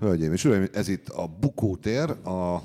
Hölgyeim 0.00 0.32
és 0.32 0.44
uraim, 0.44 0.68
ez 0.72 0.88
itt 0.88 1.08
a 1.08 1.26
Bukótér, 1.40 2.10
a 2.10 2.62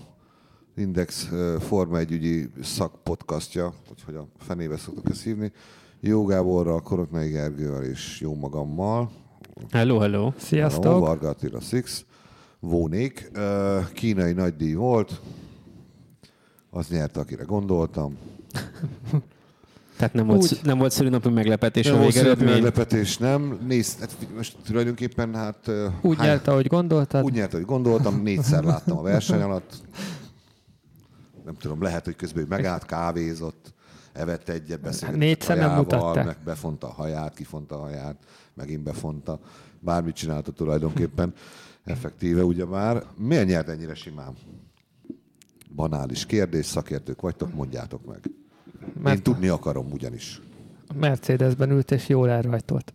Index 0.76 1.30
Forma 1.60 1.98
1 1.98 2.12
ügyi 2.12 2.50
szakpodcastja, 2.62 3.74
hogy 4.06 4.16
a 4.16 4.28
fenébe 4.38 4.78
szoktuk 4.78 5.10
ezt 5.10 5.24
hívni. 5.24 5.52
Jó 6.00 6.26
Gáborral, 6.26 6.82
Koroknai 6.82 7.30
Gergővel 7.30 7.84
és 7.84 8.20
jó 8.22 8.36
magammal. 8.36 9.12
Hello, 9.72 10.00
hello. 10.00 10.32
Sziasztok! 10.38 10.84
Hello, 10.84 11.00
Varga 11.00 11.30
Attila 11.30 11.60
Six. 11.60 12.06
Vónék. 12.60 13.32
Kínai 13.94 14.34
nagydíj 14.34 14.74
volt. 14.74 15.22
Az 16.70 16.88
nyerte, 16.88 17.20
akire 17.20 17.44
gondoltam. 17.44 18.18
Tehát 20.04 20.18
nem 20.18 20.28
volt, 20.28 20.52
Úgy. 20.52 20.60
nem 20.64 20.78
volt 20.78 20.92
szülinapi 20.92 21.30
meglepetés 21.30 21.86
Nem 21.86 21.96
a 22.02 22.06
végeredmény. 22.06 22.50
meglepetés, 22.50 23.18
nem. 23.18 23.60
Nézd, 23.68 24.00
hát 24.00 24.16
most 24.36 24.56
tulajdonképpen 24.66 25.36
hát... 25.36 25.72
Úgy 26.02 26.18
hány- 26.18 26.28
nyert, 26.28 26.48
ahogy 26.48 26.68
gondoltad. 26.68 27.24
Úgy 27.24 27.34
nyert, 27.34 27.52
hogy 27.52 27.66
gondoltam, 27.66 28.22
négyszer 28.22 28.64
láttam 28.64 28.98
a 28.98 29.02
verseny 29.02 29.42
alatt. 29.42 29.74
Nem 31.46 31.56
tudom, 31.58 31.82
lehet, 31.82 32.06
hogy 32.06 32.16
közben 32.16 32.46
megállt, 32.50 32.86
kávézott, 32.86 33.74
evett 34.14 34.50
egyet, 34.50 34.82
beszélgetett 34.82 35.20
négyszer 35.20 35.58
a 35.58 35.60
nem 35.60 35.70
hajával, 35.70 36.00
mutatta. 36.08 36.26
meg 36.26 36.38
befonta 36.46 36.88
a 36.88 36.92
haját, 36.92 37.34
kifonta 37.34 37.76
a 37.76 37.80
haját, 37.80 38.16
megint 38.54 38.84
befonta. 38.84 39.40
Bármit 39.80 40.16
csinálta 40.16 40.52
tulajdonképpen. 40.52 41.34
Effektíve 41.84 42.44
ugye 42.44 42.66
már. 42.66 43.04
Miért 43.18 43.48
nyert 43.48 43.70
ennyire 43.70 43.96
simán? 43.96 44.34
Banális 45.76 46.26
kérdés, 46.26 46.66
szakértők 46.66 47.22
vagytok, 47.22 47.54
mondjátok 47.54 48.06
meg. 48.06 48.20
Én 48.88 49.02
Mert 49.02 49.22
tudni 49.22 49.48
akarom 49.48 49.92
ugyanis. 49.92 50.42
a 50.88 50.94
Mercedesben 51.00 51.72
ült 51.72 51.92
és 51.92 52.08
jól 52.08 52.30
elrajtolt. 52.30 52.94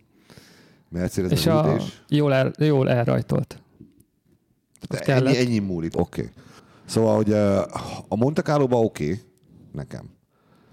Mercedes 0.89 1.31
és 1.31 1.45
a, 1.45 1.73
ütés? 1.75 2.03
jól, 2.09 2.33
el, 2.33 2.51
jól 2.57 2.89
elrajtolt. 2.89 3.61
De 4.89 4.99
ennyi, 4.99 5.37
ennyi 5.37 5.59
múlik, 5.59 5.99
oké. 5.99 6.21
Okay. 6.21 6.33
Szóval, 6.85 7.15
hogy 7.15 7.33
a 8.07 8.15
Monte 8.15 8.41
Carlo-ba 8.41 8.79
oké, 8.79 9.03
okay, 9.03 9.19
nekem. 9.71 10.09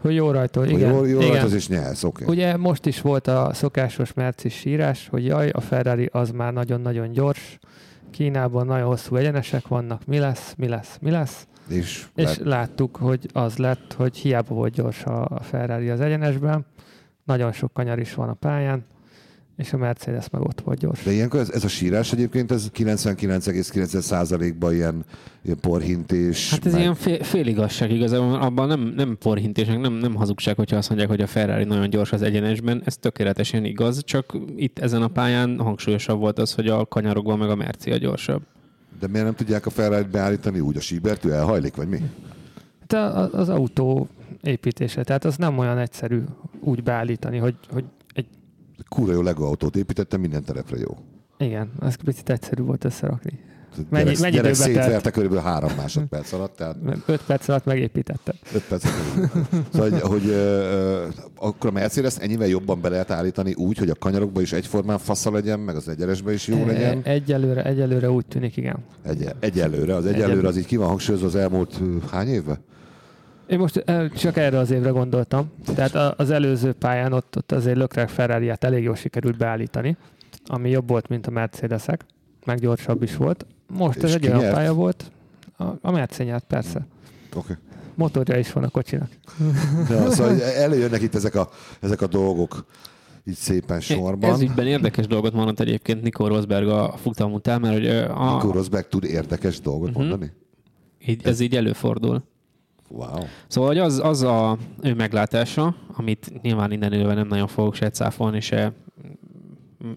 Hogy 0.01 0.15
jól 0.15 0.33
rajtol, 0.33 0.65
Hogy 0.65 0.73
igen. 0.73 0.93
jól, 0.93 1.09
jól 1.09 1.23
igen. 1.23 1.35
rajtoz 1.35 1.53
és 1.53 1.69
nyersz, 1.69 2.03
oké. 2.03 2.23
Okay. 2.23 2.37
Ugye 2.37 2.57
most 2.57 2.87
is 2.87 3.01
volt 3.01 3.27
a 3.27 3.51
szokásos 3.55 4.13
mercis 4.13 4.55
sírás, 4.55 5.09
hogy 5.09 5.25
jaj, 5.25 5.49
a 5.49 5.61
Ferrari 5.61 6.09
az 6.13 6.31
már 6.31 6.53
nagyon-nagyon 6.53 7.13
gyors, 7.13 7.59
Kínában 8.11 8.67
nagyon 8.67 8.87
hosszú 8.87 9.17
egyenesek 9.17 9.69
vannak, 9.69 10.07
mi 10.07 10.19
lesz, 10.19 10.55
mi 10.57 10.69
lesz, 10.69 10.99
mi 11.01 11.11
lesz. 11.11 11.47
És, 11.69 12.07
És 12.15 12.25
lett, 12.25 12.47
láttuk, 12.47 12.97
hogy 12.97 13.29
az 13.33 13.57
lett, 13.57 13.93
hogy 13.93 14.17
hiába 14.17 14.55
volt 14.55 14.73
gyors 14.73 15.05
a 15.05 15.41
Ferrari 15.43 15.91
az 15.91 16.01
egyenesben, 16.01 16.67
nagyon 17.25 17.53
sok 17.53 17.73
kanyar 17.73 17.99
is 17.99 18.15
van 18.15 18.29
a 18.29 18.35
pályán, 18.35 18.85
és 19.57 19.73
a 19.73 19.77
Mercedes 19.77 20.31
meg 20.31 20.43
ott 20.43 20.61
volt 20.61 20.79
gyors. 20.79 21.03
de 21.03 21.13
ilyenkor 21.13 21.41
ez, 21.41 21.51
ez 21.51 21.65
a 21.65 21.69
sírás 21.69 22.13
egyébként 22.13 22.51
ez 22.51 22.71
99,9%-ban 22.75 24.75
ilyen, 24.75 25.05
ilyen 25.43 25.61
porhintés. 25.61 26.51
Hát 26.51 26.67
ez 26.67 26.73
meg- 26.73 26.81
ilyen 26.81 26.95
fél, 26.95 27.23
féligasság 27.23 27.91
igazából, 27.91 28.35
abban 28.35 28.69
nem, 28.69 28.93
nem 28.97 29.17
porhintések, 29.19 29.81
nem, 29.81 29.93
nem 29.93 30.15
hazugság, 30.15 30.57
hogyha 30.57 30.77
azt 30.77 30.89
mondják, 30.89 31.11
hogy 31.11 31.21
a 31.21 31.27
Ferrari 31.27 31.65
nagyon 31.65 31.91
gyors 31.91 32.13
az 32.13 32.23
egyenesben, 32.23 32.83
ez 32.85 32.97
tökéletesen 32.97 33.65
igaz, 33.65 34.05
csak 34.05 34.37
itt 34.57 34.79
ezen 34.79 35.03
a 35.03 35.09
pályán 35.09 35.59
hangsúlyosabb 35.59 36.19
volt 36.19 36.39
az, 36.39 36.55
hogy 36.55 36.69
a 36.69 36.87
kanyarokban 36.87 37.39
meg 37.39 37.51
a 37.51 37.55
Merci 37.55 37.91
a 37.91 37.97
gyorsabb. 37.97 38.43
De 39.01 39.07
miért 39.07 39.25
nem 39.25 39.35
tudják 39.35 39.67
a 39.67 39.71
ferrari 39.71 40.07
beállítani 40.11 40.61
úgy 40.61 40.77
a 40.77 40.81
síbertő 40.81 41.33
elhajlik, 41.33 41.77
vagy 41.77 41.89
mi? 41.89 41.99
Hát 42.89 43.35
az 43.35 43.49
autó 43.49 44.09
építése, 44.43 45.05
tehát 45.05 45.25
az 45.25 45.37
nem 45.37 45.59
olyan 45.59 45.79
egyszerű 45.79 46.21
úgy 46.61 46.83
beállítani, 46.83 47.39
hogy, 47.39 47.55
hogy 47.71 47.85
Kúra 48.89 49.13
jó 49.13 49.23
Lego 49.23 49.45
autót 49.45 49.77
építettem, 49.77 50.21
minden 50.21 50.45
terepre 50.45 50.77
jó. 50.79 50.97
igen, 51.39 51.71
az 51.79 51.95
picit 52.05 52.31
egyszerű 52.31 52.63
volt 52.63 52.85
összerakni. 52.85 53.39
Mennyi- 53.91 54.05
gyerek, 54.05 54.21
mennyi 54.21 54.35
gyerek 54.37 54.55
szétverte 54.55 55.11
körülbelül 55.11 55.45
három 55.45 55.71
másodperc 55.77 56.33
alatt, 56.33 56.57
tehát 56.57 56.77
Öt 57.07 57.23
perc 57.27 57.49
alatt 57.49 57.65
megépítette. 57.65 58.35
öt 58.55 58.63
perc 58.63 58.85
alatt. 58.85 59.31
Szóval, 59.73 59.91
hogy, 59.91 60.01
hogy 60.01 60.29
ö, 60.29 61.07
akkor 61.37 61.71
a 61.71 61.73
Mercedes 61.73 62.17
ennyivel 62.19 62.47
jobban 62.47 62.81
be 62.81 62.89
lehet 62.89 63.11
állítani 63.11 63.55
úgy, 63.55 63.79
hogy 63.79 63.91
a 63.91 63.95
kanyarokban 63.95 64.43
is 64.43 64.53
egyformán 64.53 64.99
fasza 64.99 65.31
legyen, 65.31 65.61
meg 65.61 65.77
az 65.77 65.89
egyenesben 65.89 66.35
is 66.35 66.47
jó 66.47 66.67
legyen. 66.67 67.01
E- 67.05 67.11
Egyelőre, 67.11 67.65
egyelőre 67.65 68.11
úgy 68.11 68.27
tűnik, 68.27 68.57
igen. 68.57 68.77
Egy, 69.03 69.29
egyelőre, 69.41 69.95
az 69.95 70.07
egyelőre 70.07 70.49
az 70.49 70.57
így 70.57 70.67
ki 70.67 70.77
van 70.77 70.89
hangsúlyozva 70.89 71.27
az 71.27 71.35
elmúlt 71.37 71.81
hány 72.11 72.29
évben? 72.29 72.59
Én 73.49 73.59
most 73.59 73.85
csak 74.17 74.37
erre 74.37 74.59
az 74.59 74.71
évre 74.71 74.91
gondoltam. 74.91 75.51
Tehát 75.75 75.95
az 76.21 76.31
előző 76.31 76.73
pályán 76.73 77.13
ott, 77.13 77.37
ott 77.37 77.53
azért 77.53 77.77
Leclerc 77.77 78.13
ferrari 78.13 78.53
elég 78.59 78.83
jól 78.83 78.95
sikerült 78.95 79.37
beállítani, 79.37 79.97
ami 80.47 80.71
jobb 80.71 80.89
volt, 80.89 81.09
mint 81.09 81.27
a 81.27 81.31
Mercedesek, 81.31 82.05
meg 82.45 82.59
gyorsabb 82.59 83.03
is 83.03 83.17
volt. 83.17 83.47
Most 83.67 83.97
És 83.97 84.03
ez 84.03 84.15
egy 84.15 84.27
olyan 84.27 84.39
nyert? 84.41 84.55
pálya 84.55 84.73
volt, 84.75 85.11
a, 85.59 85.65
a 85.81 85.91
Merci 85.91 86.23
nyert, 86.23 86.45
persze. 86.45 86.79
Oké. 86.79 87.39
Okay. 87.39 87.57
Motorja 87.95 88.39
is 88.39 88.53
van 88.53 88.65
a 88.65 88.69
kocsinak. 88.69 89.09
Ja, 89.91 90.11
szóval 90.11 90.29
hogy 90.33 90.41
előjönnek 90.41 91.03
itt 91.03 91.15
ezek 91.15 91.35
a, 91.35 91.49
ezek 91.81 92.01
a 92.03 92.07
dolgok 92.07 92.67
így 93.25 93.35
szépen 93.35 93.81
sorban. 93.81 94.31
Ez 94.31 94.41
ügyben 94.41 94.67
érdekes 94.67 95.07
dolgot 95.07 95.33
mondott 95.33 95.61
egyébként 95.61 96.03
Nico 96.03 96.27
Rosberg 96.27 96.69
a 96.69 96.95
futam 96.97 97.33
után, 97.33 97.61
mert 97.61 97.75
hogy 97.75 97.87
a, 97.89 98.35
Mikor 98.35 98.55
Rosberg 98.55 98.89
tud 98.89 99.05
érdekes 99.05 99.61
dolgot 99.61 99.91
Mhm. 99.91 99.99
mondani? 99.99 100.33
így, 101.07 101.27
ez 101.27 101.41
így 101.41 101.57
előfordul. 101.57 102.23
Wow. 102.89 103.23
Szóval 103.47 103.71
hogy 103.71 103.79
az, 103.79 104.01
az 104.05 104.23
a 104.23 104.59
ő 104.83 104.95
meglátása, 104.95 105.75
amit 105.97 106.43
nyilván 106.43 106.73
innen 106.73 106.93
ülve 106.93 107.15
nem 107.15 107.27
nagyon 107.27 107.47
fogok 107.47 107.75
se 107.75 107.91
cáfolni, 107.91 108.41
se 108.41 108.73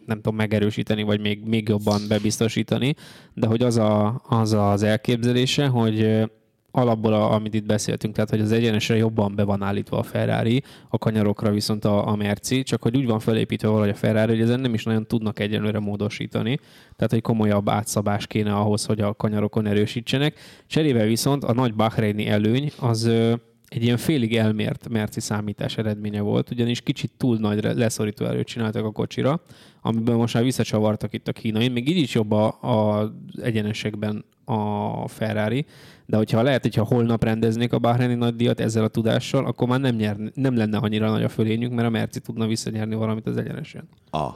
nem 0.05 0.21
tudom 0.21 0.35
megerősíteni, 0.35 1.03
vagy 1.03 1.19
még, 1.19 1.43
még 1.45 1.67
jobban 1.67 2.01
bebiztosítani, 2.07 2.95
de 3.33 3.47
hogy 3.47 3.63
az, 3.63 3.77
a, 3.77 4.21
az 4.27 4.53
az 4.53 4.83
elképzelése, 4.83 5.67
hogy 5.67 6.29
alapból, 6.71 7.13
a, 7.13 7.33
amit 7.33 7.53
itt 7.53 7.65
beszéltünk, 7.65 8.13
tehát 8.13 8.29
hogy 8.29 8.41
az 8.41 8.51
egyenesre 8.51 8.95
jobban 8.95 9.35
be 9.35 9.43
van 9.43 9.61
állítva 9.61 9.97
a 9.97 10.03
Ferrari, 10.03 10.63
a 10.89 10.97
kanyarokra 10.97 11.51
viszont 11.51 11.85
a, 11.85 12.07
a 12.07 12.15
Merci, 12.15 12.63
csak 12.63 12.81
hogy 12.81 12.97
úgy 12.97 13.05
van 13.05 13.19
felépítve 13.19 13.67
valahogy 13.67 13.89
a 13.89 13.95
Ferrari, 13.95 14.31
hogy 14.31 14.41
ezen 14.41 14.59
nem 14.59 14.73
is 14.73 14.83
nagyon 14.83 15.07
tudnak 15.07 15.39
egyenlőre 15.39 15.79
módosítani, 15.79 16.59
tehát 16.95 17.11
hogy 17.11 17.21
komolyabb 17.21 17.69
átszabás 17.69 18.27
kéne 18.27 18.53
ahhoz, 18.53 18.85
hogy 18.85 19.01
a 19.01 19.13
kanyarokon 19.13 19.65
erősítsenek. 19.65 20.39
Cserébe 20.67 21.05
viszont 21.05 21.43
a 21.43 21.53
nagy 21.53 21.73
Bahreini 21.73 22.27
előny 22.27 22.71
az 22.79 23.05
ö, 23.05 23.33
egy 23.69 23.83
ilyen 23.83 23.97
félig 23.97 24.35
elmért 24.35 24.89
merci 24.89 25.19
számítás 25.19 25.77
eredménye 25.77 26.21
volt, 26.21 26.51
ugyanis 26.51 26.81
kicsit 26.81 27.11
túl 27.17 27.37
nagy 27.37 27.63
leszorító 27.63 28.25
erőt 28.25 28.47
csináltak 28.47 28.85
a 28.85 28.91
kocsira, 28.91 29.41
amiből 29.81 30.15
most 30.15 30.33
már 30.33 30.43
visszacsavartak 30.43 31.13
itt 31.13 31.27
a 31.27 31.31
kínai. 31.31 31.67
Még 31.67 31.89
így 31.89 31.97
is 31.97 32.13
jobb 32.13 32.31
a, 32.31 32.45
a 32.61 33.11
egyenesekben 33.41 34.25
a 34.45 35.07
Ferrari, 35.07 35.65
de 36.09 36.17
hogyha 36.17 36.41
lehet, 36.41 36.61
hogyha 36.61 36.83
holnap 36.83 37.23
rendeznék 37.23 37.73
a 37.73 37.79
Bahreini 37.79 38.13
nagydíjat 38.13 38.59
ezzel 38.59 38.83
a 38.83 38.87
tudással, 38.87 39.45
akkor 39.45 39.67
már 39.67 39.79
nem, 39.79 39.95
nyer, 39.95 40.17
nem 40.33 40.55
lenne 40.55 40.77
annyira 40.77 41.09
nagy 41.09 41.23
a 41.23 41.29
fölényük, 41.29 41.71
mert 41.71 41.87
a 41.87 41.89
Merci 41.89 42.19
tudna 42.19 42.47
visszanyerni 42.47 42.95
valamit 42.95 43.27
az 43.27 43.37
egyenesen. 43.37 43.87
Ah. 44.09 44.33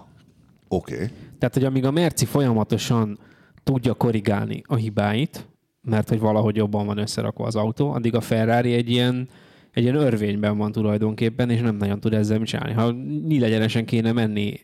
Oké. 0.68 0.94
Okay. 0.94 1.08
Tehát, 1.40 1.54
hogy 1.54 1.64
amíg 1.64 1.86
a 1.86 1.92
Merci 1.92 2.26
folyamatosan 2.26 3.20
tudja 3.64 3.94
korrigálni 3.94 4.62
a 4.66 4.76
hibáit, 4.76 5.48
mert 5.82 6.10
hogy 6.10 6.20
valahogy 6.20 6.56
jobban 6.56 6.86
van 6.86 6.98
összerakva 6.98 7.46
az 7.46 7.56
autó, 7.56 7.92
addig 7.92 8.16
a 8.16 8.22
Ferrari 8.22 8.74
egy 8.74 8.90
ilyen, 8.90 9.28
egy 9.72 9.84
ilyen 9.84 9.96
örvényben 9.96 10.58
van 10.58 10.72
tulajdonképpen, 10.72 11.50
és 11.50 11.62
nem 11.62 11.76
nagyon 11.76 12.00
tud 12.00 12.14
ezzel 12.14 12.40
mit 12.40 12.48
csinálni. 12.48 12.74
Ha 12.74 12.92
nyílegyenesen 13.28 13.86
kéne 13.86 14.12
menni 14.12 14.60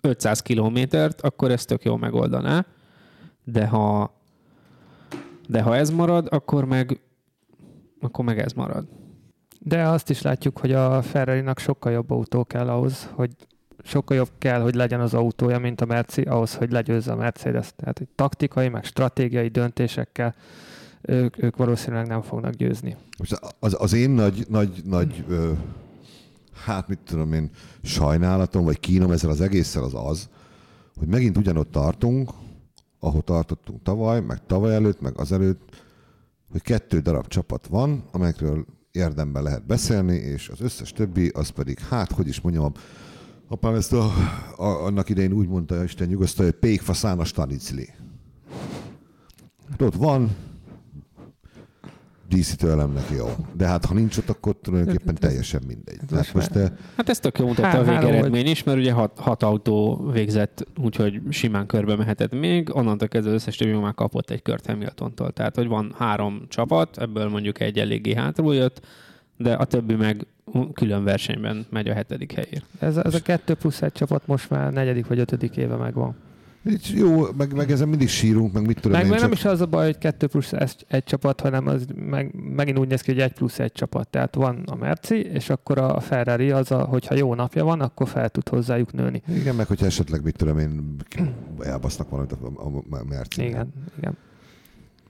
500 0.00 0.40
kilométert, 0.40 1.20
akkor 1.20 1.50
ezt 1.50 1.68
tök 1.68 1.84
jól 1.84 1.98
megoldaná, 1.98 2.66
de 3.44 3.66
ha, 3.66 4.14
de 5.48 5.62
ha 5.62 5.76
ez 5.76 5.90
marad, 5.90 6.26
akkor 6.30 6.64
meg, 6.64 7.00
akkor 8.00 8.24
meg 8.24 8.38
ez 8.38 8.52
marad. 8.52 8.86
De 9.58 9.82
azt 9.82 10.10
is 10.10 10.22
látjuk, 10.22 10.58
hogy 10.58 10.72
a 10.72 11.02
Ferrari-nak 11.02 11.58
sokkal 11.58 11.92
jobb 11.92 12.10
autó 12.10 12.44
kell 12.44 12.68
ahhoz, 12.68 13.08
hogy 13.14 13.30
sokkal 13.82 14.16
jobb 14.16 14.30
kell, 14.38 14.60
hogy 14.60 14.74
legyen 14.74 15.00
az 15.00 15.14
autója, 15.14 15.58
mint 15.58 15.80
a 15.80 15.84
Merci, 15.84 16.22
ahhoz, 16.22 16.54
hogy 16.54 16.70
legyőzze 16.70 17.12
a 17.12 17.16
Mercedes. 17.16 17.72
Tehát 17.76 18.00
egy 18.00 18.08
taktikai, 18.14 18.68
meg 18.68 18.84
stratégiai 18.84 19.48
döntésekkel 19.48 20.34
ők, 21.02 21.42
ők 21.42 21.56
valószínűleg 21.56 22.06
nem 22.06 22.22
fognak 22.22 22.52
győzni. 22.52 22.96
Most 23.18 23.40
az, 23.58 23.76
az 23.78 23.92
én 23.92 24.10
nagy, 24.10 24.46
nagy, 24.48 24.82
nagy 24.84 25.24
ö, 25.28 25.52
hát 26.64 26.88
mit 26.88 26.98
tudom 27.04 27.32
én, 27.32 27.50
sajnálatom, 27.82 28.64
vagy 28.64 28.80
kínom 28.80 29.10
ezzel 29.10 29.30
az 29.30 29.40
egésszel 29.40 29.82
az 29.82 29.94
az, 29.94 30.28
hogy 30.98 31.08
megint 31.08 31.36
ugyanott 31.36 31.70
tartunk, 31.70 32.30
ahol 33.04 33.22
tartottunk 33.22 33.82
tavaly, 33.82 34.20
meg 34.20 34.46
tavaly 34.46 34.74
előtt, 34.74 35.00
meg 35.00 35.18
azelőtt, 35.18 35.82
hogy 36.50 36.62
kettő 36.62 37.00
darab 37.00 37.26
csapat 37.26 37.66
van, 37.66 38.04
amelyekről 38.10 38.66
érdemben 38.90 39.42
lehet 39.42 39.66
beszélni, 39.66 40.14
és 40.14 40.48
az 40.48 40.60
összes 40.60 40.92
többi, 40.92 41.28
az 41.28 41.48
pedig, 41.48 41.78
hát, 41.78 42.12
hogy 42.12 42.28
is 42.28 42.40
mondjam, 42.40 42.72
apám 43.48 43.74
ezt 43.74 43.92
a, 43.92 44.04
a, 44.56 44.64
annak 44.64 45.08
idején 45.08 45.32
úgy 45.32 45.48
mondta, 45.48 45.82
Isten 45.82 46.08
nyugosztalja, 46.08 46.50
hogy 46.50 46.60
pékfaszána 46.60 47.24
stanicli. 47.24 47.88
Hát 49.70 49.82
ott 49.82 49.94
van, 49.94 50.36
díszítő 52.32 52.70
elemnek 52.70 53.04
jó. 53.16 53.26
De 53.52 53.66
hát 53.66 53.84
ha 53.84 53.94
nincs 53.94 54.16
ott, 54.16 54.28
akkor 54.28 54.56
tulajdonképpen 54.62 55.14
teljesen 55.14 55.62
mindegy. 55.66 55.98
Hát 56.14 56.34
most 56.34 56.50
te... 56.50 56.72
Hát 56.96 57.08
ezt 57.08 57.22
tök 57.22 57.38
jó 57.38 57.46
mutatta 57.46 57.78
a 57.78 57.82
végeredmény 57.82 58.46
is, 58.46 58.62
mert 58.62 58.78
ugye 58.78 58.92
hat, 58.92 59.18
hat 59.18 59.42
autó 59.42 60.06
végzett, 60.12 60.66
úgyhogy 60.82 61.20
simán 61.30 61.66
körbe 61.66 61.96
mehetett 61.96 62.32
még, 62.32 62.76
onnantól 62.76 63.08
kezdve 63.08 63.30
az 63.30 63.36
összes 63.36 63.56
többi 63.56 63.72
már 63.72 63.94
kapott 63.94 64.30
egy 64.30 64.42
kört 64.42 64.66
Hamiltontól. 64.66 65.30
Tehát, 65.30 65.56
hogy 65.56 65.66
van 65.66 65.94
három 65.98 66.42
csapat, 66.48 66.98
ebből 66.98 67.28
mondjuk 67.28 67.60
egy 67.60 67.78
eléggé 67.78 68.14
hátul 68.14 68.54
jött, 68.54 68.86
de 69.36 69.52
a 69.52 69.64
többi 69.64 69.94
meg 69.94 70.26
külön 70.72 71.04
versenyben 71.04 71.66
megy 71.70 71.88
a 71.88 71.94
hetedik 71.94 72.32
helyért. 72.32 72.64
Ez, 72.78 72.96
ez 72.96 73.14
a 73.14 73.22
kettő 73.22 73.54
plusz 73.54 73.82
egy 73.82 73.92
csapat 73.92 74.26
most 74.26 74.50
már 74.50 74.72
negyedik 74.72 75.06
vagy 75.06 75.18
ötödik 75.18 75.56
éve 75.56 75.76
megvan. 75.76 76.14
Jó, 76.94 77.26
meg, 77.36 77.54
meg 77.54 77.70
ezen 77.70 77.88
mindig 77.88 78.08
sírunk, 78.08 78.52
meg 78.52 78.66
mit 78.66 78.80
tudom 78.80 78.92
Meg, 78.92 79.02
én 79.02 79.08
meg 79.08 79.18
csak... 79.18 79.28
nem 79.28 79.36
is 79.36 79.44
az 79.44 79.60
a 79.60 79.66
baj, 79.66 79.84
hogy 79.84 79.98
kettő 79.98 80.26
plusz 80.26 80.52
egy, 80.88 81.04
csapat, 81.04 81.40
hanem 81.40 81.66
az 81.66 81.86
meg, 81.94 82.34
megint 82.54 82.78
úgy 82.78 82.88
néz 82.88 83.00
ki, 83.00 83.12
hogy 83.12 83.20
egy 83.20 83.32
plusz 83.32 83.58
egy 83.58 83.72
csapat. 83.72 84.08
Tehát 84.08 84.34
van 84.34 84.62
a 84.66 84.74
Merci, 84.74 85.14
és 85.14 85.50
akkor 85.50 85.78
a 85.78 86.00
Ferrari 86.00 86.50
az, 86.50 86.70
a, 86.70 86.82
hogyha 86.84 87.14
jó 87.14 87.34
napja 87.34 87.64
van, 87.64 87.80
akkor 87.80 88.08
fel 88.08 88.28
tud 88.28 88.48
hozzájuk 88.48 88.92
nőni. 88.92 89.22
Igen, 89.28 89.54
meg 89.54 89.66
hogyha 89.66 89.86
esetleg, 89.86 90.22
mit 90.22 90.36
tudom 90.36 90.58
én, 90.58 90.96
elbasznak 91.60 92.08
valamit 92.08 92.32
a, 92.32 92.36
a, 92.54 92.96
a 92.96 93.04
Merci. 93.08 93.42
Igen, 93.42 93.72
igen. 93.98 94.16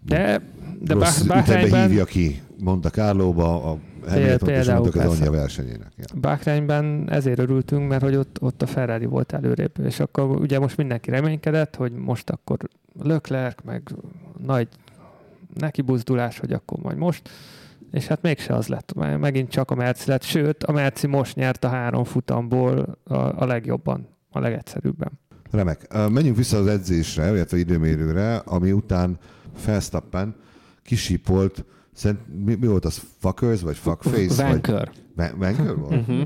De, 0.04 0.42
de 0.80 0.94
Rossz 0.94 1.22
Bahreinben, 1.22 1.88
hívja 1.88 2.04
ki 2.04 2.42
Monte 2.58 2.90
Carlo-ba 2.90 3.70
a 3.70 3.78
Hamilton 4.08 4.48
és 4.48 4.66
mondok 4.66 4.94
az 4.94 5.00
persze. 5.00 5.16
anyja 5.16 5.30
versenyének. 5.30 5.92
Ja. 5.96 6.04
Bahreinben 6.20 7.10
ezért 7.10 7.38
örültünk, 7.38 7.88
mert 7.88 8.02
hogy 8.02 8.14
ott, 8.14 8.36
ott 8.40 8.62
a 8.62 8.66
Ferrari 8.66 9.04
volt 9.04 9.32
előrébb, 9.32 9.78
és 9.84 10.00
akkor 10.00 10.40
ugye 10.40 10.58
most 10.58 10.76
mindenki 10.76 11.10
reménykedett, 11.10 11.76
hogy 11.76 11.92
most 11.92 12.30
akkor 12.30 12.58
Leclerc, 13.02 13.62
meg 13.64 13.82
nagy 14.46 14.68
neki 15.54 15.82
buzdulás, 15.82 16.38
hogy 16.38 16.52
akkor 16.52 16.78
majd 16.78 16.96
most, 16.96 17.30
és 17.92 18.06
hát 18.06 18.22
mégse 18.22 18.54
az 18.54 18.68
lett, 18.68 18.92
mert 18.94 19.18
megint 19.18 19.50
csak 19.50 19.70
a 19.70 19.74
Merci 19.74 20.10
lett, 20.10 20.22
sőt, 20.22 20.64
a 20.64 20.72
Merci 20.72 21.06
most 21.06 21.36
nyert 21.36 21.64
a 21.64 21.68
három 21.68 22.04
futamból 22.04 22.98
a, 23.04 23.14
a 23.14 23.46
legjobban, 23.46 24.08
a 24.30 24.38
legegyszerűbben. 24.38 25.10
Remek. 25.50 25.86
Menjünk 26.10 26.36
vissza 26.36 26.56
az 26.56 26.66
edzésre, 26.66 27.30
illetve 27.30 27.58
időmérőre, 27.58 28.36
ami 28.36 28.72
után 28.72 29.18
Verstappen 29.66 30.34
kisípolt, 30.82 31.64
szerint, 31.92 32.20
mi, 32.44 32.54
mi 32.54 32.66
volt 32.66 32.84
az? 32.84 33.02
Fuckers, 33.18 33.60
vagy 33.60 33.76
fuckface? 33.76 34.16
vagy 34.16 34.36
Vanker. 34.36 34.90
Va- 35.16 35.34
Vanker 35.38 35.76
volt? 35.76 35.92
Uh-huh. 36.00 36.22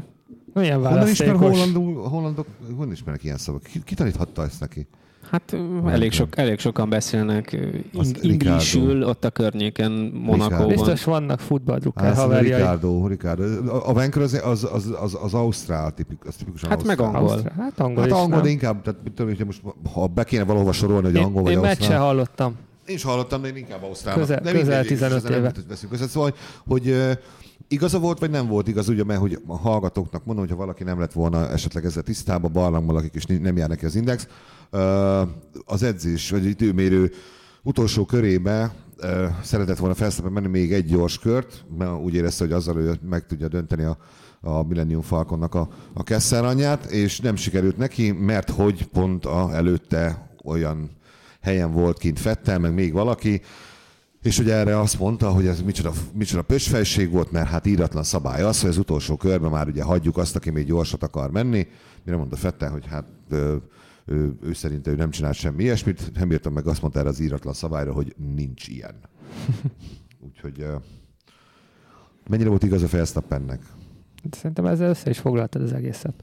Milyen 0.55 0.87
Honnan 0.87 1.09
ismer 1.09 1.37
hollandul, 1.37 2.09
hollandok, 2.09 2.47
honnan 2.77 2.93
ismernek 2.93 3.25
ilyen 3.25 3.37
szavak? 3.37 3.63
Ki, 3.63 3.83
ki 3.85 3.95
taníthatta 3.95 4.43
ezt 4.45 4.61
neki? 4.61 4.87
Hát 5.31 5.57
elég, 5.87 6.13
sok, 6.13 6.39
elég 6.39 6.59
sokan 6.59 6.89
beszélnek 6.89 7.53
ing- 7.93 8.23
inglisül 8.25 9.03
ott 9.03 9.25
a 9.25 9.31
környéken, 9.31 9.93
Monakóban. 10.15 10.69
Biztos 10.69 11.05
vannak 11.05 11.41
futballdrukker 11.41 12.15
haverjai. 12.15 12.55
Ricardo, 12.61 13.07
Ricardo. 13.07 13.45
A, 13.89 13.93
Vanker 13.93 14.23
az, 14.23 14.41
az, 14.45 14.69
az, 14.73 14.95
az, 15.01 15.19
az 15.23 15.35
Ausztrál, 15.35 15.95
tipik, 15.95 16.25
az 16.27 16.35
tipikusan 16.35 16.71
Hát 16.71 16.85
meg 16.85 17.01
Ausztrál. 17.01 17.21
angol. 17.21 17.33
Ausztrál. 17.33 17.55
Hát 17.59 17.81
angol 17.81 18.03
Hát 18.03 18.07
is, 18.07 18.13
angol, 18.13 18.29
nem? 18.29 18.43
de 18.43 18.49
inkább, 18.49 18.83
tehát 18.83 19.01
mit 19.05 19.13
tudom, 19.13 19.35
hogy 19.37 19.47
most, 19.47 19.63
ha 19.93 20.07
be 20.07 20.25
kéne 20.25 20.45
valahova 20.45 20.73
sorolni, 20.73 21.07
hogy 21.07 21.17
Én, 21.17 21.23
angol 21.23 21.43
vagy 21.43 21.53
én 21.53 21.59
meccse 21.59 21.77
Ausztrál. 21.79 22.01
hallottam. 22.01 22.57
Én 22.87 22.95
is 22.95 23.03
hallottam, 23.03 23.43
de 23.43 23.49
én 23.49 23.57
inkább 23.57 23.83
Ausztrál. 23.83 24.15
Közel- 24.15 24.41
de 24.41 24.53
közel 24.53 24.65
mindegy, 24.65 24.85
és 24.85 24.89
15 24.89 25.17
ezzel 25.17 25.31
nem 25.31 25.41
éve. 25.41 25.53
veszünk 25.69 25.93
össze. 25.93 26.07
Szóval, 26.07 26.35
hogy, 26.67 26.97
igaza 27.69 27.99
volt, 27.99 28.19
vagy 28.19 28.31
nem 28.31 28.47
volt 28.47 28.69
igaz, 28.69 28.89
ugye, 28.89 29.05
mert 29.05 29.21
hogy 29.21 29.39
a 29.47 29.57
hallgatóknak 29.57 30.25
mondom, 30.25 30.45
hogyha 30.45 30.61
valaki 30.61 30.85
nem 30.85 30.99
lett 30.99 31.13
volna 31.13 31.51
esetleg 31.51 31.85
ezzel 31.85 32.03
tisztában, 32.03 32.53
barlangban 32.53 32.95
lakik, 32.95 33.15
és 33.15 33.25
nem 33.25 33.57
jár 33.57 33.69
neki 33.69 33.85
az 33.85 33.95
index, 33.95 34.29
az 35.65 35.83
edzés, 35.83 36.31
vagy 36.31 36.45
időmérő 36.45 37.13
utolsó 37.63 38.05
körébe 38.05 38.75
szeretett 39.43 39.79
volna 39.79 39.95
felszépen 39.95 40.33
menni 40.33 40.47
még 40.47 40.73
egy 40.73 40.87
gyors 40.87 41.19
kört, 41.19 41.65
mert 41.79 42.01
úgy 42.01 42.15
érezte, 42.15 42.45
hogy 42.45 42.53
azzal 42.53 42.77
ő 42.77 42.95
meg 43.09 43.27
tudja 43.27 43.49
dönteni 43.49 43.85
a, 43.85 43.99
a 44.41 44.63
Millennium 44.63 45.03
Falconnak 45.03 45.55
a, 45.55 45.69
a 45.95 46.03
Kessel 46.03 46.45
anyját, 46.45 46.85
és 46.85 47.21
nem 47.21 47.37
sikerült 47.37 47.77
neki, 47.77 48.11
mert 48.13 48.51
hogy 48.51 48.87
pont 48.87 49.27
a 49.27 49.51
előtte 49.55 50.31
olyan 50.45 50.91
helyen 51.47 51.73
volt 51.73 51.99
kint 51.99 52.19
Fettel, 52.19 52.59
meg 52.59 52.75
még 52.75 52.93
valaki, 52.93 53.41
és 54.23 54.37
hogy 54.37 54.51
erre 54.51 54.81
azt 54.81 54.99
mondta, 54.99 55.31
hogy 55.31 55.47
ez 55.47 55.63
micsoda, 55.63 55.93
micsoda 56.13 56.43
pösfejség 56.43 57.11
volt, 57.11 57.31
mert 57.31 57.49
hát 57.49 57.67
íratlan 57.67 58.03
szabály 58.03 58.43
az, 58.43 58.61
hogy 58.61 58.71
az 58.71 58.79
utolsó 58.79 59.17
körben 59.17 59.51
már 59.51 59.69
ugye 59.69 59.83
hagyjuk 59.83 60.17
azt, 60.17 60.37
aki 60.37 60.51
még 60.51 60.67
gyorsat 60.67 61.03
akar 61.03 61.31
menni. 61.31 61.67
Mire 62.05 62.17
mondta 62.17 62.37
Fettel, 62.37 62.71
hogy 62.71 62.87
hát 62.87 63.05
ő, 63.31 63.63
ő, 64.05 64.37
ő 64.43 64.53
szerint 64.53 64.87
ő 64.87 64.95
nem 64.95 65.11
csinált 65.11 65.35
semmi 65.35 65.63
ilyesmit. 65.63 66.11
Hamilton 66.19 66.53
meg 66.53 66.67
azt 66.67 66.81
mondta 66.81 66.99
erre 66.99 67.09
az 67.09 67.21
íratlan 67.21 67.55
szabályra, 67.55 67.93
hogy 67.93 68.15
nincs 68.35 68.69
ilyen. 68.69 68.95
Úgyhogy 70.27 70.67
mennyire 72.29 72.49
volt 72.49 72.63
igaz 72.63 72.83
a 72.83 72.87
Verstappennek? 72.87 73.61
Szerintem 74.31 74.67
ezzel 74.67 74.89
össze 74.89 75.11
is 75.11 75.19
foglaltad 75.19 75.63
az 75.63 75.73
egészet. 75.73 76.23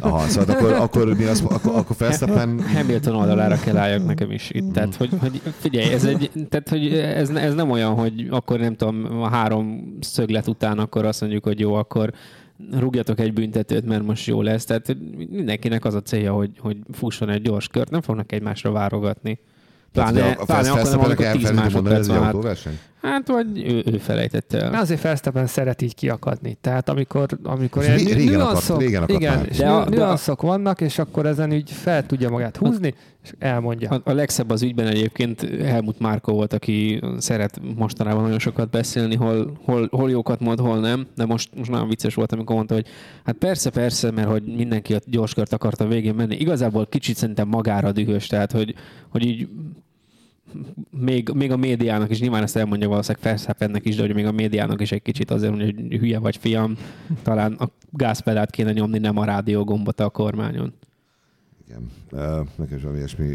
Aha, 0.00 0.20
szóval 0.20 0.54
akkor, 0.54 0.72
akkor, 0.72 1.16
mi 1.16 1.24
az, 1.24 1.44
akkor, 1.48 1.74
akkor 1.74 1.96
Verstappen 1.98 2.62
Hamilton 2.74 3.14
oldalára 3.14 3.56
kell 3.60 3.76
álljak 3.76 4.06
nekem 4.06 4.30
is 4.30 4.50
itt. 4.50 4.72
Tehát, 4.72 4.94
hogy, 4.94 5.10
hogy 5.20 5.40
figyelj, 5.58 5.92
ez, 5.92 6.04
egy, 6.04 6.30
tehát, 6.48 6.68
hogy 6.68 6.94
ez, 6.94 7.30
ez 7.30 7.54
nem 7.54 7.70
olyan, 7.70 7.94
hogy 7.94 8.26
akkor 8.30 8.58
nem 8.58 8.76
tudom, 8.76 9.22
a 9.22 9.28
három 9.28 9.96
szöglet 10.00 10.46
után 10.46 10.78
akkor 10.78 11.04
azt 11.04 11.20
mondjuk, 11.20 11.44
hogy 11.44 11.60
jó, 11.60 11.74
akkor 11.74 12.12
rúgjatok 12.78 13.20
egy 13.20 13.32
büntetőt, 13.32 13.86
mert 13.86 14.02
most 14.02 14.26
jó 14.26 14.42
lesz. 14.42 14.64
Tehát 14.64 14.96
mindenkinek 15.30 15.84
az 15.84 15.94
a 15.94 16.02
célja, 16.02 16.32
hogy, 16.32 16.50
hogy 16.58 16.76
fusson 16.92 17.28
egy 17.28 17.42
gyors 17.42 17.68
kört, 17.68 17.90
nem 17.90 18.00
fognak 18.00 18.32
egymásra 18.32 18.70
várogatni. 18.70 19.38
Pláne, 19.92 20.30
a 20.30 20.44
pláne 20.44 20.70
akkor 20.70 20.82
nem, 20.82 21.00
amikor 21.00 21.16
10 21.16 21.24
elfelejtett 21.26 21.52
mondani, 21.72 21.94
másodperc 21.94 22.06
van. 22.06 22.16
Hát, 22.22 22.34
autóverseny? 22.34 22.78
hát, 23.02 23.28
vagy 23.28 23.46
ő, 23.64 23.82
ő 23.92 23.98
felejtette 23.98 24.58
el. 24.62 24.70
De 24.70 24.78
azért 24.78 25.02
Verstappen 25.02 25.46
szeret 25.46 25.82
így 25.82 25.94
kiakadni. 25.94 26.58
Tehát 26.60 26.88
amikor, 26.88 27.26
amikor 27.42 27.82
ilyen 27.82 27.96
ré- 27.96 28.12
régen 28.12 28.32
nüanszok, 28.34 28.62
akadt- 28.64 28.80
régen 28.80 29.02
akadt 29.02 29.18
igen, 29.20 29.36
már. 29.36 29.46
és 29.48 29.56
De 29.56 29.68
a- 29.68 29.88
nüanszok 29.88 30.42
vannak, 30.42 30.80
és 30.80 30.98
akkor 30.98 31.26
ezen 31.26 31.52
így 31.52 31.70
fel 31.70 32.06
tudja 32.06 32.30
magát 32.30 32.56
húzni, 32.56 32.94
és 33.22 33.32
elmondja. 33.38 33.90
A, 33.90 34.00
a 34.04 34.12
legszebb 34.12 34.50
az 34.50 34.62
ügyben 34.62 34.86
egyébként 34.86 35.40
Helmut 35.62 35.98
Márkó 35.98 36.32
volt, 36.32 36.52
aki 36.52 37.00
szeret 37.18 37.60
mostanában 37.76 38.22
nagyon 38.22 38.38
sokat 38.38 38.70
beszélni, 38.70 39.14
hol, 39.16 39.52
hol, 39.64 39.88
hol 39.90 40.10
jókat 40.10 40.40
mond, 40.40 40.58
hol 40.60 40.78
nem, 40.80 41.06
de 41.16 41.26
most, 41.26 41.50
most 41.56 41.70
nagyon 41.70 41.88
vicces 41.88 42.14
volt, 42.14 42.32
amikor 42.32 42.56
mondta, 42.56 42.74
hogy 42.74 42.86
hát 43.24 43.34
persze, 43.36 43.70
persze, 43.70 44.10
mert 44.10 44.28
hogy 44.28 44.42
mindenki 44.56 44.94
a 44.94 44.98
gyorskört 45.04 45.52
akarta 45.52 45.86
végén 45.86 46.14
menni. 46.14 46.36
Igazából 46.36 46.86
kicsit 46.86 47.16
szerintem 47.16 47.48
magára 47.48 47.92
dühös, 47.92 48.26
tehát 48.26 48.52
hogy, 48.52 48.74
hogy 49.08 49.26
így 49.26 49.48
még, 50.90 51.30
még 51.34 51.52
a 51.52 51.56
médiának 51.56 52.10
is, 52.10 52.20
nyilván 52.20 52.42
ezt 52.42 52.56
elmondja 52.56 52.88
valószínűleg 52.88 53.24
Verstappennek 53.24 53.86
is, 53.86 53.96
de 53.96 54.02
hogy 54.02 54.14
még 54.14 54.26
a 54.26 54.32
médiának 54.32 54.80
is 54.80 54.92
egy 54.92 55.02
kicsit 55.02 55.30
azért 55.30 55.54
hogy 55.54 55.74
hülye 55.98 56.18
vagy 56.18 56.36
fiam, 56.36 56.76
talán 57.22 57.52
a 57.52 57.70
gázpedát 57.90 58.50
kéne 58.50 58.72
nyomni, 58.72 58.98
nem 58.98 59.16
a 59.18 59.24
rádiógombot 59.24 60.00
a 60.00 60.08
kormányon. 60.08 60.72
Igen. 61.68 61.90
Uh, 62.12 62.46
nekem 62.56 62.76
is 62.76 62.82
valami 62.82 62.98
ilyesmi 62.98 63.26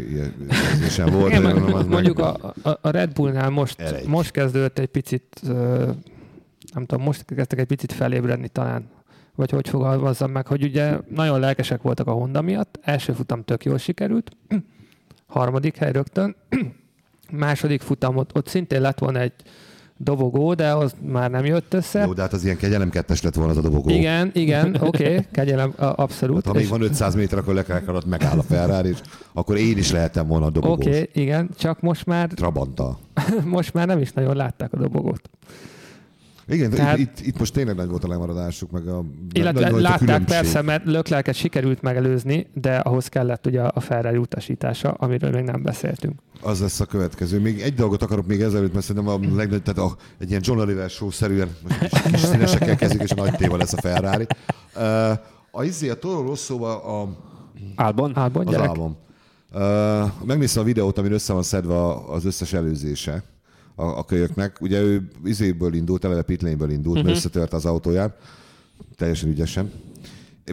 érzésem 0.72 1.10
volt. 1.10 1.30
Igen, 1.30 1.42
mondom, 1.42 1.74
az 1.74 1.86
mondjuk 1.86 2.16
meg- 2.16 2.44
a, 2.62 2.78
a, 2.82 2.90
Red 2.90 3.12
Bullnál 3.12 3.50
most, 3.50 4.06
most 4.06 4.30
kezdődött 4.30 4.78
egy 4.78 4.86
picit, 4.86 5.40
ö, 5.48 5.90
nem 6.74 6.84
tudom, 6.84 7.04
most 7.04 7.24
kezdtek 7.24 7.58
egy 7.58 7.66
picit 7.66 7.92
felébredni 7.92 8.48
talán, 8.48 8.88
vagy 9.34 9.50
hogy 9.50 9.68
fogalmazzam 9.68 10.30
meg, 10.30 10.46
hogy 10.46 10.62
ugye 10.62 10.98
nagyon 11.08 11.40
lelkesek 11.40 11.82
voltak 11.82 12.06
a 12.06 12.12
Honda 12.12 12.40
miatt, 12.40 12.78
első 12.82 13.12
futam 13.12 13.44
tök 13.44 13.64
jól 13.64 13.78
sikerült, 13.78 14.36
harmadik 15.26 15.76
hely 15.76 15.92
rögtön, 15.92 16.36
második 17.32 17.80
futam 17.80 18.16
ott, 18.16 18.46
szintén 18.46 18.80
lett 18.80 18.98
volna 18.98 19.18
egy 19.18 19.32
dobogó, 19.96 20.54
de 20.54 20.74
az 20.74 20.94
már 21.06 21.30
nem 21.30 21.44
jött 21.44 21.74
össze. 21.74 22.00
Jó, 22.00 22.12
de 22.12 22.22
hát 22.22 22.32
az 22.32 22.44
ilyen 22.44 22.56
kegyelem 22.56 22.90
kettes 22.90 23.22
lett 23.22 23.34
volna 23.34 23.50
az 23.50 23.56
a 23.56 23.60
dobogó. 23.60 23.90
Igen, 23.90 24.30
igen, 24.34 24.76
oké, 24.80 25.04
okay, 25.04 25.26
kegyelem, 25.32 25.72
abszolút. 25.76 26.44
Hát, 26.44 26.46
ha 26.46 26.52
még 26.52 26.68
van 26.68 26.82
500 26.82 27.14
méter, 27.14 27.38
akkor 27.38 27.54
Leclerc 27.54 27.88
alatt 27.88 28.06
megáll 28.06 28.38
a 28.38 28.42
Ferrari, 28.42 28.88
és 28.88 28.98
akkor 29.32 29.56
én 29.56 29.78
is 29.78 29.92
lehetem 29.92 30.26
volna 30.26 30.46
a 30.46 30.50
dobogós. 30.50 30.86
Oké, 30.86 30.88
okay, 30.88 31.22
igen, 31.22 31.50
csak 31.58 31.80
most 31.80 32.06
már, 32.06 32.28
Trabanta. 32.28 32.98
most 33.44 33.74
már 33.74 33.86
nem 33.86 34.00
is 34.00 34.12
nagyon 34.12 34.36
látták 34.36 34.72
a 34.72 34.76
dobogót. 34.76 35.30
Igen, 36.48 36.70
Tehát- 36.70 36.98
itt, 36.98 37.20
itt, 37.20 37.38
most 37.38 37.52
tényleg 37.52 37.76
nagy 37.76 37.88
volt 37.88 38.04
a 38.04 38.08
lemaradásuk, 38.08 38.70
meg 38.70 38.88
a 38.88 39.04
Illetve 39.32 39.60
nagy 39.60 39.70
volt 39.70 39.84
a 39.84 39.88
látták 39.88 39.98
különbség. 39.98 40.28
persze, 40.36 40.62
mert 40.62 40.84
Löklerket 40.84 41.34
sikerült 41.34 41.82
megelőzni, 41.82 42.46
de 42.54 42.76
ahhoz 42.76 43.08
kellett 43.08 43.46
ugye 43.46 43.62
a 43.62 43.80
Ferrari 43.80 44.16
utasítása, 44.16 44.90
amiről 44.90 45.30
még 45.30 45.44
nem 45.44 45.62
beszéltünk. 45.62 46.14
Az 46.42 46.60
lesz 46.60 46.80
a 46.80 46.84
következő. 46.86 47.40
Még 47.40 47.60
egy 47.60 47.74
dolgot 47.74 48.02
akarok 48.02 48.26
még 48.26 48.40
ezelőtt, 48.40 48.72
mert 48.72 48.84
szerintem 48.84 49.12
a 49.12 49.18
legnagyobb, 49.36 49.62
tehát 49.62 49.90
a, 49.92 49.96
egy 50.18 50.28
ilyen 50.28 50.40
John 50.44 50.60
Oliver 50.60 50.90
show-szerűen, 50.90 51.48
most 51.62 51.78
kis, 51.78 52.02
kis 52.02 52.20
színesekkel 52.20 52.76
kezdjük, 52.76 53.02
és 53.02 53.10
a 53.10 53.14
nagy 53.14 53.34
téva 53.36 53.56
lesz 53.56 53.72
a 53.72 53.80
Ferrari. 53.80 54.26
Uh, 54.76 55.10
a 55.50 55.62
izé, 55.64 55.88
a 55.88 55.94
Toro 55.94 56.22
Rosso-ba 56.26 57.00
a, 57.00 57.08
Albon? 57.76 58.12
Álban, 58.18 58.46
az 58.46 58.52
gyerek. 58.52 58.68
álbum. 58.68 58.96
Uh, 59.54 60.10
megnéztem 60.26 60.62
a 60.62 60.66
videót, 60.66 60.98
amin 60.98 61.12
össze 61.12 61.32
van 61.32 61.42
szedve 61.42 61.92
az 62.12 62.24
összes 62.24 62.52
előzése 62.52 63.22
a, 63.76 63.84
a 63.84 64.04
kölyöknek. 64.04 64.60
Ugye 64.60 64.80
ő 64.80 65.08
izéből 65.24 65.74
indult, 65.74 66.04
eleve 66.04 66.22
pitlane-ből 66.22 66.70
indult, 66.70 66.96
uh-huh. 66.96 67.04
mert 67.04 67.16
összetört 67.16 67.52
az 67.52 67.66
autóját. 67.66 68.16
Teljesen 68.96 69.28
ügyesen. 69.28 69.72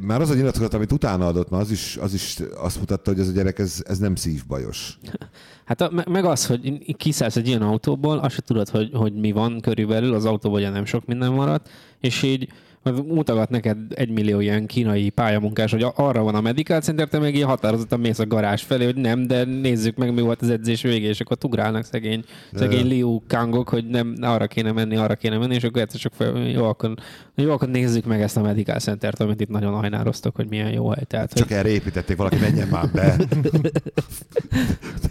Már 0.01 0.21
az 0.21 0.29
a 0.29 0.33
nyilatkozat, 0.33 0.73
amit 0.73 0.91
utána 0.91 1.27
adott, 1.27 1.49
már 1.49 1.61
az 1.61 1.71
is, 1.71 1.97
az 1.97 2.13
is 2.13 2.37
azt 2.55 2.79
mutatta, 2.79 3.11
hogy 3.11 3.19
ez 3.19 3.27
a 3.27 3.31
gyerek, 3.31 3.59
ez, 3.59 3.83
ez 3.87 3.97
nem 3.97 4.15
szívbajos. 4.15 4.97
Hát 5.65 5.81
a, 5.81 5.89
me- 5.91 6.07
meg 6.07 6.25
az, 6.25 6.45
hogy 6.45 6.95
kiszállsz 6.95 7.35
egy 7.35 7.47
ilyen 7.47 7.61
autóból, 7.61 8.17
azt 8.17 8.35
se 8.35 8.41
tudod, 8.41 8.69
hogy, 8.69 8.89
hogy 8.93 9.13
mi 9.13 9.31
van 9.31 9.59
körülbelül, 9.59 10.13
az 10.13 10.25
autóban 10.25 10.59
ugye 10.59 10.69
nem 10.69 10.85
sok 10.85 11.05
minden 11.05 11.31
maradt, 11.31 11.69
és 11.99 12.23
így 12.23 12.47
mutogat 12.91 13.49
neked 13.49 13.77
egy 13.89 14.09
millió 14.09 14.39
ilyen 14.39 14.65
kínai 14.65 15.09
pályamunkás, 15.09 15.71
hogy 15.71 15.85
arra 15.95 16.23
van 16.23 16.35
a 16.35 16.41
Medical 16.41 16.81
Center, 16.81 17.07
te 17.07 17.19
meg 17.19 17.35
ilyen 17.35 17.47
határozottan 17.47 17.99
mész 17.99 18.19
a 18.19 18.25
garázs 18.25 18.61
felé, 18.61 18.85
hogy 18.85 18.95
nem, 18.95 19.27
de 19.27 19.43
nézzük 19.43 19.97
meg, 19.97 20.13
mi 20.13 20.21
volt 20.21 20.41
az 20.41 20.49
edzés 20.49 20.81
végé, 20.81 21.07
és 21.07 21.19
akkor 21.19 21.37
ugrálnak 21.43 21.85
szegény, 21.85 22.23
szegény 22.53 22.87
Liu 22.87 23.21
Kangok, 23.27 23.69
hogy 23.69 23.87
nem, 23.87 24.15
arra 24.21 24.47
kéne 24.47 24.71
menni, 24.71 24.95
arra 24.95 25.15
kéne 25.15 25.37
menni, 25.37 25.55
és 25.55 25.63
akkor 25.63 25.81
egyszer 25.81 25.99
csak 25.99 26.13
fel, 26.13 26.37
jó, 26.37 26.65
akkor, 26.65 26.93
jó, 27.35 27.51
akkor 27.51 27.69
nézzük 27.69 28.05
meg 28.05 28.21
ezt 28.21 28.37
a 28.37 28.41
Medical 28.41 28.79
Center-t, 28.79 29.19
amit 29.19 29.41
itt 29.41 29.49
nagyon 29.49 29.73
ajnároztok, 29.73 30.35
hogy 30.35 30.47
milyen 30.49 30.71
jó 30.71 30.89
hely. 30.89 31.03
Tehát, 31.07 31.33
Csak 31.33 31.47
hogy... 31.47 31.57
erre 31.57 31.69
építették, 31.69 32.17
valaki 32.17 32.37
menjen 32.37 32.67
már 32.67 32.89
be. 32.91 33.15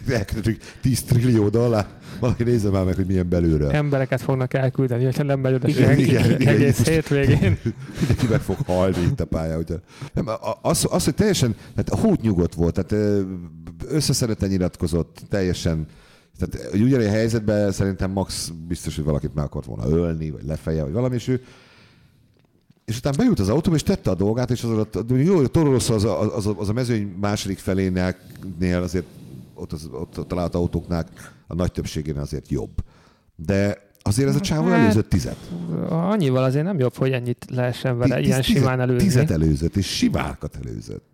Elküldtük 0.18 0.60
10 0.80 1.02
trillió 1.02 1.48
dollár, 1.48 1.86
valaki 2.20 2.42
nézze 2.42 2.70
már 2.70 2.84
meg, 2.84 2.94
hogy 2.94 3.06
milyen 3.06 3.28
belülről. 3.28 3.70
Embereket 3.70 4.20
fognak 4.20 4.54
elküldeni, 4.54 5.04
hogyha 5.04 5.22
nem 5.22 5.40
megy 5.40 5.54
oda 5.54 5.68
Igen, 5.68 5.86
senki 5.86 6.02
igen, 6.02 6.40
igen, 6.40 6.54
egész 6.54 6.88
hétvégén. 6.88 7.58
Mindenki 7.98 8.26
meg 8.26 8.40
fog 8.40 8.56
halni 8.66 9.00
itt 9.02 9.20
a 9.20 9.24
pályán. 9.24 9.58
Ugye. 9.58 9.76
Nem, 10.14 10.26
a- 10.28 10.58
az, 10.62 10.86
az, 10.90 11.04
hogy 11.04 11.14
teljesen, 11.14 11.56
hát 11.76 11.90
a 11.90 11.96
hút 11.96 12.20
nyugodt 12.20 12.54
volt, 12.54 12.74
tehát 12.74 12.92
ö, 12.92 13.22
összeszedetlen 13.86 14.50
nyilatkozott, 14.50 15.22
teljesen, 15.28 15.86
tehát 16.38 16.70
hogy 16.70 16.82
ugyanilyen 16.82 17.12
helyzetben 17.12 17.72
szerintem 17.72 18.10
Max 18.10 18.52
biztos, 18.68 18.94
hogy 18.96 19.04
valakit 19.04 19.34
meg 19.34 19.44
akart 19.44 19.66
volna 19.66 19.88
ölni, 19.88 20.30
vagy 20.30 20.44
lefeje, 20.46 20.82
vagy 20.82 20.92
valami, 20.92 21.14
és 21.14 21.28
ő 21.28 21.42
és 22.84 22.96
utána 22.98 23.16
bejut 23.16 23.38
az 23.38 23.48
autóba, 23.48 23.76
és 23.76 23.82
tette 23.82 24.10
a 24.10 24.14
dolgát, 24.14 24.50
és 24.50 24.62
az 24.62 24.70
alatt, 24.70 24.98
jó, 25.08 25.38
a 25.38 25.46
Toro 25.46 25.70
Rosso 25.70 25.94
az 25.94 26.04
a, 26.04 26.36
az, 26.36 26.46
a, 26.46 26.54
az 26.58 26.68
a 26.68 26.72
mezőny 26.72 27.14
második 27.20 27.58
felénél 27.58 28.82
azért 28.82 29.06
ott, 29.54 29.72
az, 29.72 29.88
ott 29.92 30.16
a 30.16 30.24
talált 30.24 30.54
autóknál 30.54 31.06
a 31.46 31.54
nagy 31.54 31.72
többségén 31.72 32.16
azért 32.18 32.50
jobb. 32.50 32.70
De 33.36 33.90
azért 34.02 34.28
ez 34.28 34.34
a 34.34 34.40
csávó 34.40 34.68
Hát, 34.68 34.80
előzött 34.80 35.08
tizet. 35.08 35.36
Annyival 35.88 36.44
azért 36.44 36.64
nem 36.64 36.78
jobb, 36.78 36.94
hogy 36.96 37.12
ennyit 37.12 37.46
lehessen 37.50 37.98
vele 37.98 38.16
Tíz- 38.16 38.26
ilyen 38.26 38.42
simán 38.42 38.80
előzni. 38.80 39.02
Tizet 39.02 39.30
előzött, 39.30 39.76
és 39.76 39.86
simákat 39.86 40.58
előzött. 40.64 41.04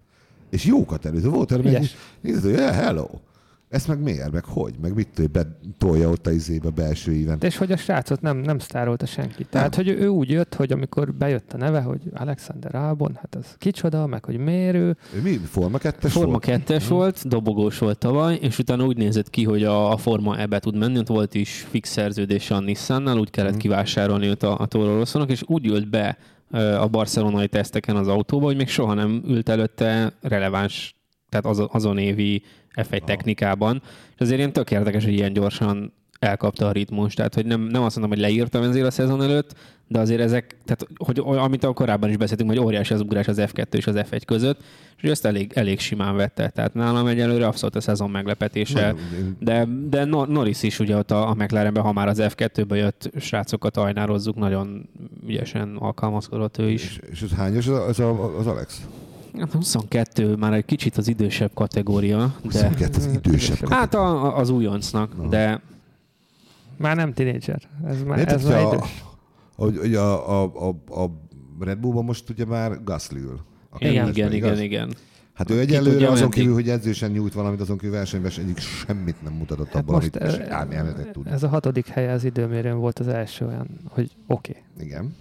És 0.51 0.65
jókat 0.65 1.05
előzött. 1.07 1.31
Volt 1.33 1.51
Ügyes. 1.53 1.79
hogy 1.79 1.97
nézd, 2.21 2.43
hogy 2.43 2.53
yeah, 2.53 2.75
hello. 2.75 3.07
Ezt 3.69 3.89
meg 3.89 4.01
miért, 4.01 4.33
meg 4.33 4.45
hogy, 4.45 4.75
meg 4.81 4.95
mit 4.95 5.09
tudja, 5.15 5.43
betolja 5.43 6.09
ott 6.09 6.27
a 6.27 6.31
izébe 6.31 6.69
a 6.69 6.71
belső 6.71 7.13
íven. 7.13 7.39
És 7.41 7.57
hogy 7.57 7.73
a 7.73 7.77
srácot 7.77 8.21
nem, 8.21 8.37
nem 8.37 8.59
sztárolta 8.59 9.07
senki. 9.07 9.45
Tehát, 9.45 9.75
hogy 9.75 9.89
ő 9.89 10.07
úgy 10.07 10.31
jött, 10.31 10.55
hogy 10.55 10.73
amikor 10.73 11.15
bejött 11.15 11.53
a 11.53 11.57
neve, 11.57 11.81
hogy 11.81 12.01
Alexander 12.15 12.75
Albon, 12.75 13.15
hát 13.15 13.35
az 13.35 13.55
kicsoda, 13.59 14.07
meg 14.07 14.25
hogy 14.25 14.39
miért 14.39 14.75
ő. 14.75 14.97
Mi? 15.23 15.37
Forma 15.37 15.79
2 15.79 16.09
Forma 16.09 16.31
volt? 16.31 16.45
2 16.45 16.79
volt, 16.89 17.29
dobogós 17.29 17.79
volt 17.79 17.99
tavaly, 17.99 18.39
és 18.41 18.59
utána 18.59 18.85
úgy 18.85 18.97
nézett 18.97 19.31
ki, 19.31 19.45
hogy 19.45 19.65
a, 19.65 19.93
a 19.93 19.97
Forma 19.97 20.39
ebbe 20.39 20.59
tud 20.59 20.77
menni, 20.77 20.99
ott 20.99 21.07
volt 21.07 21.35
is 21.35 21.67
fix 21.71 21.91
szerződése 21.91 22.55
a 22.55 22.61
Nissannal, 22.61 23.19
úgy 23.19 23.31
kellett 23.31 23.57
kivásárolni 23.57 24.27
őt 24.27 24.43
a, 24.43 24.59
a 24.59 24.67
Toro 24.67 25.03
és 25.27 25.43
úgy 25.47 25.67
ült 25.67 25.91
be 25.91 26.19
a 26.81 26.89
barcelonai 26.89 27.49
teszteken 27.49 27.97
az 27.97 28.09
autóba, 28.09 28.47
hogy 28.47 28.57
még 28.57 28.69
soha 28.69 28.95
nem 28.95 29.23
ült 29.27 29.49
előtte 29.49 30.13
releváns, 30.21 30.98
tehát 31.29 31.47
az, 31.47 31.63
azon 31.71 31.99
évi 31.99 32.43
F1 32.75 33.05
technikában. 33.05 33.83
És 34.15 34.21
azért 34.21 34.39
ilyen 34.39 34.53
tök 34.53 34.71
érdekes, 34.71 35.05
hogy 35.05 35.13
ilyen 35.13 35.33
gyorsan 35.33 35.93
elkapta 36.19 36.67
a 36.67 36.73
ritmus, 36.73 37.15
tehát 37.15 37.35
hogy 37.35 37.47
nem, 37.47 37.61
nem 37.61 37.83
azt 37.83 37.97
mondom, 37.97 38.19
hogy 38.19 38.27
leírtam 38.27 38.63
ezért 38.63 38.87
a 38.87 38.91
szezon 38.91 39.23
előtt, 39.23 39.55
de 39.87 39.99
azért 39.99 40.21
ezek, 40.21 40.57
tehát 40.65 40.87
hogy 41.25 41.37
amit 41.39 41.65
a 41.65 41.73
korábban 41.73 42.11
is 42.11 42.17
beszéltünk, 42.17 42.49
hogy 42.51 42.59
óriási 42.59 42.95
az 42.95 43.01
ugrás 43.01 43.29
az 43.29 43.41
F2 43.41 43.75
és 43.75 43.87
az 43.87 43.95
F1 43.99 44.21
között, 44.27 44.61
és 45.03 45.11
ezt 45.11 45.25
elég, 45.25 45.53
elég 45.55 45.81
simán 45.81 46.17
vette. 46.17 46.49
Tehát 46.49 46.75
nálam 46.75 47.07
egyelőre 47.07 47.47
abszolút 47.47 47.77
a 47.77 47.81
szezon 47.81 48.11
meglepetése. 48.11 48.89
Én- 48.89 49.37
De, 49.41 49.67
de 49.89 50.05
Nor- 50.05 50.29
Norris 50.29 50.63
is 50.63 50.79
ugye 50.79 50.97
ott 50.97 51.11
a, 51.11 51.29
a 51.29 51.35
McLarenben, 51.35 51.83
ha 51.83 51.93
már 51.93 52.09
az 52.09 52.19
F2-be 52.23 52.77
jött 52.77 53.11
srácokat 53.21 53.77
ajnározzuk, 53.77 54.37
nagyon 54.37 54.89
ügyesen 55.27 55.77
alkalmazkodott 55.77 56.59
ő 56.59 56.71
is. 56.71 56.83
És, 56.85 57.01
és 57.11 57.23
ez 57.23 57.31
hányos 57.33 57.67
az, 57.67 57.99
az, 58.01 58.01
az 58.39 58.47
Alex? 58.47 58.87
Hát 59.39 59.53
22 59.53 60.37
már 60.37 60.53
egy 60.53 60.65
kicsit 60.65 60.97
az 60.97 61.09
idősebb 61.09 61.51
kategória, 61.55 62.17
de 62.19 62.33
22 62.43 62.97
az 62.97 63.07
idősebb. 63.07 63.69
hát 63.69 63.95
a, 63.95 64.25
a- 64.27 64.37
az 64.37 64.49
újoncnak, 64.51 65.29
de 65.29 65.61
Már 66.77 66.97
nem 66.97 67.13
tinédzser. 67.13 67.63
Ez 67.87 68.03
már, 68.03 68.19
Érted, 68.19 68.35
ez 68.35 68.45
már 68.45 68.65
a, 68.65 68.75
idős. 68.75 69.05
hogy 69.57 69.95
a, 69.95 70.43
a, 70.43 70.53
a, 70.69 71.01
a 71.03 71.11
Red 71.61 71.79
Bullban 71.79 72.05
most 72.05 72.31
ugye 72.31 72.45
már 72.45 72.85
Gasly 72.85 73.17
ül. 73.19 73.41
Igen, 73.79 74.09
igen, 74.09 74.33
igen, 74.33 74.61
igen. 74.61 74.95
Hát 75.35 75.51
ő 75.51 75.59
egyelőre 75.59 76.09
azon 76.09 76.31
kívül, 76.31 76.55
hogy 76.55 76.69
edzésen 76.69 77.11
nyújt 77.11 77.33
valamit, 77.33 77.61
azon 77.61 77.79
kívül 77.79 77.95
versenyben 77.97 78.31
se 78.31 78.41
egyik 78.41 78.59
semmit 78.59 79.23
nem 79.23 79.33
mutatott 79.33 79.67
Hát 79.67 79.77
abban, 79.77 79.95
most 79.95 80.17
amit 80.17 80.39
elmehetett 80.49 81.13
tudni. 81.13 81.31
ez 81.31 81.43
a 81.43 81.49
hatodik 81.49 81.87
helye 81.87 82.13
az 82.13 82.25
időmérőn 82.25 82.79
volt 82.79 82.99
az 82.99 83.09
első 83.09 83.47
olyan, 83.47 83.67
hogy 83.89 84.11
oké. 84.27 84.51
Okay. 84.77 84.87
Igen. 84.87 85.15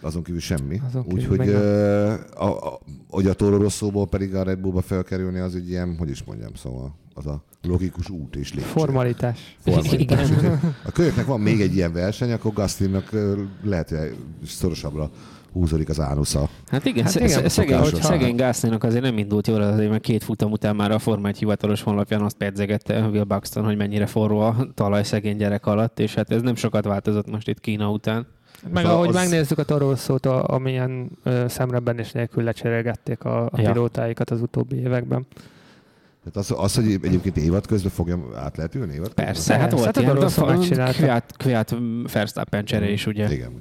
Azon 0.00 0.22
kívül 0.22 0.40
semmi. 0.40 0.80
Úgyhogy 1.04 1.38
meg 1.38 1.48
a, 1.48 2.72
a, 2.74 2.78
hogy 3.08 3.26
a 3.26 3.34
Toro 3.34 3.56
Rosszóból 3.56 4.06
pedig 4.06 4.34
a 4.34 4.42
Red 4.42 4.58
Bullba 4.58 4.80
felkerülni, 4.80 5.38
az 5.38 5.54
egy 5.54 5.68
ilyen, 5.68 5.96
hogy 5.98 6.10
is 6.10 6.24
mondjam, 6.24 6.54
szóval 6.54 6.94
az 7.14 7.26
a 7.26 7.42
logikus 7.62 8.08
út 8.08 8.36
és 8.36 8.54
lépcső. 8.54 8.70
Formalitás. 8.70 9.56
Formalitás. 9.58 10.30
A 10.84 10.90
kölyöknek 10.92 11.26
van 11.26 11.40
még 11.40 11.60
egy 11.60 11.74
ilyen 11.74 11.92
verseny, 11.92 12.32
akkor 12.32 12.52
Gaslynak 12.52 13.12
ö, 13.12 13.42
lehet, 13.62 13.88
hogy 13.88 14.16
szorosabbra 14.44 15.10
húzódik 15.52 15.88
az 15.88 16.00
ánusza. 16.00 16.48
Hát 16.66 16.84
igen, 16.84 17.04
Hát 17.04 17.14
igen, 17.14 17.28
igen 17.28 17.48
szegény, 17.48 17.76
szokásos. 17.78 18.04
szegény 18.04 18.36
Gásznénak 18.36 18.84
azért 18.84 19.02
nem 19.02 19.18
indult 19.18 19.46
jól, 19.46 19.60
azért 19.60 19.90
mert 19.90 20.02
két 20.02 20.24
futam 20.24 20.50
után 20.50 20.76
már 20.76 20.90
a 20.90 20.98
Forma 20.98 21.28
1 21.28 21.38
hivatalos 21.38 21.82
honlapján 21.82 22.22
azt 22.22 22.36
pedzegette 22.36 23.08
Will 23.08 23.24
Buxton, 23.24 23.64
hogy 23.64 23.76
mennyire 23.76 24.06
forró 24.06 24.38
a 24.38 24.66
talaj 24.74 25.04
szegény 25.04 25.36
gyerek 25.36 25.66
alatt, 25.66 26.00
és 26.00 26.14
hát 26.14 26.30
ez 26.30 26.42
nem 26.42 26.54
sokat 26.54 26.84
változott 26.84 27.30
most 27.30 27.48
itt 27.48 27.60
Kína 27.60 27.90
után. 27.90 28.26
Meg 28.72 28.82
Szóval 28.82 28.96
ahogy 28.96 29.08
az- 29.08 29.14
megnézzük 29.14 29.58
a 29.58 29.62
Torosszót, 29.64 30.26
amilyen 30.26 31.10
ö, 31.22 31.44
szemrebben 31.48 31.98
is 31.98 32.12
nélkül 32.12 32.42
lecserélgették 32.44 33.24
a, 33.24 33.44
a 33.44 33.60
Ja. 33.60 33.70
pilótáikat 33.72 34.30
az 34.30 34.40
utóbbi 34.40 34.76
években. 34.76 35.26
Tehát 36.24 36.50
az, 36.50 36.54
az, 36.64 36.74
hogy 36.74 36.98
egyébként 37.02 37.36
évad 37.36 37.66
közben 37.66 37.90
fogja 37.92 38.18
át 38.36 38.56
lehet 38.56 38.74
ülni? 38.74 38.92
Évad 38.94 39.06
közben? 39.06 39.24
Persze, 39.24 39.56
hát 39.58 39.72
volt 39.72 39.84
hát 39.84 39.96
a 39.96 40.00
ilyen, 40.00 40.16
a. 40.16 40.90
Kviat, 40.92 41.32
Kviat 41.36 41.74
Verstappen 42.12 42.64
csere 42.64 42.90
is, 42.90 43.06
ugye? 43.06 43.32
Igen. 43.32 43.52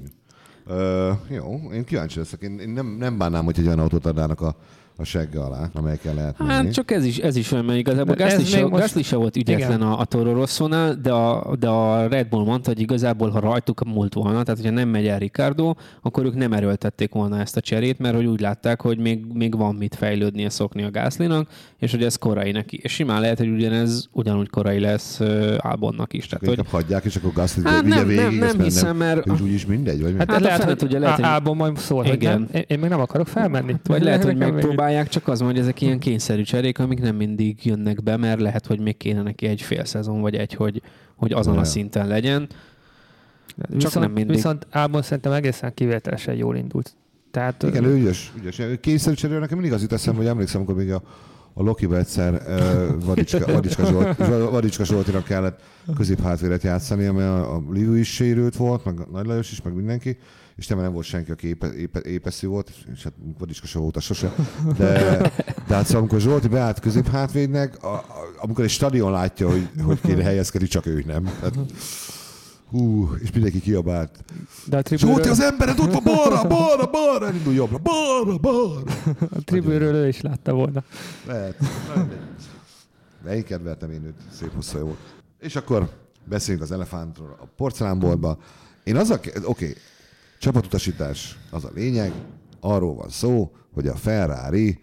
Ö, 0.67 1.11
jó, 1.27 1.59
én 1.73 1.83
kíváncsi 1.83 2.17
leszek. 2.19 2.41
Én, 2.41 2.59
én 2.59 2.69
nem, 2.69 2.87
nem 2.99 3.17
bánnám, 3.17 3.45
hogy 3.45 3.59
egy 3.59 3.65
olyan 3.65 3.79
autót 3.79 4.05
adnának 4.05 4.41
a, 4.41 4.55
a 4.97 5.03
segge 5.03 5.39
alá, 5.39 5.69
amelyekkel 5.73 6.13
lehet 6.13 6.37
menni. 6.39 6.51
Hát 6.51 6.71
csak 6.73 6.91
ez 6.91 7.05
is, 7.05 7.17
ez 7.17 7.35
is 7.35 7.51
olyan, 7.51 7.65
mert 7.65 7.77
igazából 7.77 8.15
Gasly 8.15 8.43
se, 8.43 8.61
most- 8.67 8.81
Gasly 8.81 9.01
se 9.01 9.15
volt 9.15 9.35
ügyetlen 9.35 9.69
Igen. 9.77 9.81
a, 9.81 9.99
a 9.99 10.05
Toro 10.05 10.33
Rosso-nál, 10.33 10.93
de 11.01 11.11
a, 11.11 11.55
de 11.55 11.67
a 11.67 12.07
Red 12.07 12.27
Bull 12.27 12.43
mondta, 12.43 12.69
hogy 12.69 12.79
igazából, 12.79 13.29
ha 13.29 13.39
rajtuk 13.39 13.83
múlt 13.85 14.13
volna, 14.13 14.43
tehát 14.43 14.59
hogyha 14.61 14.75
nem 14.75 14.89
megy 14.89 15.07
el 15.07 15.19
Ricardo, 15.19 15.73
akkor 16.01 16.25
ők 16.25 16.35
nem 16.35 16.53
erőltették 16.53 17.13
volna 17.13 17.39
ezt 17.39 17.57
a 17.57 17.61
cserét, 17.61 17.99
mert 17.99 18.15
hogy 18.15 18.25
úgy 18.25 18.39
látták, 18.39 18.81
hogy 18.81 18.97
még, 18.97 19.25
még 19.33 19.57
van 19.57 19.75
mit 19.75 19.95
fejlődnie, 19.95 20.49
szokni 20.49 20.83
a 20.83 20.91
Gaslynak, 20.91 21.49
és 21.79 21.91
hogy 21.91 22.03
ez 22.03 22.15
korai 22.15 22.51
neki. 22.51 22.79
És 22.83 22.91
simán 22.93 23.21
lehet, 23.21 23.37
hogy 23.37 23.49
ugyanez 23.49 24.07
ugyanúgy 24.11 24.49
korai 24.49 24.79
lesz 24.79 25.19
uh, 25.19 25.53
Albonnak 25.57 26.13
is. 26.13 26.25
Tehát, 26.27 26.45
hogy, 26.45 26.57
inkább 26.57 26.73
hagyják, 26.73 27.05
és 27.05 27.15
akkor 27.15 27.31
Gasly 27.33 27.59
hát 27.63 27.81
vigye 27.83 27.95
nem, 27.95 28.07
végig, 28.07 28.23
nem, 28.23 28.33
nem 28.33 28.55
már 28.55 28.65
hiszem, 28.65 28.97
mert 28.97 29.29
Úgy, 29.29 29.41
úgyis 29.41 29.65
mindegy, 29.65 30.01
vagy 30.01 30.15
Hát, 30.17 30.19
hát, 30.19 30.31
Hát 30.31 30.41
lehet, 30.41 30.61
fene 30.61 30.75
hogy 30.79 30.91
lehet, 30.99 31.15
hogy- 31.15 31.25
Álban 31.25 31.55
majd 31.55 31.77
szól, 31.77 32.03
hogy 32.03 32.13
Igen. 32.13 32.39
nem, 32.39 32.49
én, 32.53 32.63
én 32.67 32.79
még 32.79 32.89
nem 32.89 32.99
akarok 32.99 33.27
felmenni. 33.27 33.75
Vagy 33.83 34.03
lehet, 34.03 34.23
hogy 34.23 34.37
Nekem 34.37 34.55
megpróbálják, 34.85 35.09
csak 35.09 35.27
az 35.27 35.39
van, 35.39 35.49
hogy 35.49 35.59
ezek 35.59 35.81
ilyen 35.81 35.99
kényszerű 35.99 36.41
cserék, 36.41 36.79
amik 36.79 36.99
nem 36.99 37.15
mindig 37.15 37.65
jönnek 37.65 38.03
be, 38.03 38.17
mert 38.17 38.39
lehet, 38.41 38.65
hogy 38.65 38.79
még 38.79 38.97
kéne 38.97 39.21
neki 39.21 39.47
egy 39.47 39.61
fél 39.61 39.85
szezon, 39.85 40.21
vagy 40.21 40.35
egy, 40.35 40.53
hogy, 40.53 40.81
hogy 41.15 41.31
azon 41.31 41.53
Ja. 41.53 41.59
a 41.59 41.63
szinten 41.63 42.07
legyen. 42.07 42.47
Viszont, 43.69 44.05
nem 44.05 44.11
mindig. 44.11 44.35
Viszont 44.35 44.67
Álban 44.69 45.01
szerintem 45.01 45.31
egészen 45.31 45.73
kivételesen 45.73 46.35
jól 46.35 46.55
indult. 46.55 46.95
Tehát 47.31 47.63
Igen, 47.63 47.83
ő 47.83 47.95
ügyes. 47.95 48.31
ügyes. 48.37 48.61
Kényszerű 48.81 49.15
cserélő, 49.15 49.39
nekem 49.39 49.57
mindig 49.57 49.73
az 49.75 49.81
jut 49.81 49.93
eszembe, 49.93 50.19
hogy 50.19 50.27
emlékszem, 50.27 50.61
amikor 50.61 50.75
még 50.75 50.91
a, 50.91 51.01
a 51.53 51.63
Lokiba 51.63 51.97
egyszer 51.97 52.33
uh, 52.33 53.05
Vadicska, 53.05 53.51
Vadicska, 53.53 53.85
Zsolt, 53.85 54.17
Vadicska 54.51 54.85
Zsoltinak 54.85 55.23
kellett 55.23 55.61
középhátvéret 55.97 56.63
játszani, 56.63 57.05
ami 57.05 57.21
a, 57.21 57.55
a 57.55 57.63
Liu 57.71 57.93
is 57.93 58.13
sérült 58.13 58.55
volt, 58.55 58.85
meg 58.85 58.99
a 58.99 59.07
Nagy 59.11 59.25
Lajos 59.25 59.51
is, 59.51 59.61
meg 59.61 59.73
mindenki, 59.73 60.17
és 60.55 60.67
nem, 60.67 60.79
nem 60.79 60.93
volt 60.93 61.05
senki, 61.05 61.31
aki 61.31 61.47
épe, 61.47 61.73
épe, 61.73 62.01
épeszű 62.01 62.47
volt, 62.47 62.71
és 62.93 63.03
hát 63.03 63.13
Vadicska 63.37 63.67
se 63.67 63.79
volt 63.79 64.01
sose. 64.01 64.35
De, 64.77 65.17
de 65.67 65.75
hát 65.75 65.85
szóval, 65.85 65.99
amikor 65.99 66.19
Zsolti 66.19 66.47
beállt 66.47 66.79
középhátvédnek, 66.79 67.83
a, 67.83 67.93
a, 67.93 68.03
amikor 68.37 68.63
egy 68.63 68.69
stadion 68.69 69.11
látja, 69.11 69.49
hogy, 69.49 69.69
hogy 69.83 70.01
kéne 70.01 70.23
helyezkedni, 70.23 70.67
csak 70.67 70.85
ő 70.85 71.03
nem. 71.07 71.25
Hát, 71.41 71.53
hú, 72.69 73.09
és 73.19 73.31
mindenki 73.31 73.59
kiabált. 73.59 74.23
de 74.65 74.77
a 74.77 74.81
Zsolti, 74.85 74.95
tribűről, 74.95 75.31
az 75.31 75.39
embered 75.39 75.79
ott 75.79 75.91
van 75.91 76.03
balra, 76.03 76.47
balra, 76.47 76.85
balra, 76.85 77.33
indul 77.33 77.53
jobbra, 77.53 77.77
balra, 77.77 78.37
balra. 78.37 78.91
a 79.19 79.43
tribűről 79.43 79.95
ő 79.95 80.07
is 80.07 80.21
látta 80.21 80.53
volna. 80.53 80.83
Lehet. 81.25 81.55
De 83.23 83.35
én 83.35 83.43
kedveltem 83.43 83.91
én 83.91 84.03
őt, 84.03 84.15
szép 84.31 84.53
hosszú 84.53 84.77
jó. 84.77 84.95
És 85.39 85.55
akkor 85.55 85.89
beszéljünk 86.23 86.65
az 86.65 86.71
elefántról 86.71 87.37
a 87.39 87.45
porcelánboltba. 87.55 88.37
Én 88.83 88.95
az 88.95 89.09
a, 89.09 89.13
oké, 89.13 89.31
okay, 89.43 89.75
csapatutasítás 90.45 91.37
az 91.51 91.65
a 91.65 91.69
lényeg, 91.73 92.11
arról 92.59 92.95
van 92.95 93.09
szó, 93.09 93.55
hogy 93.73 93.87
a 93.87 93.95
Ferrari 93.95 94.79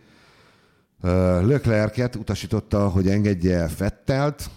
uh, 1.03 1.11
Leclerc-et 1.47 2.17
utasította, 2.17 2.89
hogy 2.89 3.09
engedje 3.09 3.57
el 3.57 3.69
Fettelt, 3.69 4.51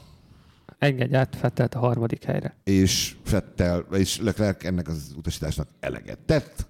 engedj 0.78 1.16
át 1.16 1.36
Fettelt 1.36 1.76
a 1.76 1.80
harmadik 1.80 2.24
helyre. 2.24 2.56
és 2.64 3.16
Fettel, 3.24 3.86
és 3.92 4.20
Leclerc 4.22 4.66
ennek 4.66 4.88
az 4.88 5.14
utasításnak 5.18 5.68
eleget 5.80 6.20
tett, 6.26 6.66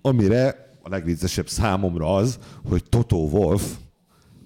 amire 0.00 0.74
a 0.82 0.88
legviccesebb 0.88 1.48
számomra 1.48 2.14
az, 2.14 2.38
hogy 2.68 2.84
Toto 2.88 3.16
Wolf 3.16 3.76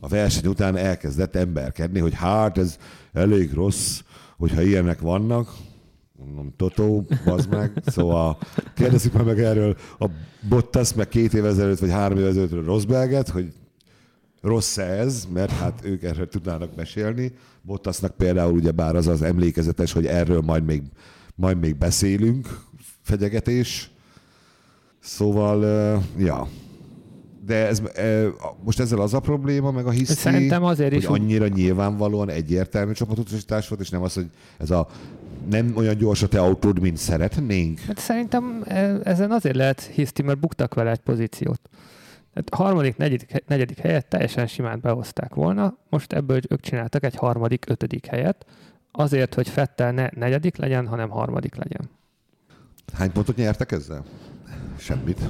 a 0.01 0.09
verseny 0.09 0.47
után 0.47 0.77
elkezdett 0.77 1.37
emberkedni, 1.37 1.99
hogy 1.99 2.15
hát 2.15 2.59
ez 2.59 2.79
elég 3.13 3.53
rossz, 3.53 4.01
hogyha 4.37 4.63
ilyenek 4.63 5.01
vannak. 5.01 5.55
Mondom, 6.19 6.53
Toto, 6.57 7.03
bazd 7.25 7.51
meg. 7.51 7.73
Szóval 7.87 8.39
kérdezzük 8.75 9.13
már 9.13 9.25
meg 9.25 9.41
erről 9.41 9.77
a 9.99 10.07
Bottas, 10.49 10.95
meg 10.95 11.09
két 11.09 11.35
év 11.35 11.45
ezelőtt, 11.45 11.79
vagy 11.79 11.91
három 11.91 12.19
év 12.19 12.27
ezelőtt 12.27 12.65
Rosberget, 12.65 13.29
hogy 13.29 13.53
rossz 14.41 14.77
ez, 14.77 15.29
mert 15.33 15.51
hát 15.51 15.81
ők 15.85 16.03
erről 16.03 16.29
tudnának 16.29 16.77
mesélni. 16.77 17.33
Bottasnak 17.63 18.17
például 18.17 18.53
ugye 18.53 18.71
bár 18.71 18.97
az 18.97 19.07
az 19.07 19.23
emlékezetes, 19.23 19.93
hogy 19.93 20.07
erről 20.07 20.41
majd 20.41 20.65
még, 20.65 20.83
majd 21.35 21.59
még 21.59 21.77
beszélünk, 21.77 22.61
fegyegetés. 23.03 23.91
Szóval, 25.01 25.65
ja. 26.19 26.49
De 27.47 27.67
ez, 27.67 27.83
most 28.65 28.81
ezzel 28.81 29.01
az 29.01 29.15
a 29.15 29.21
probléma, 29.21 29.71
meg 29.71 29.87
a 29.87 29.91
hiszti, 29.91 30.15
Szerintem 30.15 30.65
azért 30.65 30.93
hogy 30.93 31.03
is 31.03 31.09
úgy- 31.09 31.21
annyira 31.21 31.49
nyilvánvalóan 31.49 32.29
egyértelmű 32.29 32.93
csapatutasítás 32.93 33.69
volt, 33.69 33.81
és 33.81 33.89
nem 33.91 34.03
az, 34.03 34.15
hogy 34.15 34.27
ez 34.59 34.71
a 34.71 34.89
nem 35.51 35.73
olyan 35.77 35.97
gyors 35.97 36.23
a 36.23 36.29
te 36.29 36.41
autód, 36.41 36.81
mint 36.81 36.97
szeretnénk. 36.97 37.79
Hát 37.79 37.99
szerintem 37.99 38.63
e- 38.67 39.01
ezen 39.05 39.31
azért 39.31 39.57
lehet 39.57 39.81
hiszti, 39.81 40.23
mert 40.23 40.39
buktak 40.39 40.75
vele 40.75 40.91
egy 40.91 41.01
pozíciót. 41.01 41.61
Tehát 42.35 42.49
a 42.51 42.57
harmadik, 42.57 42.97
negyedik, 42.97 43.45
negyedik 43.47 43.79
helyet 43.79 44.07
teljesen 44.07 44.47
simán 44.47 44.81
behozták 44.81 45.35
volna, 45.35 45.77
most 45.91 46.13
ebből 46.13 46.41
ők 46.49 46.61
csináltak 46.61 47.05
egy 47.05 47.15
harmadik, 47.15 47.65
ötödik 47.69 48.07
helyet, 48.07 48.47
azért, 48.93 49.35
hogy 49.35 49.49
Fettel 49.49 49.93
ne 49.93 50.09
negyedik 50.13 50.57
legyen, 50.57 50.87
hanem 50.87 51.09
harmadik 51.09 51.55
legyen. 51.55 51.91
Hány 52.93 53.13
pontot 53.13 53.37
nyertek 53.37 53.73
ezzel? 53.73 54.05
Semmit. 54.79 55.21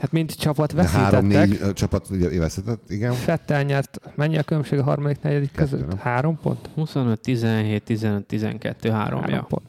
Hát 0.00 0.12
mint 0.12 0.32
csapat 0.32 0.72
három-négy 0.72 1.36
veszítettek, 1.36 1.68
ö, 1.68 1.72
csapat 1.72 2.10
ugye 2.10 2.38
veszített, 2.38 2.90
igen. 2.90 3.12
Fettel 3.12 3.62
nyert, 3.62 4.00
mennyi 4.14 4.38
a 4.38 4.42
különbség 4.42 4.78
a 4.78 4.82
harmadik, 4.82 5.22
negyedik 5.22 5.52
között? 5.52 5.88
nem? 5.88 5.98
Három 5.98 6.38
pont? 6.42 6.68
25, 6.74 7.20
17, 7.20 7.82
15, 7.82 8.24
12, 8.24 8.90
3 8.90 9.20
Három 9.20 9.34
ja. 9.34 9.42
pont. 9.48 9.66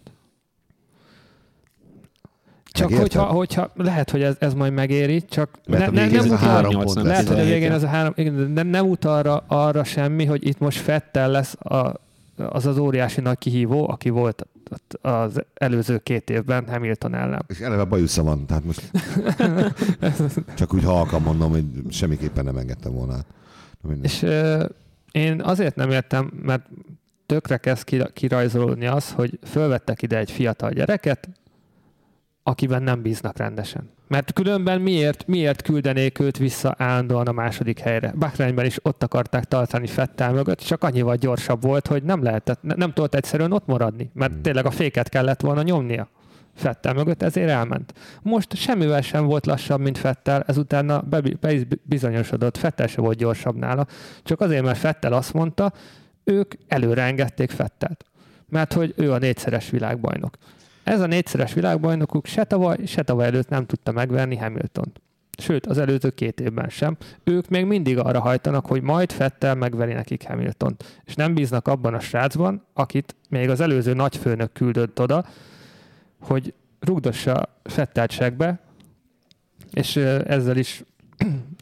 Csak 2.72 2.94
hogyha, 2.94 3.24
hogyha, 3.24 3.72
lehet, 3.76 4.10
hogy 4.10 4.22
ez, 4.22 4.36
ez 4.40 4.54
majd 4.54 4.74
megéri, 4.74 5.26
csak 5.26 5.50
ne, 5.66 5.90
végén 5.90 6.10
nem 6.10 6.26
utal- 6.26 6.40
három 6.40 6.72
pont 6.74 6.96
nem 6.96 7.06
lesz. 7.06 7.14
Lehet, 7.14 7.28
hogy 7.28 7.38
a 7.38 7.40
17, 7.40 7.54
végén 7.54 7.72
ez 7.72 7.84
a 7.84 7.88
három, 7.88 8.14
igen, 8.16 8.54
de 8.54 8.64
nem 8.64 8.90
ut 8.90 9.06
arra, 9.06 9.44
arra 9.48 9.84
semmi, 9.84 10.26
hogy 10.26 10.48
itt 10.48 10.60
most 10.60 10.80
Fettel 10.80 11.30
lesz 11.30 11.54
a, 11.54 11.94
az 12.36 12.66
az 12.66 12.78
óriási 12.78 13.22
nagy 13.22 13.38
kihívó, 13.38 13.90
aki 13.90 14.10
volt 14.10 14.48
az 15.02 15.44
előző 15.54 15.98
két 15.98 16.30
évben 16.30 16.68
Hamilton 16.68 17.16
ellen. 17.16 17.46
És 17.48 17.60
eleve 17.60 17.84
bajusza 17.84 18.24
van, 18.24 18.46
tehát 18.46 18.64
most 18.64 18.92
csak 20.58 20.74
úgy 20.74 20.84
halkan 20.84 21.22
mondom, 21.22 21.52
hogy 21.52 21.66
semmiképpen 21.90 22.46
nem 22.46 22.58
engedtem 22.58 22.94
volna 22.94 23.20
mindegy. 23.82 24.04
És 24.04 24.22
ö, 24.22 24.66
én 25.12 25.42
azért 25.42 25.76
nem 25.76 25.90
értem, 25.90 26.32
mert 26.42 26.70
tökre 27.26 27.58
kezd 27.58 27.84
kira- 27.84 28.14
kirajzolódni 28.14 28.86
az, 28.86 29.12
hogy 29.12 29.40
fölvettek 29.44 30.02
ide 30.02 30.18
egy 30.18 30.32
fiatal 30.32 30.72
gyereket, 30.72 31.30
akiben 32.44 32.84
nem 32.84 33.02
bíznak 33.02 33.38
rendesen. 33.38 33.90
Mert 34.10 34.34
különben 34.34 34.82
miért, 34.82 35.28
miért 35.28 35.62
küldenék 35.62 36.20
őt 36.20 36.38
vissza 36.38 36.76
állandóan 36.78 37.28
a 37.28 37.32
második 37.32 37.80
helyre? 37.80 38.14
Bahreinben 38.18 38.66
is 38.66 38.78
ott 38.82 39.04
akarták 39.04 39.44
tartani 39.44 39.88
Fettel 39.88 40.34
mögött, 40.34 40.60
csak 40.60 40.84
annyival 40.84 41.16
gyorsabb 41.16 41.62
volt, 41.62 41.88
hogy 41.88 42.04
nem 42.04 42.24
lehetett, 42.24 42.62
ne- 42.62 42.76
nem 42.76 42.94
tudott 42.94 43.16
egyszerűen 43.16 43.52
ott 43.52 43.66
maradni, 43.66 44.10
mert 44.14 44.38
tényleg 44.38 44.66
a 44.66 44.72
féket 44.72 45.10
kellett 45.10 45.42
volna 45.42 45.62
nyomnia. 45.62 46.10
Fettel 46.56 46.94
mögött, 46.94 47.22
ezért 47.22 47.50
elment. 47.50 47.94
Most 48.22 48.56
semmivel 48.56 49.02
sem 49.02 49.26
volt 49.26 49.46
lassabb, 49.46 49.80
mint 49.80 49.98
Fettel, 49.98 50.44
ezután 50.48 51.06
be, 51.10 51.22
be 51.40 51.54
is 51.54 51.62
bizonyosodott, 51.84 52.58
Fettel 52.58 52.88
se 52.88 53.02
volt 53.02 53.18
gyorsabb 53.18 53.56
nála, 53.56 53.88
csak 54.24 54.42
azért, 54.42 54.64
mert 54.64 54.78
Fettel 54.78 55.14
azt 55.14 55.34
mondta, 55.34 55.74
ők 56.24 56.54
előre 56.68 57.02
engedték 57.02 57.50
Fettelt, 57.50 58.06
mert 58.48 58.74
hogy 58.74 58.94
ő 58.98 59.12
a 59.12 59.18
négyszeres 59.18 59.70
világbajnok. 59.70 60.38
Ez 60.90 61.02
a 61.02 61.06
négyszeres 61.06 61.54
világbajnokuk 61.54 62.26
se 62.26 62.44
tavaly, 62.44 62.78
se 62.86 63.04
tavaly 63.04 63.26
előtt 63.26 63.50
nem 63.50 63.66
tudta 63.66 63.92
megverni 63.92 64.38
Hamiltont. 64.38 65.02
Sőt, 65.38 65.66
az 65.66 65.78
előző 65.78 66.10
két 66.10 66.40
évben 66.40 66.70
sem. 66.70 66.98
Ők 67.24 67.48
még 67.50 67.66
mindig 67.66 67.98
arra 67.98 68.20
hajtanak, 68.20 68.66
hogy 68.66 68.82
majd 68.82 69.12
Fettel 69.12 69.56
megveri 69.56 69.94
nekik 69.94 70.28
Hamiltont. 70.28 71.02
És 71.06 71.16
nem 71.16 71.34
bíznak 71.34 71.68
abban 71.68 71.94
a 71.94 72.00
srácban, 72.00 72.66
akit 72.74 73.16
még 73.30 73.50
az 73.50 73.60
előző 73.60 73.94
nagyfőnök 73.94 74.54
küldött 74.54 75.00
oda, 75.02 75.26
hogy 76.22 76.54
rugdossa 76.80 77.60
Fettelt 77.64 78.12
segbe, 78.12 78.60
és 79.72 79.96
ezzel 79.96 80.58
is 80.58 80.84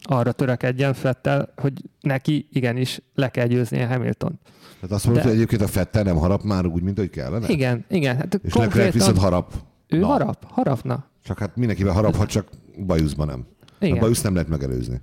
arra 0.07 0.31
törekedjen 0.31 0.93
Fettel, 0.93 1.53
hogy 1.55 1.73
neki 2.01 2.47
igenis 2.51 3.01
le 3.13 3.29
kell 3.29 3.47
győznie 3.47 3.87
Hamilton. 3.87 4.39
Tehát 4.75 4.95
azt 4.95 5.05
mondod, 5.05 5.23
De- 5.23 5.29
hogy 5.29 5.37
egyébként 5.37 5.61
a 5.61 5.67
Fettel 5.67 6.03
nem 6.03 6.15
harap 6.15 6.43
már 6.43 6.65
úgy, 6.65 6.81
mint 6.81 6.97
hogy 6.97 7.09
kellene? 7.09 7.47
Igen, 7.47 7.85
igen. 7.89 8.15
Hát 8.15 8.39
És 8.43 8.53
Leclerc 8.53 8.93
viszont 8.93 9.17
harap. 9.17 9.53
ő 9.87 9.99
Na. 9.99 10.05
harap, 10.07 10.45
harapna. 10.49 11.05
Csak 11.23 11.39
hát 11.39 11.55
mindenkivel 11.55 11.93
haraphat, 11.93 12.27
csak 12.27 12.47
bajuszban 12.85 13.27
nem. 13.27 13.45
A 13.79 13.85
Igen. 13.85 13.99
bajusz 13.99 14.21
nem 14.21 14.33
lehet 14.33 14.49
megelőzni. 14.49 15.01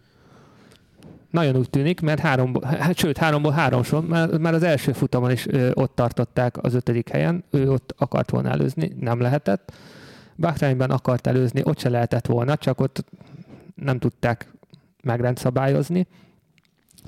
Nagyon 1.31 1.57
úgy 1.57 1.71
tűnik, 1.71 2.01
mert 2.01 2.21
háromból, 2.21 2.63
hát, 2.63 2.97
sőt, 2.97 3.19
háromból 3.19 3.53
három 3.53 3.83
son, 3.83 4.05
már, 4.05 4.39
már 4.39 4.55
az 4.55 4.63
első 4.63 4.93
futamon 4.93 5.31
is 5.31 5.47
ö, 5.47 5.71
ott 5.73 5.95
tartották 5.95 6.63
az 6.63 6.75
ötödik 6.75 7.09
helyen, 7.09 7.45
ő 7.51 7.71
ott 7.71 7.95
akart 7.99 8.31
volna 8.31 8.51
előzni, 8.51 8.93
nem 9.01 9.21
lehetett. 9.21 9.73
Bahreinben 10.37 10.91
akart 10.91 11.27
előzni, 11.27 11.61
ott 11.65 11.79
se 11.79 11.89
lehetett 11.89 12.27
volna, 12.27 12.57
csak 12.57 12.81
ott 12.81 13.05
nem 13.75 13.99
tudták 13.99 14.47
megrendszabályozni. 15.05 16.07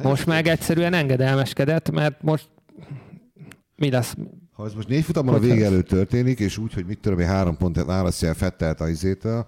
Most 0.03 0.27
meg 0.27 0.47
egyszerűen 0.47 0.93
engedelmeskedett, 0.95 1.91
mert 1.91 2.23
most 2.23 2.49
mi 3.77 3.91
lesz? 3.91 4.15
Ha 4.53 4.65
ez 4.67 4.75
most 4.75 4.89
négy 4.89 5.05
futamon 5.05 5.35
a 5.35 5.39
vége 5.39 5.65
előtt 5.65 5.89
történik, 5.89 6.39
és 6.39 6.59
úgy, 6.59 6.75
hogy 6.75 6.87
mit 6.87 6.99
tudom 6.99 7.19
én, 7.19 7.27
három 7.27 7.57
pont 7.57 7.85
választja 7.85 8.29
el 8.29 8.35
Fettelt 8.35 8.81
a 8.81 8.89
izétől, 8.89 9.47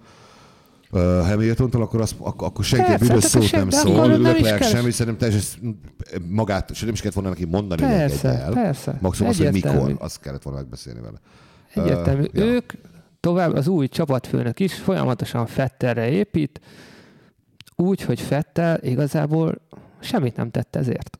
uh, 0.90 1.00
Hamiltontól, 1.00 1.82
akkor, 1.82 2.00
az, 2.00 2.14
ak- 2.18 2.42
akkor 2.42 2.64
senki 2.64 2.86
Persze, 2.86 3.06
büdös 3.06 3.22
hát 3.22 3.42
szót 3.42 3.50
nem 3.50 3.70
szól, 3.70 4.18
Leclerc 4.18 4.58
kell. 4.58 4.68
sem, 4.68 4.86
és 4.86 4.94
szerintem 4.94 5.28
teljesen 5.28 5.80
magát, 6.28 6.74
se 6.74 6.84
nem 6.84 6.94
is 6.94 7.00
kellett 7.00 7.14
volna 7.14 7.28
neki 7.28 7.44
mondani, 7.44 7.82
hogy 7.82 7.90
Persze, 7.90 8.28
el. 8.28 8.52
persze. 8.52 8.98
Maximum 9.00 9.30
az, 9.30 9.38
hogy 9.38 9.52
mikor, 9.52 9.96
azt 9.98 10.20
kellett 10.20 10.42
volna 10.42 10.58
megbeszélni 10.58 11.00
vele. 11.00 11.18
Egyértelmű. 11.74 12.24
Ö, 12.32 12.44
ja. 12.44 12.44
Ők 12.44 12.72
tovább, 13.20 13.54
az 13.54 13.68
új 13.68 13.88
csapatfőnök 13.88 14.60
is 14.60 14.74
folyamatosan 14.74 15.46
Fettelre 15.46 16.08
épít, 16.10 16.60
úgy, 17.82 18.02
hogy 18.02 18.20
Fettel 18.20 18.78
igazából 18.82 19.54
semmit 20.00 20.36
nem 20.36 20.50
tett 20.50 20.76
ezért. 20.76 21.18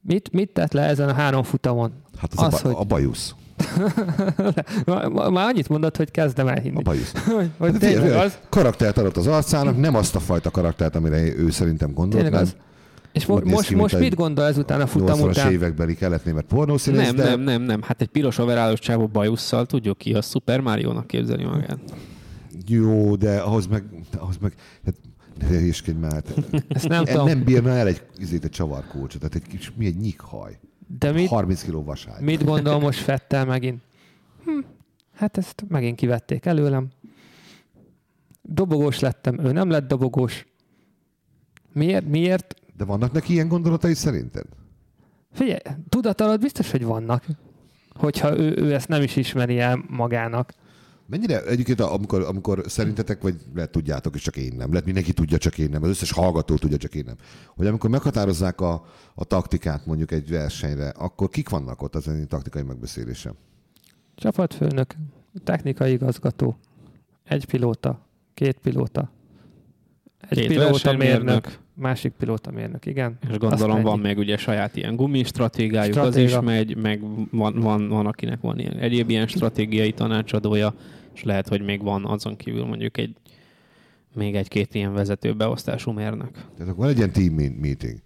Mit, 0.00 0.32
mit 0.32 0.50
tett 0.52 0.72
le 0.72 0.82
ezen 0.82 1.08
a 1.08 1.12
három 1.12 1.42
futamon? 1.42 1.92
Hát 2.18 2.32
az, 2.36 2.38
Az, 2.38 2.44
a, 2.46 2.50
ba- 2.50 2.60
hogy- 2.60 2.74
a 2.78 2.84
bajusz. 2.84 3.34
Már, 4.86 5.48
annyit 5.48 5.68
mondott, 5.68 5.96
hogy 5.96 6.10
kezdem 6.10 6.48
elhinni. 6.48 6.76
A 6.76 6.80
bajusz. 6.80 7.12
Hogy, 7.36 7.50
hogy 7.58 7.70
Hát 7.70 7.80
tényleg 7.80 8.02
tényleg, 8.02 8.24
az. 8.24 8.38
Karaktert 8.48 8.98
adott 8.98 9.16
az 9.16 9.26
arcának, 9.26 9.76
nem 9.80 9.94
azt 9.94 10.14
a 10.14 10.20
fajta 10.20 10.50
karaktert, 10.50 10.96
amire 10.96 11.16
ő 11.36 11.50
szerintem 11.50 11.92
gondolt. 11.92 12.24
Tényleg 12.24 12.42
az. 12.42 12.56
És 13.12 13.26
mo- 13.26 13.44
most, 13.44 13.68
ki, 13.68 13.74
most 13.74 13.98
mit 13.98 14.14
gondol 14.14 14.44
ezután 14.44 14.80
a 14.80 14.86
futam 14.86 15.18
80-as 15.20 15.28
után? 15.30 15.52
évekbeli 15.52 15.94
kelet-német 15.94 16.44
pornószínész, 16.44 17.06
Nem, 17.06 17.16
de 17.16 17.24
nem, 17.24 17.40
nem, 17.40 17.62
nem. 17.62 17.82
Hát 17.82 18.00
egy 18.00 18.08
piros 18.08 18.38
overálos 18.38 18.78
csávó 18.80 19.06
bajusszal 19.06 19.66
tudjuk 19.66 19.98
ki, 19.98 20.14
a 20.14 20.22
Super 20.22 20.60
Mario-nak 20.60 21.06
képzeli 21.06 21.44
magát. 21.44 21.78
jó, 22.66 23.16
de 23.16 23.36
ahhoz 23.38 23.66
meg, 23.66 23.84
ahhoz 24.18 24.36
meg 24.40 24.52
hát, 24.84 24.94
ne 25.38 25.46
hülyéskedj 25.46 25.98
már. 25.98 26.12
hát 26.12 26.64
Ezt 26.68 26.88
nem 26.88 27.02
nem, 27.02 27.04
tudom. 27.04 27.26
nem 27.26 27.44
bírna 27.44 27.70
el 27.70 27.86
egy, 27.86 28.02
izét, 28.16 28.44
egy 28.44 28.50
csavarkócsot, 28.50 29.20
tehát 29.20 29.34
egy 29.34 29.42
kis, 29.42 29.72
mi 29.76 29.86
egy 29.86 29.96
nyikhaj. 29.96 30.58
De 30.98 31.12
mit, 31.12 31.28
30 31.28 31.62
kiló 31.62 31.82
vaságy. 31.82 32.20
mit 32.20 32.44
gondol 32.44 32.80
most 32.80 32.98
Fettel 32.98 33.44
megint? 33.44 33.82
Hm, 34.44 34.58
hát 35.14 35.36
ezt 35.38 35.64
megint 35.68 35.96
kivették 35.96 36.46
előlem. 36.46 36.88
Dobogós 38.42 38.98
lettem, 38.98 39.38
ő 39.38 39.52
nem 39.52 39.70
lett 39.70 39.88
dobogós. 39.88 40.46
Miért? 41.72 42.06
Miért? 42.06 42.54
De 42.76 42.84
vannak 42.84 43.12
neki 43.12 43.32
ilyen 43.32 43.48
gondolatai 43.48 43.94
szerinted? 43.94 44.44
Figyelj, 45.32 45.58
tudat 45.88 46.20
alatt 46.20 46.40
biztos, 46.40 46.70
hogy 46.70 46.84
vannak. 46.84 47.24
Hogyha 47.94 48.38
ő, 48.38 48.56
ő 48.56 48.74
ezt 48.74 48.88
nem 48.88 49.02
is 49.02 49.16
ismeri 49.16 49.58
el 49.58 49.84
magának. 49.88 50.52
Mennyire 51.06 51.44
egyébként, 51.44 51.80
amikor, 51.80 52.22
amikor 52.22 52.62
szerintetek, 52.66 53.22
vagy 53.22 53.34
lehet 53.54 53.70
tudjátok, 53.70 54.14
és 54.14 54.22
csak 54.22 54.36
én 54.36 54.52
nem, 54.56 54.68
lehet 54.68 54.84
mindenki 54.84 55.12
tudja, 55.12 55.38
csak 55.38 55.58
én 55.58 55.68
nem, 55.68 55.82
az 55.82 55.88
összes 55.88 56.12
hallgató 56.12 56.56
tudja, 56.56 56.76
csak 56.76 56.94
én 56.94 57.04
nem, 57.06 57.16
hogy 57.56 57.66
amikor 57.66 57.90
meghatározzák 57.90 58.60
a, 58.60 58.84
a 59.14 59.24
taktikát 59.24 59.86
mondjuk 59.86 60.12
egy 60.12 60.30
versenyre, 60.30 60.88
akkor 60.88 61.28
kik 61.28 61.48
vannak 61.48 61.82
ott 61.82 61.94
az 61.94 62.08
egy 62.08 62.26
taktikai 62.28 62.62
megbeszélésen? 62.62 63.34
Csapatfőnök, 64.14 64.94
technikai 65.44 65.92
igazgató, 65.92 66.58
egy 67.24 67.44
pilóta, 67.44 68.06
két 68.34 68.58
pilóta, 68.58 69.10
egy 70.28 70.38
Két 70.38 70.48
pilóta 70.48 70.92
mérnök, 70.92 71.58
másik 71.74 72.12
pilóta 72.12 72.50
mérnök, 72.50 72.86
igen. 72.86 73.18
És 73.30 73.38
gondolom 73.38 73.82
van 73.82 73.98
még 73.98 74.18
ugye 74.18 74.36
saját 74.36 74.76
ilyen 74.76 74.96
gumi 74.96 75.24
stratégiájuk, 75.24 75.92
Stratéga. 75.92 76.24
az 76.24 76.32
is 76.32 76.40
megy, 76.40 76.76
meg 76.76 77.00
van, 77.30 77.60
van, 77.60 77.88
van, 77.88 78.06
akinek 78.06 78.40
van 78.40 78.58
ilyen 78.58 78.76
egyéb 78.78 79.10
ilyen 79.10 79.26
stratégiai 79.26 79.92
tanácsadója, 79.92 80.74
és 81.16 81.22
lehet, 81.22 81.48
hogy 81.48 81.60
még 81.60 81.82
van 81.82 82.04
azon 82.04 82.36
kívül 82.36 82.64
mondjuk 82.64 82.98
egy 82.98 83.16
még 84.14 84.34
egy-két 84.34 84.74
ilyen 84.74 84.92
vezetőbeosztású 84.92 85.90
mérnök. 85.90 86.30
Tehát 86.56 86.72
akkor 86.72 86.90
ilyen 86.90 87.12
team 87.12 87.34
meeting. 87.34 87.98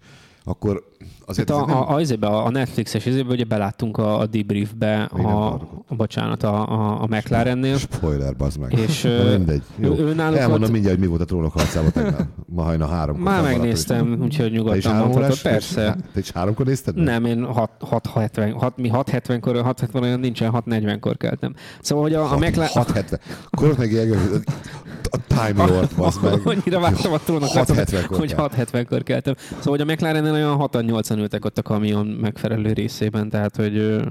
Akkor 0.43 0.83
azért 1.25 1.49
a, 1.49 1.65
nem... 1.65 1.77
a, 1.77 1.97
a, 2.21 2.45
a 2.45 2.49
Netflixes 2.49 3.05
izébe 3.05 3.33
ugye 3.33 3.43
beláttunk 3.43 3.97
a, 3.97 4.19
a 4.19 4.25
debriefbe, 4.25 5.03
a, 5.03 5.53
a, 5.87 5.95
bocsánat, 5.95 6.43
a, 6.43 6.71
a, 6.71 7.01
a 7.01 7.07
McLarennél. 7.09 7.77
Spoiler, 7.77 8.35
bazd 8.35 8.59
meg. 8.59 8.73
És 8.73 9.01
Na, 9.01 9.37
mindegy. 9.37 9.61
Jó. 9.75 9.95
Ő, 9.97 10.13
náluk 10.13 10.37
Elmondom 10.37 10.63
ott... 10.63 10.71
mindjárt, 10.71 10.95
hogy 10.95 11.03
mi 11.03 11.09
volt 11.09 11.21
a 11.21 11.25
trónok 11.25 11.53
harcában 11.53 11.91
tegnap. 11.91 12.21
Ma 12.45 12.63
hajna 12.63 12.87
három. 12.87 13.17
Már 13.17 13.41
megnéztem, 13.43 14.17
úgyhogy 14.21 14.51
nyugodtan 14.51 14.95
mondhatod. 14.95 15.41
Persze. 15.41 15.95
Te 16.13 16.19
is 16.19 16.31
háromkor 16.31 16.65
nézted? 16.65 16.95
Meg? 16.95 17.05
Nem, 17.05 17.25
én 17.25 17.47
6.70, 17.53 18.53
6, 18.57 18.77
mi 18.77 18.89
6.70-kor, 18.93 19.55
6.70 19.55 20.01
olyan 20.01 20.19
nincsen, 20.19 20.51
6.40-kor 20.53 21.17
keltem. 21.17 21.53
Szóval, 21.81 22.03
hogy 22.03 22.13
a, 22.13 22.31
a 22.31 22.37
McLaren... 22.37 22.69
6.70. 22.73 23.19
Akkor 23.49 23.75
meg 23.77 23.91
a 25.11 25.17
Time 25.27 25.65
Lord, 25.65 25.95
bazd 25.97 26.23
meg. 26.23 26.41
Annyira 26.43 26.79
vártam 26.79 27.13
a 27.13 27.17
trónok, 27.17 27.49
hogy 27.49 28.33
6.70-kor 28.37 29.03
keltem. 29.03 29.35
Szóval, 29.37 29.77
hogy 29.77 29.81
a 29.81 29.85
McLaren 29.85 30.25
olyan 30.33 30.57
6-8-an 30.59 31.17
ültek 31.17 31.45
ott 31.45 31.57
a 31.57 31.61
kamion 31.61 32.07
megfelelő 32.07 32.73
részében, 32.73 33.29
tehát 33.29 33.55
hogy 33.55 34.01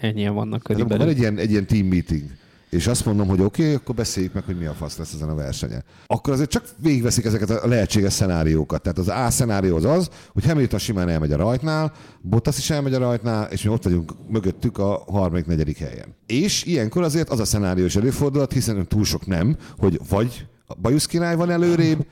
ennyien 0.00 0.34
vannak 0.34 0.62
körülbelül. 0.62 1.04
Van 1.04 1.14
egy 1.14 1.18
ilyen, 1.18 1.38
egy 1.38 1.50
ilyen 1.50 1.66
team 1.66 1.86
meeting, 1.86 2.24
és 2.70 2.86
azt 2.86 3.04
mondom, 3.04 3.28
hogy 3.28 3.40
oké, 3.40 3.62
okay, 3.62 3.74
akkor 3.74 3.94
beszéljük 3.94 4.32
meg, 4.32 4.44
hogy 4.44 4.58
mi 4.58 4.64
a 4.66 4.72
fasz 4.72 4.96
lesz 4.96 5.12
ezen 5.14 5.28
a 5.28 5.34
versenye. 5.34 5.82
Akkor 6.06 6.32
azért 6.32 6.50
csak 6.50 6.64
végigveszik 6.76 7.24
ezeket 7.24 7.50
a 7.50 7.68
lehetséges 7.68 8.12
szenáriókat. 8.12 8.82
Tehát 8.82 8.98
az 8.98 9.08
A 9.08 9.30
szenárió 9.30 9.76
az 9.76 9.84
az, 9.84 10.10
hogy 10.32 10.44
Hamilton 10.44 10.78
simán 10.78 11.08
elmegy 11.08 11.32
a 11.32 11.36
rajtnál, 11.36 11.92
Bottas 12.20 12.58
is 12.58 12.70
elmegy 12.70 12.94
a 12.94 12.98
rajtnál, 12.98 13.48
és 13.50 13.62
mi 13.62 13.70
ott 13.70 13.82
vagyunk 13.82 14.12
mögöttük 14.28 14.78
a 14.78 15.04
harmadik, 15.06 15.46
negyedik 15.46 15.78
helyen. 15.78 16.14
És 16.26 16.64
ilyenkor 16.64 17.02
azért 17.02 17.28
az 17.28 17.40
a 17.40 17.44
szenárió 17.44 17.84
is 17.84 17.96
előfordulhat, 17.96 18.52
hiszen 18.52 18.86
túl 18.86 19.04
sok 19.04 19.26
nem, 19.26 19.56
hogy 19.78 20.00
vagy 20.08 20.46
a 20.66 20.74
bajusz 20.74 21.06
király 21.06 21.36
van 21.36 21.50
előrébb, 21.50 22.06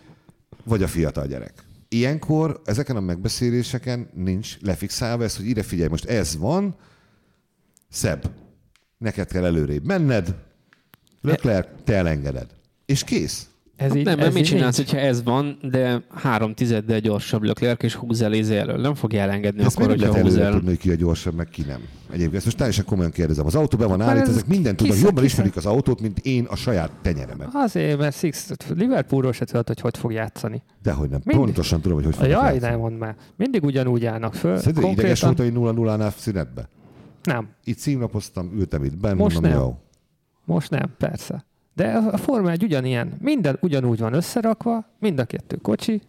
vagy 0.65 0.83
a 0.83 0.87
fiatal 0.87 1.27
gyerek 1.27 1.68
ilyenkor 1.89 2.61
ezeken 2.65 2.97
a 2.97 3.01
megbeszéléseken 3.01 4.11
nincs 4.15 4.61
lefixálva 4.61 5.25
ez, 5.25 5.37
hogy 5.37 5.47
ide 5.47 5.63
figyelj, 5.63 5.89
most 5.89 6.05
ez 6.05 6.37
van, 6.37 6.77
szebb. 7.89 8.31
Neked 8.99 9.29
kell 9.31 9.45
előrébb 9.45 9.85
menned, 9.85 10.35
Leclerc, 11.21 11.69
te 11.85 11.95
elengeded. 11.95 12.51
És 12.87 13.05
kész. 13.05 13.49
Ez 13.79 13.89
hát 13.89 13.97
így, 13.97 14.05
nem, 14.05 14.19
ez 14.19 14.35
mit 14.35 14.45
csinálsz, 14.45 14.77
nincs? 14.77 14.91
hogyha 14.91 15.07
ez 15.07 15.23
van, 15.23 15.59
de 15.63 16.03
három 16.15 16.55
tizeddel 16.55 17.01
gyorsabb 17.01 17.43
Leclerc 17.43 17.83
és 17.83 17.95
húz 17.95 18.21
el 18.21 18.35
elől. 18.35 18.81
Nem 18.81 18.95
fogja 18.95 19.21
elengedni 19.21 19.63
ezt 19.63 19.77
akkor, 19.77 19.89
hogyha 19.89 20.21
húz 20.21 20.37
el. 20.37 20.53
tudni, 20.53 20.69
hogy 20.69 20.79
ki 20.79 20.91
a 20.91 20.95
gyorsabb, 20.95 21.35
meg 21.35 21.49
ki 21.49 21.63
nem. 21.63 21.81
Egyébként 22.07 22.35
ezt 22.35 22.45
most 22.45 22.57
teljesen 22.57 22.85
komolyan 22.85 23.11
kérdezem. 23.11 23.47
Az 23.47 23.55
autó 23.55 23.77
be 23.79 23.87
van 23.87 24.01
állítva, 24.01 24.31
ezek 24.31 24.47
mindent 24.47 24.77
tudnak. 24.77 24.99
Jobban 24.99 25.25
ismerik 25.25 25.57
az 25.57 25.67
autót, 25.67 26.01
mint 26.01 26.19
én 26.19 26.45
a 26.45 26.57
saját 26.57 26.91
tenyeremet. 27.03 27.49
Azért, 27.53 27.99
mert 27.99 28.17
Six, 28.17 28.51
Liverpoolról 28.75 29.33
se 29.33 29.45
tudod, 29.45 29.67
hogy 29.67 29.81
hogy 29.81 29.99
fog 29.99 30.13
játszani. 30.13 30.63
Dehogy 30.83 31.09
nem. 31.09 31.21
Mindig. 31.25 31.45
Pontosan 31.45 31.81
tudom, 31.81 31.97
hogy 31.97 32.07
hogy 32.07 32.15
fog 32.15 32.27
Jaj, 32.27 32.59
nem 32.59 32.79
mondd 32.79 32.95
már. 32.95 33.17
Mindig 33.37 33.65
ugyanúgy 33.65 34.05
állnak 34.05 34.35
föl. 34.35 34.57
Szerinted 34.57 34.83
konkrétan... 34.83 35.05
ideges 35.05 35.21
volt, 35.21 35.39
hogy 35.39 35.53
0 35.53 35.73
0 35.73 35.97
nál 35.97 36.11
szünetbe? 36.17 36.69
Nem. 37.23 37.49
Itt 37.65 37.79
címlapoztam, 37.79 38.53
ültem 38.57 38.85
itt 38.85 38.97
benn, 38.97 39.17
Most 39.17 39.35
mondom, 39.35 39.53
nem. 39.53 39.61
jó. 39.61 39.79
Most 40.45 40.71
nem, 40.71 40.95
persze. 40.99 41.47
De 41.79 41.93
a 42.13 42.17
Forma 42.17 42.51
1 42.51 42.63
ugyanilyen. 42.63 43.13
Minden 43.21 43.59
ugyanúgy 43.61 43.99
van 43.99 44.13
összerakva, 44.13 44.85
mind 45.01 45.19
a 45.19 45.25
kettő 45.25 45.57
kocsi. 45.57 46.03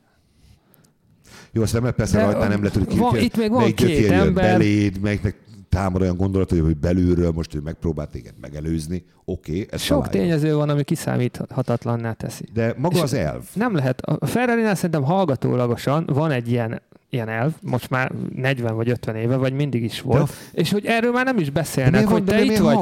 Jó, 1.51 1.61
azt 1.61 1.81
nem 1.81 1.93
persze 1.95 2.21
rajta 2.21 2.47
nem 2.47 2.63
lehet, 2.63 2.73
hogy 2.73 2.97
van, 2.97 3.17
itt 3.17 3.37
még 3.37 3.49
van 3.49 3.73
két 3.73 4.09
ember. 4.11 4.43
Beléd, 4.43 4.99
melyiknek 4.99 5.35
támad 5.69 6.01
olyan 6.01 6.17
gondolat, 6.17 6.49
hogy 6.49 6.77
belülről 6.77 7.31
most 7.31 7.55
ő 7.55 7.59
megpróbált 7.59 8.09
téged 8.09 8.33
megelőzni. 8.41 9.03
Oké, 9.25 9.51
okay, 9.51 9.67
ez 9.71 9.81
Sok 9.81 10.03
találja. 10.03 10.21
tényező 10.21 10.55
van, 10.55 10.69
ami 10.69 10.83
kiszámíthatatlanná 10.83 12.13
teszi. 12.13 12.45
De 12.53 12.73
maga 12.77 12.95
És 12.95 13.01
az 13.01 13.13
elv. 13.13 13.43
Nem 13.53 13.75
lehet. 13.75 14.01
A 14.01 14.25
ferrari 14.25 14.75
szerintem 14.75 15.03
hallgatólagosan 15.03 16.05
van 16.13 16.31
egy 16.31 16.51
ilyen 16.51 16.81
ilyen 17.09 17.29
elv, 17.29 17.51
most 17.61 17.89
már 17.89 18.11
40 18.35 18.75
vagy 18.75 18.89
50 18.89 19.15
éve, 19.15 19.35
vagy 19.35 19.53
mindig 19.53 19.83
is 19.83 20.01
volt, 20.01 20.29
a... 20.29 20.33
és 20.51 20.71
hogy 20.71 20.85
erről 20.85 21.11
már 21.11 21.25
nem 21.25 21.37
is 21.37 21.49
beszélnek, 21.49 22.07
hogy 22.07 22.23
te 22.23 22.41
itt, 22.41 22.57
vagy, 22.57 22.79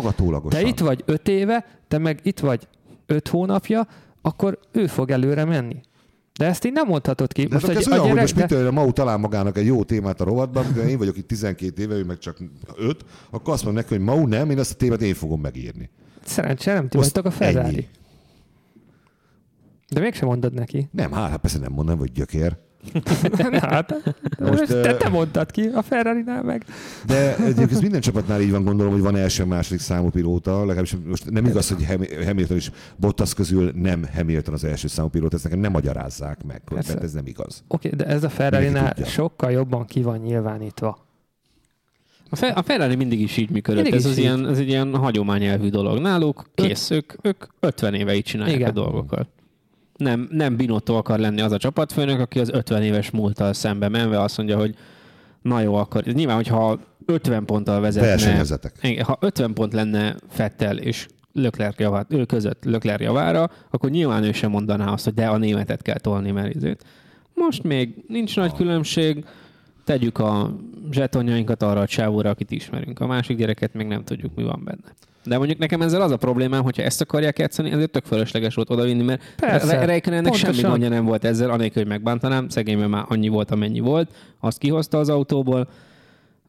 te 0.50 0.62
itt 0.62 0.80
vagy 0.80 1.04
5 1.06 1.28
éve, 1.28 1.66
te 1.88 1.98
meg 1.98 2.20
itt 2.24 2.40
vagy 2.40 2.68
5 3.08 3.28
hónapja, 3.28 3.88
akkor 4.22 4.60
ő 4.72 4.88
fog 4.88 5.12
előre 5.12 5.46
menni. 5.46 5.82
De 6.38 6.46
ezt 6.46 6.66
így 6.66 6.72
nem 6.72 6.88
mondhatod 6.88 7.34
ki. 7.34 7.46
De 7.46 7.54
most 7.54 7.68
ez 7.68 7.88
olyan, 7.88 8.08
hogy 8.08 8.20
most 8.20 8.36
mit 8.36 8.52
a 8.52 8.72
Mau 8.72 8.92
talál 8.92 9.18
magának 9.18 9.58
egy 9.58 9.66
jó 9.66 9.84
témát 9.84 10.22
a 10.22 10.24
rovatban, 10.24 10.66
amikor 10.66 10.86
én 10.86 10.98
vagyok 10.98 11.18
itt 11.18 11.28
12 11.28 11.82
éve, 11.82 11.96
ő 11.96 12.04
meg 12.04 12.18
csak 12.18 12.38
5, 12.78 13.06
akkor 13.30 13.54
azt 13.54 13.64
mondom 13.64 13.84
neki, 13.84 13.96
hogy 13.96 14.06
Mau 14.06 14.28
nem, 14.28 14.50
én 14.50 14.60
ezt 14.60 14.72
a 14.72 14.76
témát 14.76 15.02
én 15.02 15.14
fogom 15.14 15.42
megírni. 15.42 15.90
Szerencsére 16.24 16.76
nem 16.76 16.88
ti 16.88 16.98
a 17.24 17.32
Ferrari. 17.32 17.68
Ennyi. 17.68 17.88
De 19.90 20.00
mégsem 20.00 20.28
mondod 20.28 20.54
neki. 20.54 20.88
Nem, 20.92 21.12
hát, 21.12 21.30
hát 21.30 21.40
persze 21.40 21.60
nem 21.60 21.72
mondom, 21.72 21.98
hogy 21.98 22.12
gyökér. 22.12 22.58
Hát, 23.62 24.16
most, 24.40 24.66
te, 24.66 24.96
te 24.98 25.10
mondtad 25.10 25.52
ki 25.52 25.70
a 25.74 25.82
ferrari 25.82 26.24
meg. 26.44 26.66
De 27.06 27.36
egyébként 27.36 27.82
minden 27.82 28.02
csapatnál 28.02 28.42
így 28.42 28.52
van, 28.52 28.64
gondolom, 28.64 28.92
hogy 28.92 29.02
van 29.02 29.16
első, 29.16 29.46
második 29.46 29.80
számú 29.80 30.10
pilóta, 30.10 30.60
legalábbis 30.60 30.96
most 31.06 31.30
nem 31.30 31.46
igaz, 31.46 31.70
hogy 31.70 31.86
Hamilton 32.26 32.58
is 32.58 32.72
Bottas 32.96 33.34
közül 33.34 33.72
nem 33.76 34.06
Hamilton 34.16 34.54
az 34.54 34.64
első 34.64 34.88
számú 34.88 35.08
pilóta, 35.08 35.36
ezt 35.36 35.44
nekem 35.44 35.60
nem 35.60 35.72
magyarázzák 35.72 36.44
meg, 36.44 36.62
Persze. 36.66 36.94
mert 36.94 37.04
ez 37.04 37.14
nem 37.14 37.28
igaz. 37.28 37.64
Oké, 37.68 37.88
okay, 37.88 38.06
de 38.06 38.14
ez 38.14 38.24
a 38.24 38.30
ferrari 38.30 38.72
sokkal 39.06 39.52
jobban 39.52 39.86
ki 39.86 40.02
van 40.02 40.18
nyilvánítva. 40.18 41.06
A, 42.30 42.36
Fe- 42.36 42.58
a 42.58 42.64
Ferrari 42.64 42.96
mindig 42.96 43.22
is 43.22 43.38
így 43.38 43.50
működött. 43.50 43.84
Mindig 43.84 44.00
ez, 44.00 44.06
az 44.06 44.18
ilyen, 44.18 44.48
ez 44.48 44.58
egy 44.58 44.68
ilyen 44.68 44.96
hagyományelvű 44.96 45.70
dolog. 45.70 46.00
Náluk 46.00 46.50
kész, 46.56 46.90
ők, 46.90 47.14
ők 47.22 47.44
50 47.60 47.94
éve 47.94 48.16
így 48.16 48.24
csinálják 48.24 48.58
Igen. 48.58 48.70
a 48.70 48.74
dolgokat 48.74 49.28
nem, 49.98 50.28
nem 50.32 50.56
Binotto 50.56 50.94
akar 50.94 51.20
lenni 51.20 51.42
az 51.42 51.52
a 51.52 51.58
csapatfőnök, 51.58 52.20
aki 52.20 52.40
az 52.40 52.50
50 52.50 52.84
éves 52.84 53.10
múlttal 53.10 53.54
szembe 53.54 53.90
menve 53.90 54.22
azt 54.22 54.38
mondja, 54.38 54.58
hogy 54.58 54.76
na 55.42 55.62
jó, 55.62 55.76
akkor 55.76 56.04
nyilván, 56.04 56.36
hogyha 56.36 56.80
50 57.06 57.46
ponttal 57.46 57.82
vezetne, 57.82 58.10
ha 59.04 59.18
50 59.22 59.54
pont 59.54 59.74
lenne 59.74 60.16
Fettel 60.30 60.78
és 60.78 61.08
Leclerc 61.34 61.80
javát, 61.80 62.14
ő 62.14 62.26
között 62.26 62.64
Leclerc 62.64 63.02
javára, 63.02 63.50
akkor 63.70 63.90
nyilván 63.90 64.24
ő 64.24 64.32
sem 64.32 64.52
mondaná 64.52 64.92
azt, 64.92 65.04
hogy 65.04 65.14
de 65.14 65.28
a 65.28 65.38
németet 65.38 65.82
kell 65.82 66.00
tolni, 66.00 66.32
mert 66.32 66.56
ezért. 66.56 66.86
Most 67.34 67.64
még 67.64 68.04
nincs 68.08 68.36
nagy 68.36 68.54
különbség, 68.54 69.26
tegyük 69.84 70.18
a 70.18 70.56
zsetonjainkat 70.92 71.64
arra 71.64 71.80
a 71.80 71.88
csávóra, 71.88 72.30
akit 72.30 72.52
ismerünk. 72.52 73.00
A 73.00 73.08
másik 73.08 73.38
gyereket 73.38 73.74
még 73.74 73.88
nem 73.88 74.04
tudjuk, 74.04 74.36
mi 74.36 74.44
van 74.44 74.62
benne. 74.64 74.94
De 75.28 75.38
mondjuk 75.38 75.60
nekem 75.60 75.82
ezzel 75.82 76.02
az 76.02 76.12
a 76.12 76.18
problémám, 76.18 76.64
hogyha 76.64 76.84
ezt 76.84 77.02
akarják 77.02 77.40
játszani, 77.40 77.72
ezért 77.72 77.92
tök 77.92 78.06
fölösleges 78.06 78.56
volt 78.56 78.70
odavinni, 78.70 79.04
mert 79.04 79.22
Reikönennek 79.86 80.34
semmi 80.34 80.62
gondja 80.62 80.90
nem 80.90 81.06
volt 81.06 81.26
ezzel, 81.26 81.50
anélkül, 81.50 81.82
hogy 81.82 81.92
megbántanám, 81.92 82.50
szegényben 82.50 82.90
már 82.90 83.06
annyi 83.08 83.28
volt, 83.28 83.52
amennyi 83.52 83.80
volt, 83.80 84.10
azt 84.40 84.58
kihozta 84.58 84.98
az 84.98 85.10
autóból, 85.10 85.68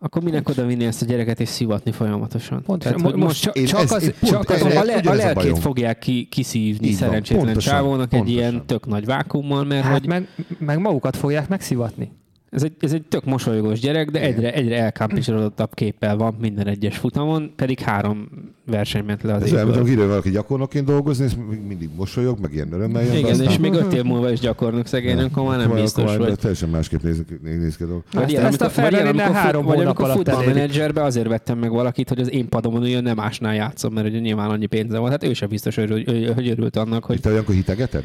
akkor 0.01 0.23
minek 0.23 0.49
oda 0.49 0.67
vinni 0.67 0.85
ezt 0.85 1.03
a 1.03 1.05
gyereket 1.05 1.41
és 1.41 1.49
szivatni 1.49 1.93
folyamatosan? 1.93 2.63
Pontosan. 2.63 2.97
Tehát, 3.03 3.17
most 3.17 3.43
csak, 3.43 3.55
csak, 3.63 3.81
ez, 3.81 3.93
az, 3.93 4.15
csak 4.23 4.51
az, 4.51 4.63
a, 4.63 4.85
le, 4.85 4.95
a 4.95 5.15
lelkét 5.15 5.53
a 5.53 5.57
fogják 5.57 5.99
ki, 5.99 6.29
kiszívni 6.31 6.87
Így 6.87 6.95
szerencsétlen 6.95 7.45
pontosan, 7.45 7.73
csávónak 7.73 8.09
pontosan. 8.09 8.27
egy 8.27 8.33
ilyen 8.33 8.67
tök 8.67 8.87
nagy 8.87 9.05
vákummal, 9.05 9.65
mert 9.65 9.83
hát 9.85 9.93
hogy... 9.93 10.07
meg, 10.07 10.29
meg 10.59 10.81
magukat 10.81 11.17
fogják 11.17 11.49
megszivatni. 11.49 12.11
Ez 12.51 12.63
egy, 12.63 12.73
ez 12.81 12.93
egy 12.93 13.03
tök 13.03 13.25
mosolygós 13.25 13.81
gyerek, 13.81 14.11
de 14.11 14.21
egyre, 14.21 14.53
egyre 14.53 14.79
elkámpisodottabb 14.79 15.75
képpel 15.75 16.17
van 16.17 16.37
minden 16.41 16.67
egyes 16.67 16.97
futamon, 16.97 17.53
pedig 17.57 17.81
három 17.81 18.29
verseny 18.67 19.05
ment 19.05 19.23
le 19.23 19.35
az 19.35 19.43
Ez 19.43 19.53
olyan, 19.53 19.73
amikor 19.73 20.07
valaki 20.07 20.31
gyakornokként 20.31 20.87
dolgozni, 20.87 21.25
és 21.25 21.33
mindig 21.69 21.89
mosolyog, 21.97 22.39
meg 22.41 22.55
ilyen 22.55 22.73
örömmel 22.73 23.03
jön. 23.03 23.17
Igen, 23.17 23.31
aztán... 23.31 23.49
és 23.49 23.59
még 23.59 23.73
öt 23.73 23.93
év 23.93 24.03
múlva 24.03 24.31
is 24.31 24.41
gyakornok 24.41 24.87
szegény, 24.87 25.19
akkor 25.19 25.47
már 25.47 25.59
nem 25.59 25.75
biztos, 25.75 26.17
hogy... 26.17 26.35
Teljesen 26.39 26.69
másképp 26.69 27.03
néz, 27.03 27.25
néz 27.43 27.77
ki 27.77 27.83
a 27.83 27.87
dolog. 27.87 28.03
Ezt, 28.13 28.35
ezt 28.35 28.61
a 28.61 28.69
ferrari 28.69 29.19
három 29.19 29.65
vagy 29.65 29.81
amikor 29.81 30.11
futballmenedzserbe 30.11 31.03
azért 31.03 31.29
vettem 31.29 31.59
meg 31.59 31.71
valakit, 31.71 32.09
hogy 32.09 32.21
az 32.21 32.33
én 32.33 32.49
padomon 32.49 32.83
ő 32.83 33.01
nem 33.01 33.17
másnál 33.17 33.55
játszom, 33.55 33.93
mert 33.93 34.07
ugye 34.07 34.19
nyilván 34.19 34.51
annyi 34.51 34.67
pénze 34.67 34.99
van. 34.99 35.11
Hát 35.11 35.25
ő 35.25 35.33
sem 35.33 35.49
biztos, 35.49 35.75
hogy, 35.75 35.91
hogy, 35.91 36.33
hogy 36.35 36.49
örült 36.49 36.77
annak, 36.77 37.05
hogy... 37.05 37.21
Te 37.21 37.31
olyankor 37.31 37.55
hitegeted? 37.55 38.05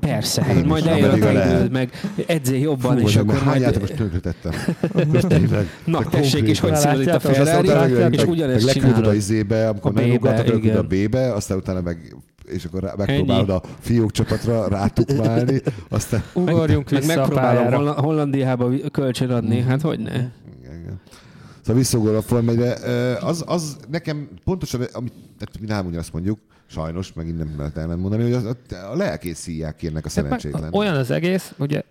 Persze, 0.00 0.44
hogy 0.44 0.64
majd 0.64 0.86
eljön 0.86 1.70
meg 1.72 1.90
edzé 2.26 2.60
jobban, 2.60 3.00
és 3.00 3.16
akkor 3.16 3.42
majd... 3.44 3.61
Játékos 3.62 3.90
tönkretettem. 3.90 4.52
Na, 5.84 6.04
tessék, 6.04 6.48
és 6.48 6.60
hogy 6.60 6.76
szólít 6.76 7.08
a 7.08 7.20
Ferrari, 7.20 8.14
és 8.14 8.24
ugyanezt 8.24 8.70
csinálod. 8.70 9.06
a 9.06 9.14
izébe, 9.14 9.68
amikor 9.68 9.92
megugattak, 9.92 10.76
a 10.76 10.82
B-be, 10.82 11.32
aztán 11.32 11.58
utána 11.58 11.80
meg 11.80 12.16
és 12.46 12.64
akkor 12.64 12.94
megpróbálod 12.96 13.50
a 13.50 13.62
fiúk 13.80 14.10
csapatra 14.10 14.68
rátukmálni, 14.68 15.60
aztán... 15.88 16.22
Ugorjunk 16.34 16.90
meg, 16.90 17.00
vissza 17.00 17.16
megpróbálom 17.16 17.86
a 17.86 18.00
Hollandiába 18.00 18.70
kölcsön 18.92 19.30
adni, 19.30 19.60
hát 19.60 19.80
hogy 19.80 19.98
ne? 19.98 20.10
Igen, 20.10 20.78
igen. 20.80 21.00
Szóval 21.60 21.76
visszaugor 21.76 22.14
a 22.14 22.22
Forma 22.22 22.52
az, 23.20 23.44
az 23.46 23.76
nekem 23.90 24.28
pontosan, 24.44 24.80
amit 24.92 25.12
tehát 25.12 25.60
mi 25.60 25.66
nem 25.66 25.98
azt 25.98 26.12
mondjuk, 26.12 26.38
sajnos, 26.66 27.12
megint 27.12 27.38
nem 27.38 27.70
lehet 27.74 27.96
mondani, 27.96 28.22
hogy 28.22 28.32
az, 28.32 28.56
a 28.92 28.96
lelkész 28.96 29.38
szíják 29.38 29.76
ki 29.76 29.86
ennek 29.86 30.04
a 30.04 30.08
szerencsétlen. 30.08 30.72
Olyan 30.72 30.94
az 30.94 31.10
egész, 31.10 31.52
ugye 31.58 31.82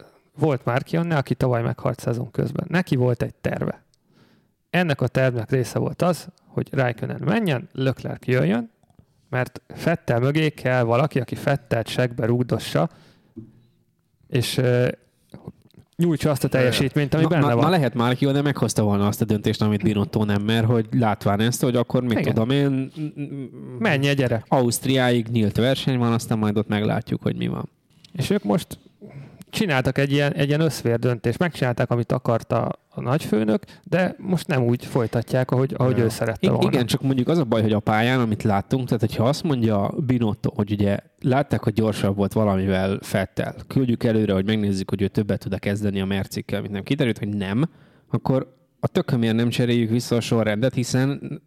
volt 0.41 0.65
már 0.65 0.83
Kionne, 0.83 1.17
aki 1.17 1.35
tavaly 1.35 1.61
meghalt 1.61 1.99
szezon 1.99 2.31
közben. 2.31 2.65
Neki 2.69 2.95
volt 2.95 3.21
egy 3.21 3.33
terve. 3.33 3.83
Ennek 4.69 5.01
a 5.01 5.07
tervnek 5.07 5.51
része 5.51 5.79
volt 5.79 6.01
az, 6.01 6.27
hogy 6.47 6.67
Raikkonen 6.71 7.21
menjen, 7.25 7.69
Leclerc 7.71 8.25
jöjjön, 8.27 8.71
mert 9.29 9.61
Fettel 9.67 10.19
mögé 10.19 10.49
kell 10.49 10.83
valaki, 10.83 11.19
aki 11.19 11.35
Fettelt 11.35 11.87
segbe 11.87 12.25
rúgdossa, 12.25 12.89
és 14.27 14.57
uh, 14.57 14.87
nyújtsa 15.95 16.29
azt 16.29 16.43
a 16.43 16.47
teljesítményt, 16.47 17.13
ami 17.13 17.23
na, 17.23 17.29
benne 17.29 17.47
na, 17.47 17.55
van. 17.55 17.63
Na 17.63 17.69
lehet 17.69 17.93
már 17.93 18.15
ki, 18.15 18.25
de 18.25 18.41
meghozta 18.41 18.83
volna 18.83 19.07
azt 19.07 19.21
a 19.21 19.25
döntést, 19.25 19.61
amit 19.61 19.83
Binotto 19.83 20.23
nem 20.23 20.41
mer, 20.41 20.65
hogy 20.65 20.87
látván 20.91 21.39
ezt, 21.39 21.61
hogy 21.61 21.75
akkor 21.75 22.03
mit 22.03 22.19
Igen. 22.19 22.33
tudom 22.33 22.49
én, 22.49 22.91
Menj, 23.79 24.13
gyere! 24.13 24.43
Ausztriáig 24.47 25.27
nyílt 25.27 25.57
verseny 25.57 25.97
van, 25.97 26.13
aztán 26.13 26.37
majd 26.37 26.57
ott 26.57 26.67
meglátjuk, 26.67 27.21
hogy 27.21 27.35
mi 27.35 27.47
van. 27.47 27.69
És 28.13 28.29
ők 28.29 28.43
most 28.43 28.79
csináltak 29.51 29.97
egy 29.97 30.11
ilyen, 30.11 30.33
egy 30.33 30.47
ilyen 30.47 30.61
összvér 30.61 30.99
döntést, 30.99 31.39
megcsinálták, 31.39 31.89
amit 31.91 32.11
akarta 32.11 32.69
a 32.89 33.01
nagyfőnök, 33.01 33.63
de 33.83 34.15
most 34.17 34.47
nem 34.47 34.63
úgy 34.63 34.85
folytatják, 34.85 35.51
ahogy, 35.51 35.73
ahogy 35.77 35.97
Ja. 35.97 36.03
ő 36.03 36.09
szerette 36.09 36.49
volna. 36.49 36.67
igen, 36.67 36.85
csak 36.85 37.01
mondjuk 37.01 37.27
az 37.27 37.37
a 37.37 37.43
baj, 37.43 37.61
hogy 37.61 37.73
a 37.73 37.79
pályán, 37.79 38.19
amit 38.19 38.43
láttunk, 38.43 38.85
tehát 38.85 38.99
hogyha 38.99 39.23
azt 39.27 39.43
mondja 39.43 39.91
Binotto, 40.05 40.51
hogy 40.55 40.71
ugye 40.71 40.97
látták, 41.21 41.63
hogy 41.63 41.73
gyorsabb 41.73 42.15
volt 42.15 42.33
valamivel 42.33 42.97
Fettel, 43.01 43.55
küldjük 43.67 44.03
előre, 44.03 44.33
hogy 44.33 44.45
megnézzük, 44.45 44.89
hogy 44.89 45.01
ő 45.01 45.07
többet 45.07 45.39
tud 45.39 45.59
kezdeni 45.59 46.01
a 46.01 46.05
Mercikkel, 46.05 46.61
mint 46.61 46.73
nem 46.73 46.83
kiderült, 46.83 47.17
hogy 47.17 47.29
nem, 47.29 47.69
akkor 48.09 48.59
a 48.79 48.87
tökömért 48.87 49.35
nem 49.35 49.49
cseréljük 49.49 49.89
vissza 49.89 50.15
a 50.15 50.21
sorrendet, 50.21 50.73
hiszen 50.73 51.41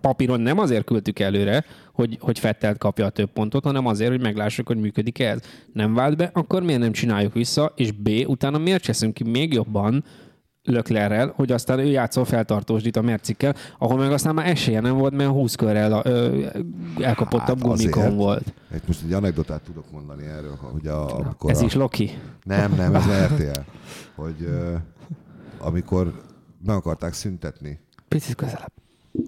papíron 0.00 0.40
nem 0.40 0.58
azért 0.58 0.84
küldtük 0.84 1.18
előre, 1.18 1.64
hogy, 1.92 2.18
hogy 2.20 2.38
Fettelt 2.38 2.78
kapja 2.78 3.04
a 3.04 3.10
több 3.10 3.30
pontot, 3.30 3.64
hanem 3.64 3.86
azért, 3.86 4.10
hogy 4.10 4.20
meglássuk, 4.20 4.66
hogy 4.66 4.76
működik 4.80 5.18
ez. 5.18 5.40
Nem 5.72 5.94
vált 5.94 6.16
be, 6.16 6.30
akkor 6.34 6.62
miért 6.62 6.80
nem 6.80 6.92
csináljuk 6.92 7.32
vissza, 7.32 7.72
és 7.76 7.92
B, 7.92 8.08
utána 8.26 8.58
miért 8.58 8.82
cseszünk 8.82 9.14
ki 9.14 9.24
még 9.24 9.52
jobban 9.52 10.04
Löklerrel, 10.62 11.32
hogy 11.36 11.52
aztán 11.52 11.78
ő 11.78 11.84
játszol 11.84 12.24
feltartósdít 12.24 12.96
a 12.96 13.02
Mercikkel, 13.02 13.54
ahol 13.78 13.98
meg 13.98 14.12
aztán 14.12 14.34
már 14.34 14.46
esélye 14.46 14.80
nem 14.80 14.96
volt, 14.96 15.14
mert 15.14 15.30
20 15.30 15.54
körrel 15.54 16.00
ö, 16.04 16.44
elkapottabb 17.00 17.62
Hát 17.62 17.70
azért. 17.72 17.92
gumikon 17.92 18.16
volt. 18.16 18.54
Egy 18.70 18.82
most 18.86 19.02
egy 19.04 19.12
anekdotát 19.12 19.62
tudok 19.62 19.90
mondani 19.90 20.24
erről, 20.24 20.58
hogy 20.72 20.86
a, 20.86 21.18
amikor 21.18 21.50
Ez 21.50 21.60
a, 21.60 21.64
is 21.64 21.74
Loki. 21.74 22.18
Nem, 22.42 22.74
nem, 22.74 22.94
ez 22.94 23.04
RTL. 23.26 23.60
Hogy 24.14 24.36
uh, 24.40 24.74
amikor 25.58 26.22
meg 26.64 26.76
akarták 26.76 27.12
szüntetni, 27.12 27.80
Picit 28.08 28.34
közelebb. 28.34 28.72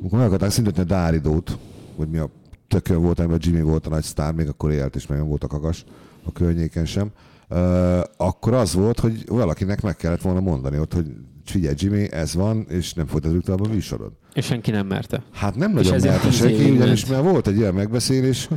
Amikor 0.00 0.18
meg 0.18 0.26
akarták 0.26 0.50
szüntetni 0.50 0.82
a 0.82 0.84
Dáridót, 0.84 1.58
hogy 1.96 2.08
mi 2.08 2.18
a 2.18 2.30
tökön 2.68 3.02
volt, 3.02 3.18
amiben 3.18 3.38
Jimmy 3.42 3.60
volt 3.60 3.86
a 3.86 3.90
nagy 3.90 4.02
sztár, 4.02 4.32
még 4.32 4.48
akkor 4.48 4.70
élt, 4.70 4.96
és 4.96 5.06
meg 5.06 5.18
nem 5.18 5.28
volt 5.28 5.44
a 5.44 5.46
kakas 5.46 5.84
a 6.24 6.32
környéken 6.32 6.84
sem, 6.84 7.10
uh, 7.50 8.00
akkor 8.16 8.54
az 8.54 8.74
volt, 8.74 9.00
hogy 9.00 9.24
valakinek 9.28 9.82
meg 9.82 9.96
kellett 9.96 10.22
volna 10.22 10.40
mondani 10.40 10.78
ott, 10.78 10.94
hogy 10.94 11.06
figyelj 11.44 11.74
Jimmy, 11.78 12.12
ez 12.12 12.34
van, 12.34 12.66
és 12.68 12.94
nem 12.94 13.06
folytatódik 13.06 13.44
tovább 13.44 13.66
a 13.66 13.72
műsorod. 13.72 14.12
És 14.34 14.44
senki 14.44 14.70
nem 14.70 14.86
merte. 14.86 15.22
Hát 15.32 15.54
nem 15.54 15.72
nagyon 15.72 16.00
merte 16.00 16.30
senki, 16.30 16.70
ugyanis 16.70 17.06
mert 17.06 17.22
volt 17.22 17.46
egy 17.46 17.56
ilyen 17.56 17.74
megbeszélés, 17.74 18.48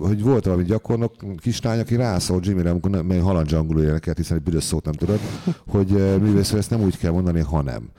hogy 0.00 0.22
volt 0.22 0.44
valami 0.44 0.64
gyakornok, 0.64 1.14
kislány, 1.36 1.78
aki 1.78 1.96
rászólt 1.96 2.46
Jimmyre, 2.46 2.70
amikor 2.70 3.02
mert 3.02 3.22
halandzsangoló 3.22 3.82
énekelt, 3.82 4.16
hiszen 4.16 4.36
egy 4.36 4.42
büdös 4.42 4.64
szót 4.64 4.84
nem 4.84 4.94
tudod, 4.94 5.18
hogy 5.66 5.94
eh, 5.94 6.18
művész, 6.18 6.52
ezt 6.52 6.70
nem 6.70 6.80
úgy 6.80 6.98
kell 6.98 7.12
mondani, 7.12 7.40
hanem. 7.40 7.90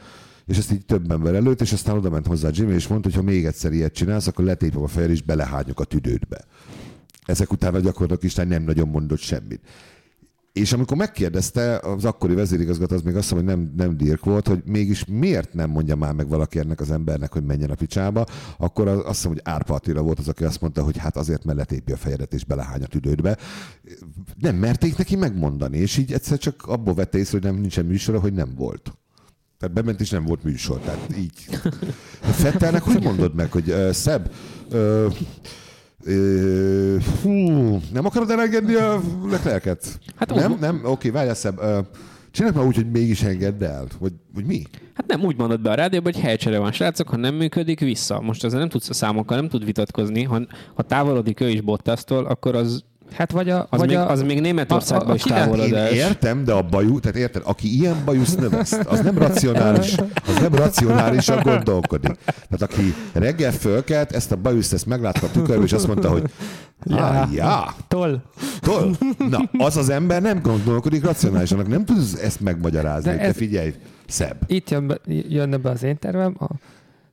És 0.50 0.58
ezt 0.58 0.72
így 0.72 0.86
több 0.86 1.12
ember 1.12 1.36
előtt, 1.36 1.62
és 1.62 1.74
aztán 1.74 1.96
oda 1.98 2.10
ment 2.10 2.28
hozzá 2.28 2.50
Jimmy, 2.52 2.74
és 2.74 2.88
mondta, 2.88 3.08
hogy 3.10 3.18
ha 3.18 3.24
még 3.24 3.46
egyszer 3.46 3.74
ilyet 3.74 3.94
csinálsz, 3.94 4.28
akkor 4.28 4.46
letépem 4.46 4.82
a 4.82 4.88
fejed, 4.88 5.10
és 5.10 5.22
belehányok 5.22 5.80
a 5.80 5.84
tüdődbe. 5.84 6.46
Ezek 7.26 7.52
után 7.52 7.76
a 7.76 7.80
gyakornok 7.80 8.20
kislány 8.20 8.48
nem 8.48 8.64
nagyon 8.64 8.88
mondott 8.88 9.20
semmit. 9.20 9.62
És 10.54 10.74
amikor 10.74 10.98
megkérdezte, 10.98 11.78
az 11.78 12.06
akkori 12.06 12.34
vezérigazgató 12.34 12.96
az 12.96 13.02
még 13.02 13.16
azt 13.16 13.32
mondta, 13.32 13.52
hogy 13.52 13.60
nem, 13.60 13.74
nem 13.76 13.98
Dirk 13.98 14.24
volt, 14.24 14.48
hogy 14.48 14.62
mégis 14.66 15.06
miért 15.06 15.54
nem 15.54 15.70
mondja 15.70 15.96
már 15.96 16.14
meg 16.14 16.28
valaki 16.28 16.60
ennek 16.60 16.80
az 16.80 16.92
embernek, 16.92 17.34
hogy 17.34 17.44
menjen 17.44 17.70
a 17.70 17.76
picsába, 17.76 18.26
akkor 18.58 18.88
az- 18.88 18.98
azt 19.06 19.16
hiszem, 19.16 19.32
hogy 19.32 19.42
Árpa 19.44 19.74
Attila 19.74 20.02
volt 20.02 20.20
az, 20.20 20.28
aki 20.28 20.44
azt 20.44 20.62
mondta, 20.62 20.84
hogy 20.84 20.98
hát 20.98 21.18
azért, 21.18 21.44
mert 21.44 21.58
letépi 21.58 21.92
a 21.92 21.98
fejedet 21.98 22.34
és 22.34 22.46
belehány 22.46 22.84
a 22.84 22.88
tüdődbe. 22.88 23.38
Nem 24.40 24.56
merték 24.56 24.98
neki 24.98 25.16
megmondani, 25.16 25.78
és 25.78 25.98
így 25.98 26.14
egyszer 26.14 26.38
csak 26.38 26.64
abból 26.68 26.94
vette 26.94 27.18
észre, 27.18 27.38
hogy 27.40 27.52
nem 27.52 27.60
nincsen 27.60 27.86
műsora, 27.86 28.20
hogy 28.20 28.34
nem 28.34 28.54
volt. 28.56 28.99
Tehát 29.60 29.76
bement 29.76 30.02
és 30.02 30.10
nem 30.10 30.26
volt 30.26 30.44
műsor, 30.44 30.80
tehát 30.80 31.18
így. 31.18 31.34
Fettelnek 32.22 32.82
hogy 32.84 33.04
mondod 33.04 33.36
meg, 33.36 33.52
hogy 33.52 33.70
uh, 33.70 33.90
Szebb, 33.92 34.32
uh, 34.72 35.06
uh, 36.06 37.04
hú, 37.22 37.32
nem 37.94 38.06
akarod 38.06 38.30
elengedni 38.30 38.74
a 38.74 39.02
Leclerc-et? 39.30 40.00
Hát 40.16 40.36
nem, 40.36 40.52
úgy- 40.52 40.60
nem, 40.60 40.82
oké, 40.84 41.10
várjál 41.10 41.36
Szebb. 41.36 41.58
Uh, 41.60 41.78
csinálj 42.32 42.56
már 42.56 42.66
úgy, 42.66 42.76
hogy 42.76 42.92
mégis 42.92 43.24
engedd 43.24 43.64
el. 43.64 43.88
Vagy, 44.00 44.14
vagy 44.34 44.46
mi? 44.46 44.64
Hát 44.94 45.08
nem 45.08 45.24
úgy 45.24 45.38
mondod 45.38 45.62
be 45.62 45.70
a 45.72 45.76
rádióban, 45.76 46.14
hogy 46.14 46.22
helycsere 46.22 46.60
van, 46.60 46.72
srácok, 46.72 47.10
ha 47.10 47.18
nem 47.18 47.36
működik, 47.36 47.80
vissza. 47.80 48.22
Most 48.22 48.44
ezzel 48.44 48.60
nem 48.60 48.70
tudsz 48.70 48.90
a 48.90 48.94
számokkal, 48.94 49.38
nem 49.38 49.50
tud 49.50 49.66
vitatkozni. 49.66 50.24
Ha, 50.24 50.42
ha 50.74 50.84
távolodik 50.84 51.40
ő 51.40 51.50
is 51.50 51.62
Bottasztól, 51.62 52.26
akkor 52.26 52.56
az, 52.56 52.84
Hát 53.14 53.32
vagy 53.32 53.50
a... 53.50 53.68
az, 53.70 53.80
vagy 53.80 53.88
még, 53.88 53.98
a, 53.98 54.10
az 54.10 54.22
még 54.22 54.42
Németországban 54.42 55.08
a- 55.08 55.12
a- 55.12 55.16
is 55.16 55.22
akinek 55.24 55.40
Én 55.40 55.50
távolodás. 55.52 55.92
értem, 55.92 56.44
de 56.44 56.54
a 56.54 56.62
bajú, 56.62 57.00
tehát 57.00 57.18
érted, 57.18 57.42
aki 57.46 57.78
ilyen 57.80 57.96
bajusz 58.06 58.36
növeszt, 58.36 58.74
az 58.88 59.00
nem 59.00 59.18
racionális, 59.18 59.96
az 60.28 60.40
nem 60.42 60.56
racionálisan 60.56 61.40
gondolkodik. 61.44 62.18
Tehát 62.26 62.62
aki 62.62 62.94
reggel 63.14 63.52
fölkelt, 63.52 64.12
ezt 64.12 64.32
a 64.32 64.36
bajuszt, 64.36 64.74
ezt 64.74 64.86
meglátta 64.86 65.26
a 65.26 65.32
tükörbe, 65.32 65.64
és 65.64 65.74
azt 65.74 65.88
mondta, 65.88 66.10
hogy 66.10 66.24
Ja. 66.86 66.96
ja, 67.14 67.28
ja, 67.32 67.74
Toll. 67.88 68.20
Tol. 68.60 68.96
Na, 69.30 69.50
az 69.66 69.78
az 69.78 69.90
ember 69.90 70.22
nem 70.22 70.42
gondolkodik 70.42 71.04
racionálisan, 71.04 71.66
nem 71.68 71.86
tudsz 71.86 72.14
ezt 72.14 72.40
megmagyarázni. 72.42 73.12
De 73.12 73.18
Te 73.18 73.24
ez- 73.24 73.36
figyelj, 73.36 73.74
szebb. 74.08 74.36
Itt 74.48 74.70
jön 74.70 74.88
be, 74.88 74.98
jönne 75.06 75.58
be 75.58 75.70
az 75.70 75.84
én 75.84 75.98
tervem, 76.00 76.36
a 76.40 76.46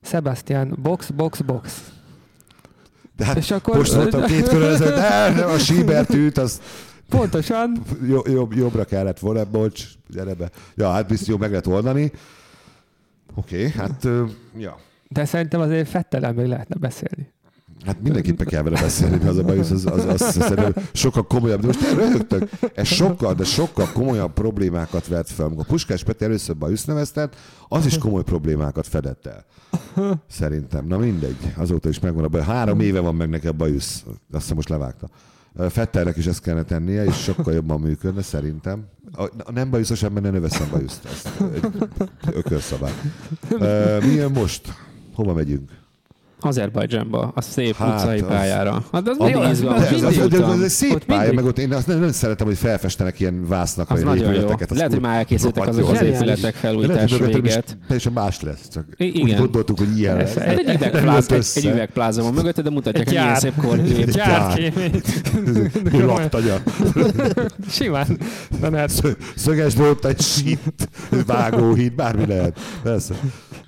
Sebastian 0.01 0.77
box, 0.81 1.09
box, 1.09 1.41
box. 1.41 1.81
De 3.17 3.25
hát 3.25 3.37
És 3.37 3.51
akkor- 3.51 3.75
most 3.77 3.95
mondtam 3.95 4.25
két 4.25 4.47
körül 4.53 4.67
ezelőtt, 4.67 5.35
de 5.35 5.43
a 5.43 5.57
síbertűt, 5.57 6.37
az 6.37 6.61
Pontosan. 7.09 7.81
jobb, 8.07 8.27
jobb, 8.27 8.53
jobbra 8.53 8.83
kellett 8.85 9.19
volna, 9.19 9.45
bocs, 9.45 9.83
gyere 10.09 10.33
be. 10.33 10.49
Ja, 10.75 10.91
hát 10.91 11.07
biztos 11.07 11.27
jó 11.27 11.37
meg 11.37 11.49
lehet 11.49 11.67
oldani. 11.67 12.11
Oké, 13.35 13.55
okay, 13.65 13.71
hát, 13.71 14.07
ja. 14.57 14.77
De 15.09 15.25
szerintem 15.25 15.61
azért 15.61 15.89
Fettelel 15.89 16.33
még 16.33 16.45
lehetne 16.45 16.75
beszélni. 16.75 17.31
Hát 17.85 18.01
mindenképpen 18.01 18.47
kell 18.47 18.63
vele 18.63 18.81
beszélni, 18.81 19.27
az 19.27 19.37
a 19.37 19.43
baj, 19.43 19.59
az, 19.59 19.71
az, 19.71 19.85
az, 19.85 20.05
az 20.05 20.31
szerintem 20.31 20.73
sokkal 20.93 21.27
komolyabb. 21.27 21.59
De 21.59 21.67
most 21.67 21.93
röhögtök, 21.93 22.49
ez 22.75 22.87
sokkal, 22.87 23.33
de 23.33 23.43
sokkal 23.43 23.91
komolyabb 23.93 24.33
problémákat 24.33 25.07
vett 25.07 25.29
fel. 25.29 25.45
Amikor 25.45 25.65
Puskás 25.65 26.03
Peti 26.03 26.23
először 26.23 26.57
bajusz 26.57 26.85
neveztet, 26.85 27.35
az 27.67 27.85
is 27.85 27.97
komoly 27.97 28.23
problémákat 28.23 28.87
fedett 28.87 29.25
el. 29.25 29.45
Szerintem. 30.29 30.85
Na 30.85 30.97
mindegy, 30.97 31.53
azóta 31.55 31.89
is 31.89 31.99
megvan 31.99 32.23
a 32.23 32.27
baj. 32.27 32.41
Három 32.41 32.79
éve 32.79 32.99
van 32.99 33.15
meg 33.15 33.29
nekem 33.29 33.57
bajusz. 33.57 34.03
Azt 34.07 34.41
hiszem 34.41 34.55
most 34.55 34.69
levágta. 34.69 35.09
Fettelnek 35.69 36.17
is 36.17 36.25
ezt 36.25 36.41
kellene 36.41 36.63
tennie, 36.63 37.05
és 37.05 37.15
sokkal 37.15 37.53
jobban 37.53 37.79
működne, 37.79 38.21
szerintem. 38.21 38.85
A, 39.17 39.51
nem 39.51 39.69
bajuszos 39.69 40.03
ember 40.03 40.23
ne 40.23 40.29
növeszem 40.29 40.67
bajuszt. 40.71 41.07
Egy 41.53 42.33
ökölszabály. 42.33 42.93
Mi 43.99 44.13
jön 44.13 44.31
most? 44.31 44.73
Hova 45.13 45.33
megyünk? 45.33 45.71
Azerbajdzsánba, 46.39 47.31
a 47.35 47.41
szép 47.41 47.75
Hát, 47.75 47.99
utcai 47.99 48.19
az- 48.19 48.27
pályára. 48.27 48.83
Hát 48.91 49.07
az 49.07 49.17
de 49.17 49.39
ez, 49.39 49.61
az, 49.63 50.15
Mindig 50.15 50.29
de 50.29 50.37
utam. 50.37 50.51
ez 50.51 50.61
egy 50.61 50.69
szép 50.69 50.91
Ott 50.93 51.05
pálya, 51.05 51.19
mindig. 51.19 51.35
meg 51.37 51.45
ott 51.45 51.59
én 51.59 51.73
azt 51.73 51.87
nem, 51.87 51.99
nem 51.99 52.11
szeretem, 52.11 52.47
hogy 52.47 52.57
felfestenek 52.57 53.19
ilyen 53.19 53.47
vásznak, 53.47 53.89
Az 53.89 54.03
vagy 54.03 54.05
nagyon 54.17 54.33
jó. 54.33 54.39
épületeket. 54.39 54.77
Lehet, 54.77 54.91
hogy 54.91 55.01
már 55.01 55.17
elkészültek 55.17 55.67
azok 55.67 55.89
az 55.89 56.01
épületek 56.01 56.37
lehet, 56.37 56.55
felújítás 56.55 57.17
véget. 57.17 57.77
Teljesen 57.87 58.11
más 58.13 58.41
lesz. 58.41 58.67
Csak 58.73 58.85
I- 58.97 59.07
úgy 59.09 59.15
igen. 59.15 59.39
gondoltuk, 59.39 59.77
hogy 59.77 59.97
ilyen 59.99 60.17
lesz. 60.17 60.33
Hát 60.33 60.47
egy, 60.57 61.65
üvegpláza, 61.65 62.19
egy, 62.19 62.25
van 62.25 62.33
mögötte, 62.35 62.61
de 62.61 62.69
mutatják, 62.69 63.07
Egy 63.07 63.17
hogy 63.17 63.23
milyen 63.23 63.33
gyár. 63.33 63.41
szép 63.41 63.55
korkép. 63.55 64.09
Gyárkémény. 64.11 65.01
Laktanya. 66.05 66.55
Simán. 67.69 68.17
Hát, 68.73 68.89
Szö- 68.89 69.17
Szöges 69.35 69.75
volt 69.75 70.05
egy 70.05 70.21
sít, 70.21 70.89
vágóhíd, 71.25 71.93
bármi 71.93 72.25
lehet. 72.25 72.59
Persze. 72.83 73.13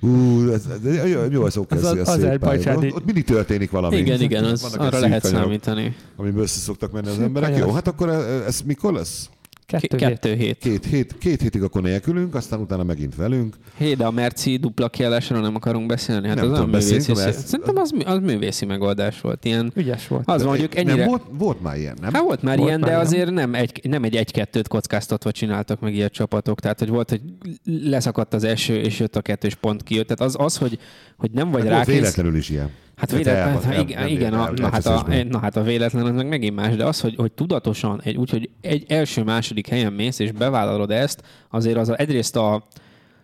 Ú, 0.01 0.49
ez, 0.51 0.65
ez, 0.85 1.09
jó, 1.09 1.19
jó, 1.31 1.45
ez 1.45 1.57
oké, 1.57 1.75
Az 1.75 1.83
ez, 1.83 1.91
az 1.91 2.07
azerbajdzsáni- 2.07 2.77
pálya. 2.79 2.91
Ott, 2.91 2.95
ott 2.99 3.05
mindig 3.05 3.23
történik 3.23 3.71
valami. 3.71 3.95
Igen, 3.97 4.21
igen, 4.21 4.43
az, 4.43 4.61
Vannak 4.61 4.79
arra 4.93 4.99
lehet 4.99 5.21
kanyarok, 5.21 5.43
számítani. 5.45 5.95
Amiben 6.15 6.41
össze 6.41 6.59
szoktak 6.59 6.91
menni 6.91 7.07
az 7.07 7.19
emberek. 7.19 7.49
kanyarok. 7.49 7.67
Jó, 7.69 7.75
hát 7.75 7.87
akkor 7.87 8.09
ez, 8.09 8.23
ez 8.47 8.61
mikor 8.65 8.93
lesz? 8.93 9.29
Kettő, 9.69 9.87
K- 9.97 9.99
hét. 10.01 10.09
Kettő 10.09 10.33
hét. 10.35 10.57
Két, 10.57 10.85
hét, 10.85 11.15
két 11.17 11.41
hétig 11.41 11.63
akkor 11.63 11.81
nélkülünk, 11.81 12.35
aztán 12.35 12.59
utána 12.59 12.83
megint 12.83 13.15
velünk. 13.15 13.55
Hé, 13.77 13.93
de 13.93 14.05
a 14.05 14.11
Merci 14.11 14.57
dupla 14.57 14.89
kiállásról 14.89 15.41
nem 15.41 15.55
akarunk 15.55 15.87
beszélni? 15.87 16.27
Hát 16.27 16.35
Nem 16.35 16.45
az 16.45 16.51
tudom, 16.53 16.69
művészi, 16.69 17.13
mert- 17.13 17.37
Szerintem 17.37 17.77
az, 17.77 17.93
az 18.05 18.19
művészi 18.19 18.65
megoldás 18.65 19.21
volt. 19.21 19.45
Ilyen, 19.45 19.71
Ügyes 19.75 20.07
volt. 20.07 20.23
az 20.29 20.39
van, 20.41 20.49
mondjuk 20.49 20.75
ennyire... 20.75 20.95
Nem, 20.95 21.07
volt, 21.07 21.21
volt 21.31 21.61
már 21.61 21.77
ilyen, 21.77 21.97
nem? 22.01 22.13
Hát 22.13 22.23
volt 22.23 22.41
már 22.41 22.57
Volt 22.57 22.67
ilyen, 22.69 22.79
már 22.79 22.89
de 22.89 22.95
ilyen. 22.95 23.05
azért 23.07 23.31
nem 23.31 23.55
egy, 23.55 23.79
nem 23.83 24.03
egy 24.03 24.15
egy-kettőt 24.15 24.67
kockáztatva 24.67 25.31
csináltak 25.31 25.79
meg 25.79 25.93
ilyet 25.95 26.11
csapatok. 26.13 26.59
Tehát, 26.59 26.79
hogy 26.79 26.89
volt, 26.89 27.09
hogy 27.09 27.21
leszakadt 27.65 28.33
az 28.33 28.43
eső, 28.43 28.75
és 28.75 28.99
jött 28.99 29.15
a 29.15 29.21
kettős 29.21 29.55
pont 29.55 29.83
kijött. 29.83 30.07
Tehát 30.07 30.21
az, 30.21 30.35
az 30.45 30.57
hogy, 30.57 30.79
hogy 31.17 31.31
nem 31.31 31.51
vagy 31.51 31.61
Hát 31.61 31.69
rákész... 31.71 31.93
véletlenül 31.95 32.35
is 32.35 32.49
ilyen. 32.49 32.69
Hát 32.99 33.11
véletlen, 33.11 33.61
hát 33.61 33.65
el- 33.65 33.79
igen, 33.79 33.99
nem 33.99 34.09
igen 34.09 34.33
a, 34.33 34.51
na, 34.51 34.69
hát 34.69 34.85
a, 34.85 35.05
na 35.29 35.39
hát 35.39 35.55
a 35.55 35.61
véletlen 35.61 36.05
az 36.05 36.11
meg 36.11 36.27
megint 36.27 36.55
más, 36.55 36.75
de 36.75 36.85
az, 36.85 36.99
hogy, 37.01 37.15
hogy 37.15 37.31
tudatosan, 37.31 38.01
egy, 38.03 38.15
úgyhogy 38.15 38.49
egy 38.61 38.85
első-második 38.87 39.67
helyen 39.67 39.93
mész, 39.93 40.19
és 40.19 40.31
bevállalod 40.31 40.91
ezt, 40.91 41.23
azért 41.49 41.77
az 41.77 41.89
a, 41.89 41.97
egyrészt 41.97 42.35
a, 42.35 42.67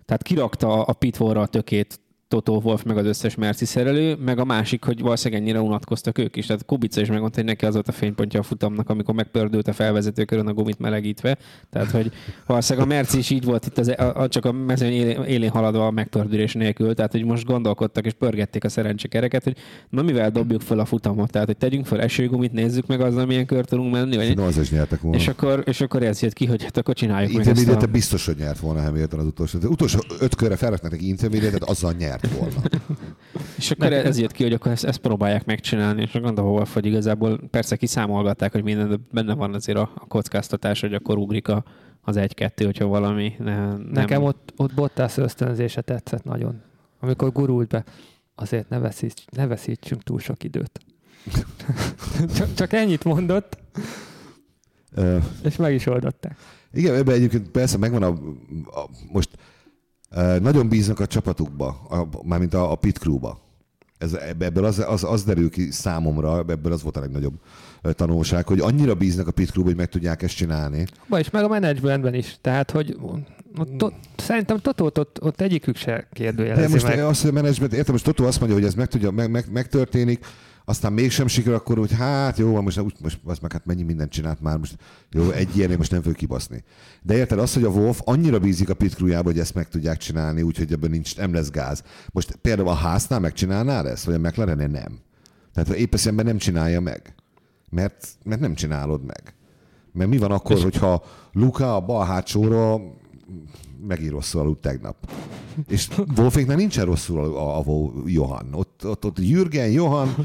tehát 0.05 0.23
kirakta 0.23 0.83
a 0.83 0.93
pitvorra 0.93 1.41
a 1.41 1.45
tökét 1.47 1.99
Toto 2.27 2.61
Wolf 2.63 2.83
meg 2.83 2.97
az 2.97 3.05
összes 3.05 3.35
Merci 3.35 3.65
szerelő, 3.65 4.15
meg 4.15 4.39
a 4.39 4.45
másik, 4.45 4.83
hogy 4.83 5.01
valószínűleg 5.01 5.43
ennyire 5.43 5.61
unatkoztak 5.61 6.17
ők 6.17 6.35
is. 6.35 6.45
Tehát 6.45 6.65
Kubica 6.65 7.01
is 7.01 7.07
megmondta, 7.07 7.37
hogy 7.37 7.47
neki 7.49 7.65
az 7.65 7.73
volt 7.73 7.87
a 7.87 7.91
fénypontja 7.91 8.39
a 8.39 8.43
futamnak, 8.43 8.89
amikor 8.89 9.15
megpördült 9.15 9.67
a 9.67 9.73
felvezetőkörön 9.73 10.47
a 10.47 10.53
gumit 10.53 10.79
melegítve. 10.79 11.37
Tehát, 11.69 11.91
hogy 11.91 12.11
valószínűleg 12.45 12.87
a 12.87 12.93
Merci 12.93 13.17
is 13.17 13.29
így 13.29 13.43
volt 13.43 13.65
itt 13.65 13.77
az, 13.77 13.87
a, 13.87 14.15
a, 14.15 14.27
csak 14.27 14.45
a 14.45 14.51
mezőny 14.51 14.91
élén, 14.91 15.23
élén 15.23 15.49
haladva 15.49 15.85
a 15.85 15.91
megpördülés 15.91 16.53
nélkül. 16.53 16.93
Tehát, 16.93 17.11
hogy 17.11 17.25
most 17.25 17.45
gondolkodtak 17.45 18.05
és 18.05 18.13
pörgették 18.13 18.63
a 18.63 18.69
szerencsekereket, 18.69 19.43
hogy 19.43 19.55
na 19.89 20.01
mivel 20.01 20.31
dobjuk 20.31 20.61
fel 20.61 20.79
a 20.79 20.85
futamot. 20.85 21.31
Tehát, 21.31 21.47
hogy 21.47 21.57
tegyünk 21.57 21.85
fel 21.85 22.01
esőgumit, 22.01 22.51
nézzük 22.51 22.87
meg 22.87 23.01
azzal, 23.01 23.25
milyen 23.25 23.45
kör 23.45 23.65
tudunk 23.65 23.91
menni. 23.91 24.15
Vagy, 24.15 24.35
No, 24.35 24.45
az 24.45 24.57
is 24.57 24.71
nyertek 24.71 25.01
volna. 25.01 25.17
és 25.17 25.27
akkor, 25.27 25.63
és 25.65 25.81
akkor 25.81 26.03
ez 26.03 26.21
jött 26.21 26.33
ki, 26.33 26.45
hogy 26.45 26.63
hát 26.63 26.77
akkor 26.77 26.93
csináljuk 26.93 27.31
meg 27.31 27.39
ezt 27.39 27.49
Intermediate 27.49 27.87
a... 27.87 27.91
biztos, 27.91 28.25
hogy 28.25 28.35
nyert 28.37 28.59
volna 28.59 28.81
Hamilton 28.81 29.19
az 29.19 29.25
utolsó. 29.25 29.57
Az 29.57 29.65
utolsó 29.65 29.99
öt 30.19 30.35
körre 30.35 30.55
felraknak 30.55 30.91
neki 30.91 31.07
intermediate 31.07 31.57
azzal 31.65 31.93
nyert 31.97 32.14
volna. 32.21 32.61
És 33.57 33.71
akkor 33.71 33.93
ez 33.93 34.19
jött 34.19 34.31
ki, 34.31 34.43
hogy 34.43 34.53
akkor 34.53 34.71
ezt, 34.71 34.83
ezt 34.83 34.97
próbálják 34.97 35.45
megcsinálni, 35.45 36.01
és 36.01 36.11
gondolom, 36.11 36.51
Wolf, 36.51 36.73
hogy 36.73 36.85
igazából 36.85 37.39
persze 37.49 37.75
kiszámolgatták, 37.75 38.51
hogy 38.51 38.63
minden 38.63 38.89
de 38.89 38.95
benne 39.11 39.33
van 39.33 39.53
azért 39.53 39.77
a, 39.77 39.91
a 39.95 40.07
kockáztatás, 40.07 40.81
hogy 40.81 40.93
akkor 40.93 41.17
ugrik 41.17 41.47
a, 41.47 41.63
az 42.01 42.17
egy-kettő, 42.17 42.65
hogyha 42.65 42.85
valami 42.85 43.33
ne, 43.39 43.55
nem... 43.55 43.87
Nekem 43.91 44.23
ott, 44.23 44.53
ott 44.57 44.73
Bottas 44.73 45.17
ösztönzése 45.17 45.81
tetszett 45.81 46.23
nagyon. 46.23 46.61
Amikor 46.99 47.31
gurult 47.31 47.67
be, 47.67 47.83
azért 48.35 48.69
ne, 48.69 48.79
veszíts, 48.79 49.25
ne 49.29 49.47
veszítsünk 49.47 50.03
túl 50.03 50.19
sok 50.19 50.43
időt. 50.43 50.79
csak, 52.37 52.53
csak 52.53 52.73
ennyit 52.73 53.03
mondott, 53.03 53.57
és 55.43 55.55
meg 55.55 55.73
is 55.73 55.85
oldották. 55.85 56.37
Igen, 56.73 56.95
ebben 56.95 57.15
egyébként 57.15 57.49
persze 57.49 57.77
megvan 57.77 58.03
a, 58.03 58.07
a 58.79 58.89
most 59.11 59.29
nagyon 60.41 60.69
bíznak 60.69 60.99
a 60.99 61.07
csapatukba, 61.07 61.67
a, 61.89 62.07
mármint 62.23 62.53
a, 62.53 62.71
a 62.71 62.75
pit 62.75 62.97
crewba. 62.97 63.43
Ez, 63.97 64.13
ebből 64.39 64.65
az, 64.65 64.83
az, 64.87 65.03
az 65.03 65.23
derül 65.23 65.49
ki 65.49 65.71
számomra, 65.71 66.43
ebből 66.47 66.71
az 66.71 66.83
volt 66.83 66.97
a 66.97 66.99
legnagyobb 66.99 67.33
tanulság, 67.81 68.47
hogy 68.47 68.59
annyira 68.59 68.95
bíznak 68.95 69.27
a 69.27 69.31
pit 69.31 69.51
crewba, 69.51 69.69
hogy 69.69 69.77
meg 69.77 69.89
tudják 69.89 70.21
ezt 70.21 70.35
csinálni. 70.35 70.85
Ba 71.09 71.19
is, 71.19 71.29
meg 71.29 71.43
a 71.43 71.47
menedzsmentben 71.47 72.13
is. 72.13 72.37
Tehát, 72.41 72.71
hogy 72.71 72.97
ott, 73.57 73.83
ott, 73.83 73.93
szerintem 74.17 74.59
Totót 74.59 74.97
ott, 74.97 75.21
ott 75.21 75.41
egyikük 75.41 75.75
se 75.75 75.91
De 75.91 76.07
kérdőjelezi 76.13 76.71
most 76.71 76.87
meg. 76.87 76.99
azt, 76.99 77.21
hogy 77.21 77.29
a 77.29 77.33
menedzsment, 77.33 77.73
értem, 77.73 77.93
most 77.93 78.05
Totó 78.05 78.25
azt 78.25 78.39
mondja, 78.39 78.57
hogy 78.57 78.67
ez 78.67 78.73
meg, 78.73 78.87
tudja, 78.87 79.11
meg, 79.11 79.31
meg, 79.31 79.45
megtörténik, 79.51 80.25
aztán 80.65 80.93
mégsem 80.93 81.27
sikerül, 81.27 81.57
akkor 81.57 81.77
hogy 81.77 81.91
hát 81.91 82.37
jó, 82.37 82.61
most, 82.61 82.81
most, 82.81 83.01
most 83.01 83.19
az 83.25 83.39
meg 83.39 83.51
hát 83.51 83.65
mennyi 83.65 83.83
mindent 83.83 84.11
csinált 84.11 84.41
már, 84.41 84.57
most 84.57 84.77
jó, 85.11 85.29
egy 85.29 85.57
ilyenért 85.57 85.77
most 85.77 85.91
nem 85.91 86.01
fog 86.01 86.15
kibaszni. 86.15 86.63
De 87.01 87.15
érted, 87.15 87.39
az, 87.39 87.53
hogy 87.53 87.63
a 87.63 87.69
Wolf 87.69 88.01
annyira 88.03 88.39
bízik 88.39 88.69
a 88.69 88.73
pit 88.73 88.95
crewjába, 88.95 89.29
hogy 89.29 89.39
ezt 89.39 89.53
meg 89.53 89.69
tudják 89.69 89.97
csinálni, 89.97 90.41
úgyhogy 90.41 90.71
ebben 90.71 90.89
nincs, 90.89 91.17
nem 91.17 91.33
lesz 91.33 91.49
gáz. 91.49 91.83
Most 92.11 92.35
például 92.35 92.67
a 92.67 92.73
háznál 92.73 93.19
megcsinálnál 93.19 93.89
ezt, 93.89 94.05
vagy 94.05 94.15
a 94.15 94.19
mclaren 94.19 94.71
nem? 94.71 94.99
Tehát 95.53 95.69
épp 95.69 95.93
eszemben 95.93 96.25
nem 96.25 96.37
csinálja 96.37 96.81
meg. 96.81 97.15
Mert, 97.69 98.07
mert 98.23 98.41
nem 98.41 98.53
csinálod 98.53 99.05
meg. 99.05 99.33
Mert 99.91 100.09
mi 100.09 100.17
van 100.17 100.31
akkor, 100.31 100.61
hogyha 100.61 101.03
Luka 101.31 101.75
a 101.75 101.79
bal 101.79 102.05
hátsóra 102.05 102.79
megint 103.87 104.11
rosszul 104.11 104.41
aludt 104.41 104.61
tegnap. 104.61 104.95
És 105.67 105.87
Wolféknál 106.17 106.55
nincsen 106.55 106.85
rosszul 106.85 107.19
a, 107.19 107.57
a, 107.57 107.59
a 107.59 107.91
Johan. 108.05 108.49
Ott, 108.53 108.85
ott, 108.85 109.05
ott 109.05 109.19
Jürgen, 109.19 109.69
Johan, 109.69 110.15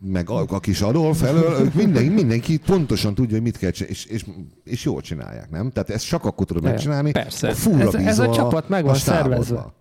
meg 0.00 0.30
a, 0.30 0.44
a 0.48 0.60
kis 0.60 0.80
Adolf 0.80 1.22
elől, 1.22 1.70
mindenki, 1.74 2.08
mindenki 2.08 2.58
pontosan 2.58 3.14
tudja, 3.14 3.32
hogy 3.34 3.42
mit 3.42 3.58
kell 3.58 3.70
csinálni, 3.70 3.96
és, 3.96 4.04
és, 4.04 4.24
és 4.64 4.84
jól 4.84 5.00
csinálják, 5.00 5.50
nem? 5.50 5.70
Tehát 5.70 5.90
ezt 5.90 6.06
csak 6.06 6.24
akkor 6.24 6.46
tudod 6.46 6.62
megcsinálni, 6.62 7.10
persze. 7.10 7.52
fullra 7.52 7.86
Ez- 7.86 7.94
ez 7.94 8.04
bízol 8.04 8.28
a 8.28 8.34
csapat 8.34 8.68
meg 8.68 8.84
van 8.84 8.94
szervezve. 8.94 9.72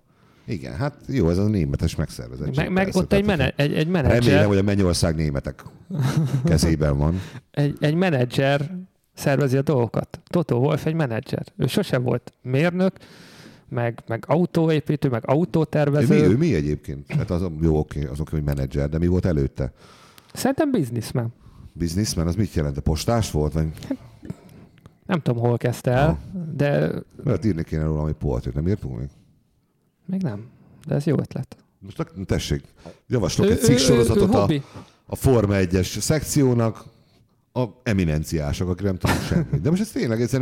Igen, 0.46 0.76
hát 0.76 0.96
jó, 1.08 1.30
ez 1.30 1.38
a 1.38 1.48
németes 1.48 1.96
megszervezett. 1.96 2.56
Meg, 2.56 2.72
meg 2.72 2.90
ott 2.92 3.14
egy, 3.14 3.26
mene, 3.26 3.54
egy, 3.56 3.74
egy 3.74 3.86
Remélem, 3.86 3.92
menedzser, 3.92 4.46
hogy 4.46 4.58
a 4.58 4.62
Mennyország 4.62 5.16
németek 5.16 5.64
kezében 6.44 6.98
van. 6.98 7.22
egy, 7.52 7.78
egy 7.80 7.96
menedzser 7.96 8.78
szervezi 9.14 9.58
a 9.58 9.62
dolgokat. 9.62 10.20
Toto 10.26 10.56
Wolf 10.58 10.86
egy 10.86 10.94
menedzser. 10.94 11.46
Ő 11.58 11.68
sose 11.68 11.98
volt 11.98 12.34
mérnök, 12.42 12.94
meg, 13.70 14.04
meg 14.08 14.24
autóépítő, 14.28 15.10
meg 15.10 15.24
Ő 15.28 15.32
mi, 15.32 15.38
autótervező. 15.40 16.16
ő 16.30 16.38
mi 16.38 16.54
egyébként? 16.56 17.12
Hát 17.12 17.30
az, 17.32 17.46
jó, 17.62 17.78
oké, 17.78 18.06
azok, 18.06 18.30
hogy 18.30 18.44
menedzser, 18.44 18.90
de 18.90 18.98
mi 18.98 19.08
volt 19.08 19.26
előtte? 19.26 19.74
Szerintem 20.34 20.72
bizniszmen. 20.72 21.34
Businessman, 21.74 22.28
az 22.28 22.36
mit 22.36 22.54
jelent? 22.54 22.78
A 22.78 22.82
postás 22.82 23.32
volt? 23.32 23.54
Vagy? 23.54 23.68
Nem 25.06 25.22
tudom, 25.22 25.42
hol 25.44 25.58
kezdte 25.58 25.92
el, 25.92 26.20
de 26.56 26.92
Mert 27.24 27.46
írni 27.46 27.64
kéne 27.64 27.84
róla, 27.84 28.02
hogy 28.02 28.14
poltőt, 28.14 28.54
nem 28.54 28.68
írtunk 28.68 28.98
még? 29.00 29.08
még 30.06 30.22
nem. 30.22 30.46
De 30.88 30.96
ez 30.96 31.06
jó 31.06 31.18
ötlet. 31.20 31.58
Most 31.80 32.12
tessék, 32.26 32.64
javaslok 33.08 33.48
Ő- 33.48 33.52
egy 33.52 33.58
ő- 33.58 33.62
cikksorozatot 33.64 34.30
ő 34.30 34.32
a, 34.32 34.40
hobbi. 34.40 34.62
a 35.06 35.16
Forma 35.16 35.54
1-es 35.58 36.00
szekciónak, 36.00 36.84
a 37.56 37.66
eminenciások, 37.84 38.70
akik 38.70 38.86
nem 38.86 38.98
tudnak 38.98 39.22
semmit. 39.22 39.62
De 39.62 39.70
most 39.70 39.82
ez 39.82 39.92
tényleg, 39.92 40.22
ez 40.22 40.34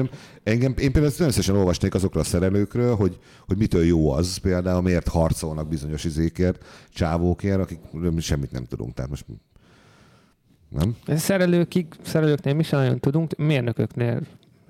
engem, 0.43 0.74
én 0.78 0.91
például 0.91 1.06
ezt 1.06 1.15
szívesen 1.15 1.56
olvasnék 1.56 1.93
azokról 1.93 2.21
a 2.21 2.26
szerelőkről, 2.26 2.95
hogy, 2.95 3.19
hogy 3.47 3.58
mitől 3.58 3.84
jó 3.84 4.12
az, 4.12 4.38
például 4.38 4.82
miért 4.82 5.08
harcolnak 5.08 5.67
bizonyos 5.67 6.04
izékért, 6.04 6.65
csávókért, 6.93 7.60
akik 7.60 7.80
semmit 8.19 8.52
nem 8.52 8.65
tudunk. 8.65 8.93
Tehát 8.93 9.10
most 9.10 9.26
nem? 10.69 10.95
Szerelőkig, 11.08 11.88
szerelőknél 12.04 12.54
mi 12.54 12.63
sem 12.63 12.80
nagyon 12.80 13.00
tudunk, 13.00 13.36
mérnököknél 13.36 14.21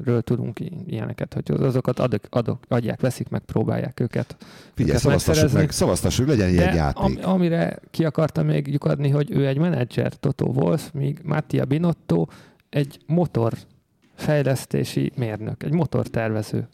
ről 0.05 0.21
tudunk 0.21 0.59
ilyeneket, 0.87 1.33
hogy 1.33 1.61
azokat 1.61 1.99
adok, 1.99 2.21
adok, 2.29 2.59
adják, 2.67 3.01
veszik 3.01 3.29
meg, 3.29 3.41
próbálják 3.41 3.99
őket. 3.99 4.35
Figyelj, 4.73 4.89
őket 4.89 5.01
szavaztassuk 5.01 5.51
meg, 5.51 5.71
szavaztassuk, 5.71 6.27
legyen 6.27 6.47
egy 6.47 6.55
De 6.55 6.73
játék. 6.73 7.03
am, 7.03 7.33
amire 7.33 7.79
ki 7.91 8.05
akartam 8.05 8.45
még 8.45 8.67
lyukadni, 8.67 9.09
hogy 9.09 9.31
ő 9.31 9.47
egy 9.47 9.57
menedzser, 9.57 10.13
Toto 10.13 10.45
Wolf, 10.45 10.89
míg 10.93 11.19
Mattia 11.23 11.65
Binotto 11.65 12.25
egy 12.69 12.99
motor 13.05 13.53
fejlesztési 14.15 15.11
mérnök, 15.15 15.63
egy 15.63 15.73
motortervező. 15.73 16.67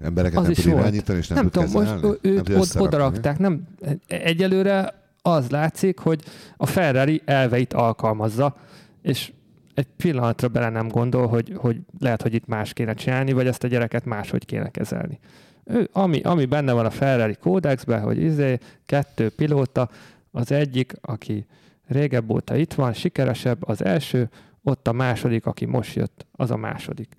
Embereket 0.00 0.38
az 0.38 0.42
nem 0.42 0.52
is 0.52 0.58
tud 0.62 0.72
irányítani, 0.72 1.18
és 1.18 1.28
nem, 1.28 1.38
Nem, 1.38 1.48
tud 1.50 1.62
tudom, 1.62 1.70
most 1.82 1.92
kezelni? 1.92 2.18
Nem 2.22 2.32
őt 2.32 2.40
ott 2.40 2.48
összerakni. 2.48 2.96
odarakták. 2.96 3.38
Nem, 3.38 3.62
egyelőre 4.06 4.94
az 5.22 5.50
látszik, 5.50 5.98
hogy 5.98 6.22
a 6.56 6.66
Ferrari 6.66 7.22
elveit 7.24 7.72
alkalmazza, 7.72 8.56
és 9.02 9.32
egy 9.80 9.86
pillanatra 9.96 10.48
bele 10.48 10.68
nem 10.68 10.88
gondol, 10.88 11.26
hogy, 11.26 11.52
hogy 11.56 11.80
lehet, 11.98 12.22
hogy 12.22 12.34
itt 12.34 12.46
más 12.46 12.72
kéne 12.72 12.94
csinálni, 12.94 13.32
vagy 13.32 13.46
ezt 13.46 13.64
a 13.64 13.68
gyereket 13.68 14.04
máshogy 14.04 14.44
kéne 14.44 14.70
kezelni. 14.70 15.18
Ő, 15.64 15.88
ami, 15.92 16.20
ami 16.20 16.44
benne 16.44 16.72
van 16.72 16.86
a 16.86 16.90
Ferrari 16.90 17.34
kódexben, 17.34 18.02
hogy 18.02 18.22
izé, 18.22 18.58
kettő 18.86 19.28
pilóta, 19.28 19.90
az 20.30 20.52
egyik, 20.52 20.92
aki 21.00 21.46
régebb 21.86 22.30
óta 22.30 22.56
itt 22.56 22.74
van, 22.74 22.92
sikeresebb, 22.92 23.68
az 23.68 23.84
első, 23.84 24.30
ott 24.62 24.88
a 24.88 24.92
második, 24.92 25.46
aki 25.46 25.64
most 25.64 25.94
jött, 25.94 26.26
az 26.32 26.50
a 26.50 26.56
második. 26.56 27.18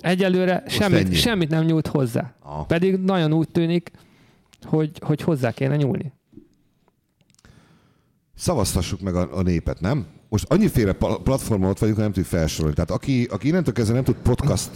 Egyelőre 0.00 0.60
ennyi. 0.60 0.70
semmit, 0.70 1.14
semmit 1.14 1.48
nem 1.48 1.64
nyújt 1.64 1.86
hozzá. 1.86 2.34
Ah. 2.40 2.66
Pedig 2.66 2.96
nagyon 2.96 3.32
úgy 3.32 3.48
tűnik, 3.48 3.90
hogy, 4.62 4.90
hogy 5.04 5.20
hozzá 5.20 5.52
kéne 5.52 5.76
nyúlni. 5.76 6.12
Szavaztassuk 8.34 9.00
meg 9.00 9.14
a, 9.14 9.36
a 9.38 9.42
népet, 9.42 9.80
nem? 9.80 10.06
Most 10.34 10.52
annyiféle 10.52 10.92
platformon 11.22 11.70
ott 11.70 11.78
vagyunk, 11.78 11.96
hogy 11.96 12.06
nem 12.06 12.14
tudjuk 12.14 12.40
felsorolni. 12.40 12.74
Tehát 12.74 12.90
aki, 12.90 13.24
aki 13.24 13.48
innentől 13.48 13.74
kezdve 13.74 13.94
nem 13.94 14.04
tud 14.04 14.16
podcast, 14.16 14.70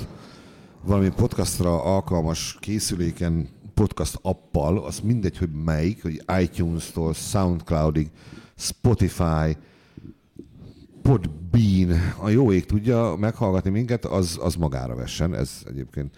valami 0.82 1.08
podcastra 1.08 1.82
alkalmas 1.82 2.56
készüléken 2.60 3.48
podcast 3.74 4.18
appal, 4.22 4.78
az 4.78 5.00
mindegy, 5.00 5.38
hogy 5.38 5.50
melyik, 5.64 6.02
hogy 6.02 6.22
iTunes-tól 6.40 7.14
Soundcloudig, 7.14 8.10
Spotify, 8.56 9.56
Podbean, 11.02 12.14
a 12.20 12.28
jó 12.28 12.52
ég 12.52 12.66
tudja 12.66 13.16
meghallgatni 13.16 13.70
minket, 13.70 14.04
az, 14.04 14.38
az 14.42 14.54
magára 14.54 14.94
vessen. 14.94 15.34
Ez 15.34 15.62
egyébként 15.66 16.16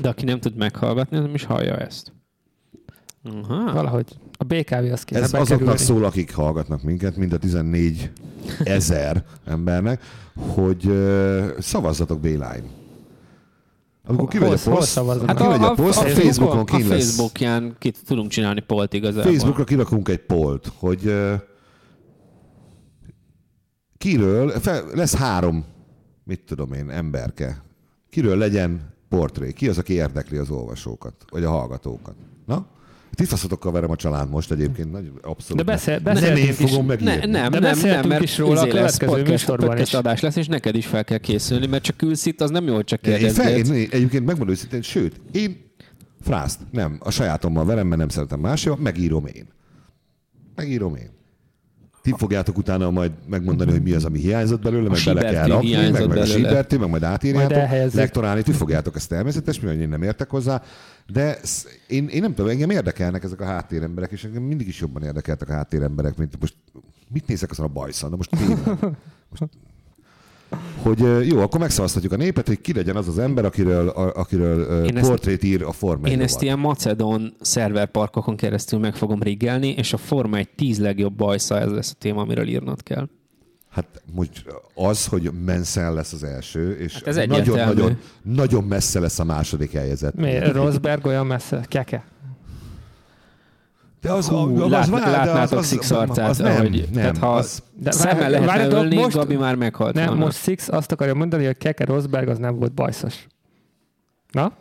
De 0.00 0.08
aki 0.08 0.24
nem 0.24 0.40
tud 0.40 0.56
meghallgatni, 0.56 1.16
az 1.16 1.22
nem 1.22 1.34
is 1.34 1.44
hallja 1.44 1.76
ezt. 1.76 2.12
Aha. 3.22 3.72
Valahogy 3.72 4.18
a 4.40 4.44
BKV 4.44 4.92
az 4.92 5.04
kéne 5.04 5.20
Ez 5.20 5.34
azoknak 5.34 5.78
szól, 5.78 6.04
akik 6.04 6.34
hallgatnak 6.34 6.82
minket, 6.82 7.16
mind 7.16 7.32
a 7.32 7.38
14 7.38 8.10
ezer 8.64 9.24
embernek, 9.44 10.02
hogy 10.34 10.92
szavazzatok 11.58 12.20
Béláim. 12.20 12.64
Amikor 14.06 14.28
kimegy 14.28 14.52
a 14.52 14.70
poszt, 14.70 14.96
amikor 14.96 15.34
kimegy 15.34 15.62
a 15.62 15.74
poszt, 15.74 15.98
a 15.98 16.08
Facebookon 16.08 16.58
a 16.58 16.64
kín 16.64 16.88
lesz. 16.88 16.88
Facebookján 16.88 17.76
ki 17.78 17.92
tudunk 18.06 18.30
csinálni 18.30 18.60
polt 18.60 18.92
igazából. 18.92 19.32
Facebookra 19.32 19.64
kirakunk 19.64 20.08
egy 20.08 20.24
polt, 20.26 20.72
hogy 20.78 21.14
kiről, 23.98 24.48
fel, 24.48 24.84
lesz 24.94 25.14
három, 25.14 25.64
mit 26.24 26.40
tudom 26.40 26.72
én, 26.72 26.90
emberke. 26.90 27.62
Kiről 28.10 28.36
legyen 28.36 28.94
portré? 29.08 29.52
Ki 29.52 29.68
az, 29.68 29.78
aki 29.78 29.92
érdekli 29.92 30.36
az 30.36 30.50
olvasókat, 30.50 31.14
vagy 31.30 31.44
a 31.44 31.50
hallgatókat? 31.50 32.14
Na? 32.46 32.66
Tifaszotokkal 33.20 33.72
verem 33.72 33.90
a 33.90 33.96
család 33.96 34.30
most 34.30 34.50
egyébként, 34.50 34.92
nagy, 34.92 35.10
abszolút. 35.22 35.56
De 35.64 35.72
beszél- 35.72 36.02
nem, 36.02 36.14
nem 36.14 36.36
én 36.36 36.52
fogom 36.52 36.86
Ne, 36.86 36.94
megírni. 36.94 37.30
nem, 37.30 37.50
De 37.50 37.58
nem, 37.58 37.78
nem, 37.82 38.08
mert 38.08 38.22
is 38.22 38.38
róla 38.38 38.60
a 38.60 38.66
izé 38.66 38.78
lesz, 38.78 38.96
következő 38.96 39.06
podcast, 39.10 39.30
műsorban 39.30 39.66
podcast 39.68 39.92
is. 39.92 39.98
adás 39.98 40.20
lesz, 40.20 40.36
és 40.36 40.46
neked 40.46 40.74
is 40.74 40.86
fel 40.86 41.04
kell 41.04 41.18
készülni, 41.18 41.66
mert 41.66 41.82
csak 41.82 42.02
ülsz 42.02 42.26
itt, 42.26 42.40
az 42.40 42.50
nem 42.50 42.66
jó, 42.66 42.74
hogy 42.74 42.84
csak 42.84 43.06
Én, 43.06 43.12
fel, 43.12 43.20
kérdezgetsz. 43.20 43.68
én, 43.68 43.88
egyébként 43.90 44.24
megmondom 44.24 44.48
őszintén, 44.48 44.82
sőt, 44.82 45.20
én 45.32 45.56
frászt, 46.20 46.60
nem, 46.70 46.96
a 47.00 47.10
sajátommal 47.10 47.64
verem, 47.64 47.86
mert 47.86 48.00
nem 48.00 48.08
szeretem 48.08 48.40
máshol, 48.40 48.76
megírom 48.76 49.26
én. 49.26 49.46
Megírom 50.54 50.94
én. 50.96 51.10
Ti 52.02 52.14
fogjátok 52.16 52.58
utána 52.58 52.90
majd 52.90 53.12
megmondani, 53.28 53.70
hogy 53.70 53.82
mi 53.82 53.92
az, 53.92 54.04
ami 54.04 54.18
hiányzott 54.18 54.62
belőle, 54.62 54.88
meg 54.88 55.00
bele 55.04 55.30
kell 55.30 55.46
rakni, 55.46 55.90
meg, 55.90 56.08
meg 56.08 56.18
a. 56.18 56.24
Siberti, 56.24 56.76
meg 56.76 56.88
majd 56.88 57.02
átírjátok, 57.02 57.94
lektorálni, 57.94 58.42
ti 58.42 58.52
fogjátok 58.52 58.96
ezt 58.96 59.08
természetes, 59.08 59.60
mivel 59.60 59.80
én 59.80 59.88
nem 59.88 60.02
értek 60.02 60.30
hozzá, 60.30 60.62
de 61.06 61.38
én, 61.88 62.08
én 62.08 62.20
nem 62.20 62.34
tudom, 62.34 62.50
engem 62.50 62.70
érdekelnek 62.70 63.24
ezek 63.24 63.40
a 63.40 63.44
háttéremberek, 63.44 64.10
és 64.10 64.24
engem 64.24 64.42
mindig 64.42 64.68
is 64.68 64.80
jobban 64.80 65.02
érdekeltek 65.02 65.48
a 65.48 65.52
háttéremberek, 65.52 66.16
mint 66.16 66.40
most 66.40 66.54
mit 67.12 67.26
nézek 67.26 67.50
azon 67.50 67.66
a 67.66 67.68
bajszon, 67.68 68.10
de 68.10 68.16
most 68.16 68.30
tényleg. 68.30 68.58
Most 69.30 69.52
hogy 70.82 71.26
jó, 71.28 71.40
akkor 71.40 71.60
megszavaztatjuk 71.60 72.12
a 72.12 72.16
népet, 72.16 72.46
hogy 72.46 72.60
ki 72.60 72.72
legyen 72.72 72.96
az 72.96 73.08
az 73.08 73.18
ember, 73.18 73.44
akiről, 73.44 73.88
a, 73.88 74.12
akiről 74.14 74.84
Én 74.84 74.96
ezt- 74.96 75.08
portrét 75.08 75.42
ír 75.44 75.62
a 75.62 75.72
Forma 75.72 76.08
Én 76.08 76.20
ezt 76.20 76.42
ilyen 76.42 76.58
Macedon 76.58 77.34
szerverparkokon 77.40 78.36
keresztül 78.36 78.78
meg 78.78 78.94
fogom 78.96 79.22
riggelni, 79.22 79.68
és 79.68 79.92
a 79.92 79.96
Forma 79.96 80.36
egy 80.36 80.48
tíz 80.48 80.78
legjobb 80.78 81.12
bajsza, 81.12 81.58
ez 81.58 81.70
lesz 81.70 81.90
a 81.90 81.96
téma, 81.98 82.20
amiről 82.20 82.48
írnod 82.48 82.82
kell. 82.82 83.08
Hát 83.68 84.02
most 84.14 84.44
az, 84.74 85.06
hogy 85.06 85.30
Mansell 85.46 85.94
lesz 85.94 86.12
az 86.12 86.24
első, 86.24 86.76
és 86.78 86.92
Hát 86.94 87.06
ez 87.06 87.16
egyértelmű. 87.16 87.50
nagyon-nagyon 87.50 87.98
nagyon 88.22 88.64
messze 88.64 89.00
lesz 89.00 89.18
a 89.18 89.24
második 89.24 89.72
helyezett. 89.72 90.14
Mi? 90.14 90.38
Rosberg 90.52 91.06
olyan 91.06 91.26
messze? 91.26 91.64
Keke? 91.68 92.04
De 94.00 94.12
az, 94.12 94.28
Hú, 94.28 94.68
lát, 94.68 94.88
látnátok 94.88 95.64
Six 95.64 95.90
arcát, 95.90 96.28
az 96.28 96.38
nem, 96.38 96.52
ahogy, 96.52 96.70
nem, 96.92 97.02
tehát 97.02 97.18
ha 97.18 97.34
az, 97.34 97.62
De 97.74 97.90
szemmel 97.90 98.14
várj- 98.18 98.30
lehetne 98.30 98.52
várjatok, 98.52 98.78
ölni, 98.78 98.96
most- 98.96 99.16
Gabi 99.16 99.36
már 99.36 99.54
meghalt 99.54 99.94
Nem, 99.94 100.06
volna. 100.06 100.24
most 100.24 100.42
Six 100.42 100.68
azt 100.68 100.92
akarja 100.92 101.14
mondani, 101.14 101.44
hogy 101.44 101.56
Keke 101.56 101.84
Rosberg 101.84 102.28
az 102.28 102.38
nem 102.38 102.56
volt 102.58 102.72
bajszos. 102.72 103.26
Na? 104.32 104.52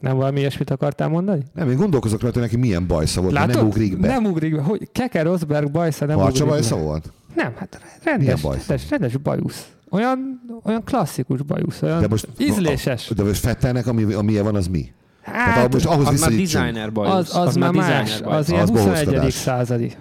Nem 0.00 0.16
valami 0.16 0.38
ilyesmit 0.38 0.70
akartál 0.70 1.08
mondani? 1.08 1.42
nem, 1.54 1.70
én 1.70 1.76
gondolkozok 1.76 2.20
rajta, 2.20 2.38
hogy 2.40 2.48
neki 2.48 2.60
milyen 2.60 2.86
bajsza 2.86 3.20
volt, 3.20 3.34
mert 3.34 3.54
nem 3.54 3.66
ugrik 3.66 3.98
be. 4.00 4.08
Nem 4.08 4.24
ugrik 4.24 4.54
be. 4.56 4.62
Hogy 4.62 4.88
Keke 4.92 5.22
Rosberg 5.22 5.70
bajsza 5.70 6.04
nem 6.06 6.16
Harcsa 6.18 6.44
ugrik 6.44 6.48
bajsza 6.58 6.76
be. 6.76 6.82
volt? 6.82 7.12
Nem, 7.34 7.52
hát 7.56 7.80
rendes, 8.02 8.42
rendes, 8.42 8.90
rendes 8.90 9.16
bajusz. 9.16 9.66
Olyan, 9.90 10.40
olyan 10.62 10.84
klasszikus 10.84 11.42
bajusz, 11.42 11.82
olyan 11.82 12.00
De 12.00 12.08
most 12.08 12.28
ízléses. 12.38 13.08
De 13.16 13.22
most 13.22 13.40
Fettelnek, 13.40 13.86
ami, 13.86 14.12
amilyen 14.12 14.44
van, 14.44 14.54
az 14.54 14.66
mi? 14.66 14.92
Tehát 15.24 15.54
Hát, 15.54 15.72
most 15.72 15.86
ahhoz 15.86 16.06
az 16.08 16.20
már 16.20 16.30
designer 16.30 16.92
baj. 16.92 17.08
az, 17.08 17.36
az, 17.36 17.56
már 17.56 17.72
más, 17.72 18.20
az 18.24 18.48
ilyen 18.50 18.62
Az 18.62 18.68
21. 18.68 18.84
bohózkodás. 18.84 19.32
századi. 19.32 19.92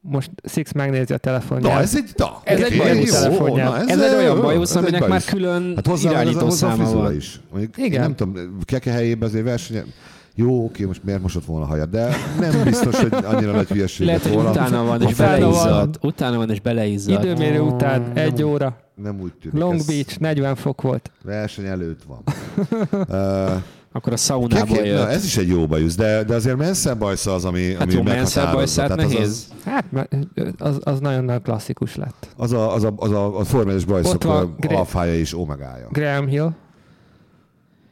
Most 0.00 0.30
Six 0.44 0.72
megnézi 0.72 1.12
a 1.12 1.16
telefonját. 1.16 1.72
Na, 1.72 1.80
ez 1.80 1.96
egy, 1.96 2.10
na, 2.16 2.40
Ez 2.44 2.60
egy 2.60 2.76
bajusz. 2.76 3.10
telefonját. 3.20 3.68
na, 3.70 3.92
Ez 3.92 4.00
egy 4.00 4.14
olyan 4.14 4.40
bajusz, 4.40 4.70
ez 4.70 4.76
aminek 4.76 5.00
már 5.00 5.08
bajusz. 5.08 5.24
külön 5.24 5.72
Hát 5.74 5.86
hozzá 5.86 6.08
az- 6.08 6.14
irányító 6.14 6.44
hozzá 6.44 6.68
száma 6.76 6.92
van. 6.92 7.14
is. 7.14 7.40
Mondjuk, 7.50 7.76
Igen. 7.76 8.00
Nem 8.00 8.14
tudom, 8.14 8.58
keke 8.64 8.90
helyében 8.90 9.28
azért 9.28 9.44
verseny... 9.44 9.82
Jó, 10.34 10.64
oké, 10.64 10.84
most 10.84 11.04
miért 11.04 11.22
mosott 11.22 11.44
volna 11.44 11.64
a 11.64 11.68
hajat, 11.68 11.90
de 11.90 12.08
nem 12.40 12.62
biztos, 12.64 13.00
hogy 13.00 13.12
annyira 13.24 13.52
nagy 13.52 13.68
hülyeség 13.68 14.06
Lehet, 14.06 14.22
hogy 14.22 14.32
volna. 14.32 14.50
utána 14.50 14.84
van, 14.84 15.02
és 15.02 15.14
beleizzadt. 15.14 15.98
Utána 16.04 16.36
van, 16.36 16.50
és 16.50 16.60
beleizzadt. 16.60 17.24
Időmérő 17.24 17.60
után 17.60 18.10
egy 18.14 18.42
óra. 18.42 18.76
Nem 19.02 19.20
úgy 19.20 19.32
tűnik. 19.32 19.58
Long 19.58 19.74
ez 19.74 19.86
Beach, 19.86 20.18
40 20.18 20.54
fok 20.54 20.82
volt. 20.82 21.10
Verseny 21.24 21.66
előtt 21.66 22.00
van. 22.06 22.22
uh, 23.08 23.62
Akkor 23.92 24.12
a 24.12 24.16
szaunából 24.16 24.76
Keke, 24.76 24.80
na, 24.80 24.86
jött. 24.98 25.08
ez 25.08 25.24
is 25.24 25.36
egy 25.36 25.48
jó 25.48 25.66
bajusz, 25.66 25.94
de, 25.96 26.24
de 26.24 26.34
azért 26.34 26.56
Mansell 26.56 26.94
bajsza 26.94 27.34
az, 27.34 27.44
ami, 27.44 27.72
Hát 27.72 27.82
ami 27.82 27.92
jó, 27.92 28.02
meghatározza. 28.02 28.54
bajszát 28.56 28.88
Tehát 28.88 29.04
az, 29.04 29.12
nehéz. 29.12 29.48
Hát 29.64 29.84
az, 30.58 30.78
az 30.82 31.00
nagyon-nagyon 31.00 31.42
klasszikus 31.42 31.96
lett. 31.96 32.28
az, 32.36 32.52
a, 32.52 32.74
az, 32.74 32.84
a, 32.84 32.92
az 32.96 33.10
a, 33.10 33.38
a 33.38 33.44
formányos 33.44 33.84
bajszok 33.84 34.24
alfája 34.68 35.14
és 35.14 35.34
omegája. 35.34 35.88
Graham 35.90 36.26
Hill. 36.26 36.50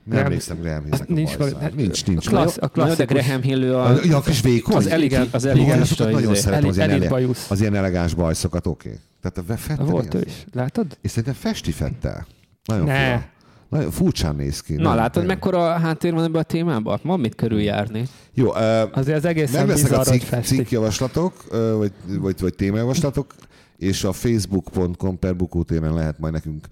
Nem 0.05 0.13
Graham- 0.15 0.27
emlékszem 0.27 0.57
Graham 0.61 0.81
Hillnek 0.83 1.01
a 1.09 1.13
nincs 1.13 1.37
bajszára. 1.39 1.63
meg- 1.63 1.75
Nincs, 1.75 2.07
nincs. 2.07 2.27
A 2.27 2.31
klassz- 2.31 2.63
a 2.63 2.69
klasszikus. 2.69 3.07
Graham 3.23 3.43
Hill 3.43 3.63
ő 3.63 3.75
a... 3.77 3.87
A, 3.87 3.99
ja, 4.05 4.17
a 4.17 4.21
kis 4.21 4.41
vékony? 4.41 4.77
Az 4.77 4.87
elég, 4.87 5.11
Igen. 5.11 5.29
az 5.33 5.45
Igen, 5.45 5.57
eligánista 5.57 5.93
azokat 5.95 6.13
nagyon 6.13 6.33
izé. 6.33 6.41
szeretem, 6.41 6.69
az 6.69 6.77
ilyen, 6.77 6.91
ele, 6.91 7.29
az 7.49 7.61
ilyen 7.61 7.75
elegáns 7.75 8.15
bajszokat, 8.15 8.67
oké. 8.67 8.89
Okay. 8.89 9.01
Tehát 9.23 9.51
a 9.51 9.57
Fettel 9.63 9.85
Volt 9.87 10.15
ő 10.15 10.23
is. 10.27 10.45
Látod? 10.53 10.87
És 11.01 11.11
szerintem 11.11 11.35
festi 11.35 11.71
Fettel. 11.71 12.27
Nagyon 12.65 12.85
Ne. 12.85 13.05
fura. 13.05 13.25
Nagyon 13.69 13.91
furcsán 13.91 14.35
néz 14.37 14.61
ki. 14.61 14.75
Na 14.75 14.83
Nem, 14.83 14.95
látod, 14.97 15.13
tényleg. 15.13 15.31
mekkora 15.37 15.79
háttér 15.79 16.13
van 16.13 16.25
ebbe 16.25 16.39
a 16.39 16.43
témába? 16.43 16.99
Van 17.03 17.21
mit 17.21 17.35
körüljárni. 17.35 18.09
Jó, 18.35 18.49
uh, 18.49 18.57
Azért 18.93 19.17
az 19.17 19.25
egészen 19.25 19.67
meg 19.67 19.77
lesznek 19.77 19.99
a 19.99 20.03
cikk, 20.05 20.23
cikkjavaslatok, 20.43 21.45
ö, 21.51 21.75
vagy, 21.77 21.93
vagy, 22.19 22.41
vagy 22.41 22.55
témajavaslatok, 22.55 23.35
és 23.79 24.05
a 24.05 24.13
facebook.com 24.13 25.19
per 25.19 25.37
bukótéren 25.37 25.95
lehet 25.95 26.19
majd 26.19 26.33
nekünk 26.33 26.67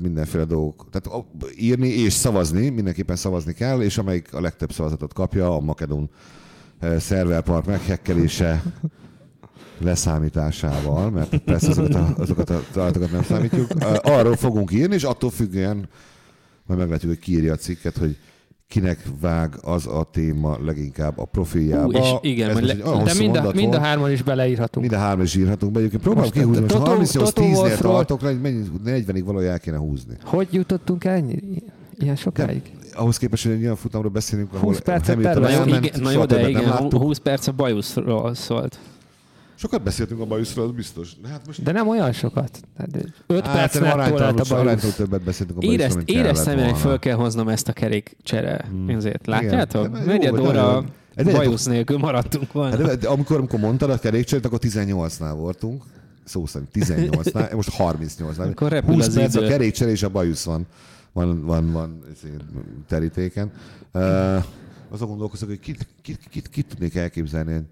mindenféle 0.00 0.44
dolgok. 0.44 0.86
Tehát 0.90 1.24
írni 1.56 1.88
és 1.88 2.12
szavazni, 2.12 2.68
mindenképpen 2.68 3.16
szavazni 3.16 3.52
kell, 3.52 3.80
és 3.80 3.98
amelyik 3.98 4.34
a 4.34 4.40
legtöbb 4.40 4.72
szavazatot 4.72 5.12
kapja, 5.12 5.54
a 5.54 5.60
Makedon 5.60 6.10
szerverpark 6.98 7.66
meghekkelése 7.66 8.62
leszámításával, 9.78 11.10
mert 11.10 11.36
persze 11.36 11.68
azokat 11.68 11.94
a, 11.94 12.14
azokat 12.16 12.50
a 12.50 12.60
találatokat 12.72 13.10
nem 13.10 13.22
számítjuk. 13.22 13.70
Arról 14.02 14.36
fogunk 14.36 14.72
írni, 14.72 14.94
és 14.94 15.04
attól 15.04 15.30
függően 15.30 15.88
majd 16.66 16.80
meglátjuk, 16.80 17.10
hogy 17.10 17.20
ki 17.20 17.32
írja 17.32 17.52
a 17.52 17.56
cikket, 17.56 17.96
hogy 17.96 18.16
kinek 18.68 18.98
vág 19.20 19.54
az 19.62 19.86
a 19.86 20.08
téma 20.12 20.56
leginkább 20.64 21.18
a 21.18 21.24
profiljába. 21.24 21.86
Ú, 21.86 21.90
és 22.02 22.14
igen, 22.20 22.50
Ez 22.50 22.60
le- 22.60 22.74
De 22.74 23.14
mind 23.18 23.36
a, 23.36 23.50
mind 23.54 23.74
a 23.74 23.78
hárman 23.80 24.10
is 24.10 24.22
beleírhatunk. 24.22 24.86
Mind 24.86 25.00
a 25.00 25.04
hárman 25.04 25.24
is 25.24 25.34
írhatunk 25.34 25.72
be. 25.72 25.78
Egyébként 25.78 26.02
próbálom 26.02 26.30
kihúzni, 26.30 26.60
most 26.60 26.74
Toto- 26.74 26.86
38 26.88 27.32
Toto 27.32 27.40
10 27.46 27.50
nél 27.50 27.60
Wolffról- 27.60 27.92
tartok, 27.92 28.20
le, 28.20 28.32
mennyi, 28.32 28.62
40-ig 28.84 29.22
valahogy 29.24 29.46
el 29.46 29.58
kéne 29.60 29.76
húzni. 29.76 30.14
Hogy 30.24 30.48
jutottunk 30.50 31.04
el 31.04 31.14
ennyi? 31.14 31.38
Ilyen 31.98 32.16
sokáig? 32.16 32.62
Ahhoz 32.94 33.16
képest, 33.18 33.44
hogy 33.44 33.52
egy 33.52 33.62
olyan 33.62 33.76
futamról 33.76 34.10
beszélünk, 34.10 34.48
ahol 34.52 34.62
20 34.68 34.78
percet 34.78 35.14
Hamilton 35.14 35.42
persze. 35.42 35.58
Na 35.58 35.64
jó, 35.64 35.70
elment, 35.72 35.84
igen, 35.86 36.00
na 36.00 36.08
soha 36.10 36.20
jó 36.20 36.26
de 36.26 36.40
nem 36.40 36.48
igen, 36.50 36.62
láttuk. 36.68 37.00
20 37.02 37.18
perc 37.18 37.46
a 37.46 37.52
bajuszról 37.52 38.34
szólt. 38.34 38.78
Sokat 39.60 39.82
beszéltünk 39.82 40.20
a 40.20 40.24
bajuszról, 40.24 40.64
az 40.64 40.70
biztos. 40.70 41.16
De 41.22 41.28
hát 41.28 41.46
most 41.46 41.62
De 41.62 41.72
nem 41.72 41.88
olyan 41.88 42.12
sokat. 42.12 42.60
5 43.26 43.46
Hát, 43.46 43.54
perc 43.56 43.72
szerintem 43.72 43.98
nettó 43.98 44.10
lett 44.14 44.20
a 44.20 44.22
aránytalanul- 44.24 44.50
aránytalanul 44.50 44.64
bajusz. 44.80 44.94
többet 44.94 45.22
beszéltünk 45.22 45.58
a 45.58 45.60
bajuszról, 45.60 45.80
Érezt, 45.84 45.96
mint 45.96 46.08
kellett 46.10 46.24
éreztem, 46.26 46.54
hogy 46.54 46.62
volna. 46.62 46.76
föl 46.78 46.98
kell 46.98 47.14
hoznom 47.16 47.48
ezt 47.48 47.68
a 47.68 47.72
kerékcsere. 47.72 48.64
Hmm. 48.70 48.88
Ezért 48.88 49.26
látjátok? 49.26 49.88
Igen. 49.88 50.04
Negyed 50.06 50.38
óra 50.38 50.84
negyed- 51.14 51.34
bajusz 51.36 51.64
nélkül 51.66 51.98
maradtunk 51.98 52.52
volna. 52.52 52.86
Hát 52.86 52.98
de, 52.98 53.08
amikor, 53.08 53.36
amikor 53.36 53.60
mondtad 53.60 53.90
a 53.90 53.98
kerékcserét, 53.98 54.44
akkor 54.46 54.58
18-nál 54.62 55.34
voltunk. 55.36 55.82
Szó 56.24 56.46
szerint 56.46 56.70
18-nál, 56.74 57.54
most 57.54 57.70
38-nál. 57.78 58.50
Akkor 58.50 58.70
repül 58.70 58.94
20 58.94 59.06
az 59.06 59.14
perc 59.14 59.34
a 59.34 59.38
idő. 59.40 59.48
kerékcsere 59.48 59.90
és 59.90 60.02
a 60.02 60.08
bajusz 60.08 60.44
van, 60.44 60.66
van, 61.12 61.44
van, 61.44 61.72
van 61.72 62.02
terítéken. 62.88 63.50
Uh, 63.94 64.02
azon 64.90 65.08
gondolkozok, 65.08 65.48
hogy 65.48 65.60
kit, 65.60 65.86
kit, 66.02 66.18
kit, 66.30 66.48
kit 66.48 66.66
tudnék 66.66 66.94
elképzelni, 66.94 67.52
hogy 67.52 67.62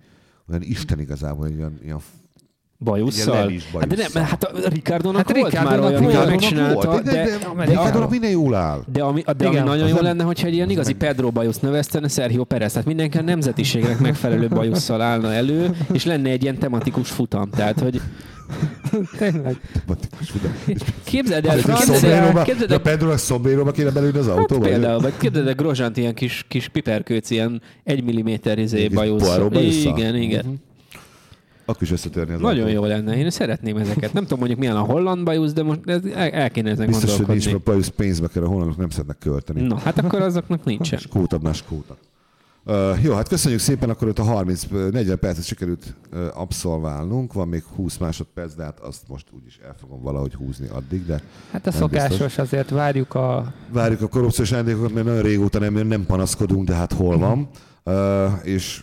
olyan 0.49 0.63
Isten 0.63 1.01
igazából, 1.01 1.47
hogy 1.47 1.57
olyan, 1.57 1.79
olyan 1.85 2.01
Bajusszal? 2.79 3.51
Ilyen 3.51 3.63
Hát, 3.73 3.87
de 3.87 4.09
nem, 4.13 4.25
hát 4.25 4.45
a 4.45 4.69
Ricardónak 4.69 5.27
Hát 5.27 5.39
volt 5.39 5.51
Ricardónak 5.53 5.81
már 5.81 5.91
olyan, 5.91 6.07
Ricardónak 6.07 6.29
megcsinálta, 6.29 6.91
volt, 6.91 7.03
de, 7.03 7.11
de, 7.11 7.25
de, 7.25 7.25
de, 7.25 7.65
de, 7.65 7.91
de, 7.91 7.99
de 7.99 8.07
minden 8.11 8.31
jól 8.31 8.55
áll. 8.55 8.83
de 8.93 9.03
ami, 9.03 9.23
de 9.23 9.33
ami 9.47 9.55
Igen, 9.55 9.65
nagyon 9.65 9.85
az 9.85 9.91
jó 9.91 10.01
lenne, 10.01 10.25
hogyha 10.25 10.47
egy 10.47 10.55
ilyen 10.55 10.71
igazi 10.71 10.95
Pedro 10.95 11.31
bajuszt 11.31 11.63
növesztene 11.63 12.09
Sergio 12.09 12.45
Perez, 12.45 12.73
tehát 12.73 12.87
mindenki 12.87 13.19
a 13.19 13.23
nemzetiségnek 13.23 13.99
megfelelő 13.99 14.49
bajusszal 14.49 15.01
állna 15.01 15.33
elő, 15.33 15.77
és 15.93 16.05
lenne 16.05 16.31
egy 16.31 16.43
ilyen 16.43 16.59
tematikus 16.59 17.11
futam. 17.11 17.51
Tehát, 17.51 17.81
hogy 17.81 18.01
Tényleg. 19.19 19.57
képzeld 21.05 21.47
el, 21.47 21.57
képzeld 21.57 22.05
el, 22.05 22.43
képzeld 22.43 22.71
el, 22.71 22.79
Pedro 22.81 23.17
Szobréróba 23.17 23.71
kéne 23.71 23.91
belülni 23.91 24.19
az 24.19 24.27
Hát 24.27 24.37
autóba? 24.37 24.65
például, 24.67 25.01
vagy 25.01 25.17
képzeld 25.17 25.47
el 25.47 25.55
Grozsant 25.55 25.97
ilyen 25.97 26.15
kis, 26.15 26.45
kis 26.49 26.69
piperkőc, 26.69 27.31
ilyen 27.31 27.63
egy 27.85 28.05
milliméter 28.05 28.59
izé 28.59 28.89
bajusz. 28.89 29.39
Igen, 29.85 30.17
igen. 30.17 30.45
Mhm. 30.45 30.55
Akkor 31.69 31.83
is 31.83 31.91
összetörni 31.91 32.35
az 32.35 32.41
Nagyon 32.41 32.71
jó 32.71 32.85
lenne. 32.85 33.17
Én 33.17 33.31
szeretném 33.31 33.77
ezeket. 33.77 34.13
Nem 34.13 34.23
tudom 34.23 34.39
mondjuk 34.39 34.59
milyen 34.61 34.77
a 34.77 34.81
holland 34.81 35.25
bajusz, 35.25 35.53
de 35.53 35.63
most 35.63 35.81
ez- 35.85 36.05
el, 36.15 36.29
el 36.31 36.51
kéne 36.51 36.71
ezen 36.71 36.87
Biztos, 36.87 37.17
hogy 37.17 37.27
nincs, 37.27 37.47
mert 37.47 37.63
bajusz 37.63 37.89
pénzbe 37.89 38.29
kell, 38.29 38.43
a 38.43 38.49
hollandok 38.49 38.77
nem 38.77 38.91
szeretnek 38.91 39.19
költeni. 39.19 39.61
Na, 39.67 39.79
hát 39.79 39.99
akkor 39.99 40.23
azoknak 40.23 40.65
nincsen. 40.65 40.99
Skótabbnál 40.99 41.53
skóta. 41.53 41.97
Uh, 42.69 43.03
jó, 43.03 43.15
hát 43.15 43.29
köszönjük 43.29 43.61
szépen, 43.61 43.91
akkor 43.91 44.09
ott 44.09 44.19
a 44.19 44.25
30-40 44.25 45.17
percet 45.21 45.45
sikerült 45.45 45.95
uh, 46.13 46.27
abszolválnunk, 46.35 47.33
van 47.33 47.49
még 47.49 47.63
20 47.65 47.97
másodperc, 47.97 48.55
de 48.55 48.63
hát 48.63 48.81
azt 48.81 49.09
most 49.09 49.27
úgyis 49.31 49.59
el 49.65 49.75
fogom 49.81 50.03
valahogy 50.03 50.35
húzni 50.35 50.69
addig, 50.69 51.07
de 51.07 51.21
Hát 51.51 51.67
a 51.67 51.71
szokásos, 51.71 52.09
biztos. 52.09 52.39
azért 52.39 52.71
várjuk 52.71 53.15
a... 53.15 53.53
várjuk 53.73 54.03
a 54.03 54.09
korrupciós 54.09 54.53
ajándékokat, 54.53 54.93
mert 54.93 55.07
nagyon 55.07 55.23
régóta 55.23 55.59
nem, 55.59 55.75
nem 55.87 56.07
panaszkodunk, 56.07 56.67
de 56.67 56.75
hát 56.75 56.93
hol 56.93 57.19
van. 57.19 57.49
Uh, 57.85 58.33
és 58.43 58.83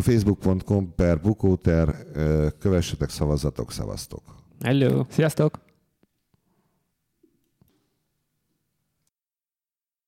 facebook.com 0.00 0.94
per 0.94 1.20
bukóter, 1.20 1.88
uh, 2.16 2.46
kövessetek, 2.58 3.10
szavazzatok, 3.10 3.72
szavaztok. 3.72 4.22
Hello. 4.60 5.04
Sziasztok! 5.08 5.58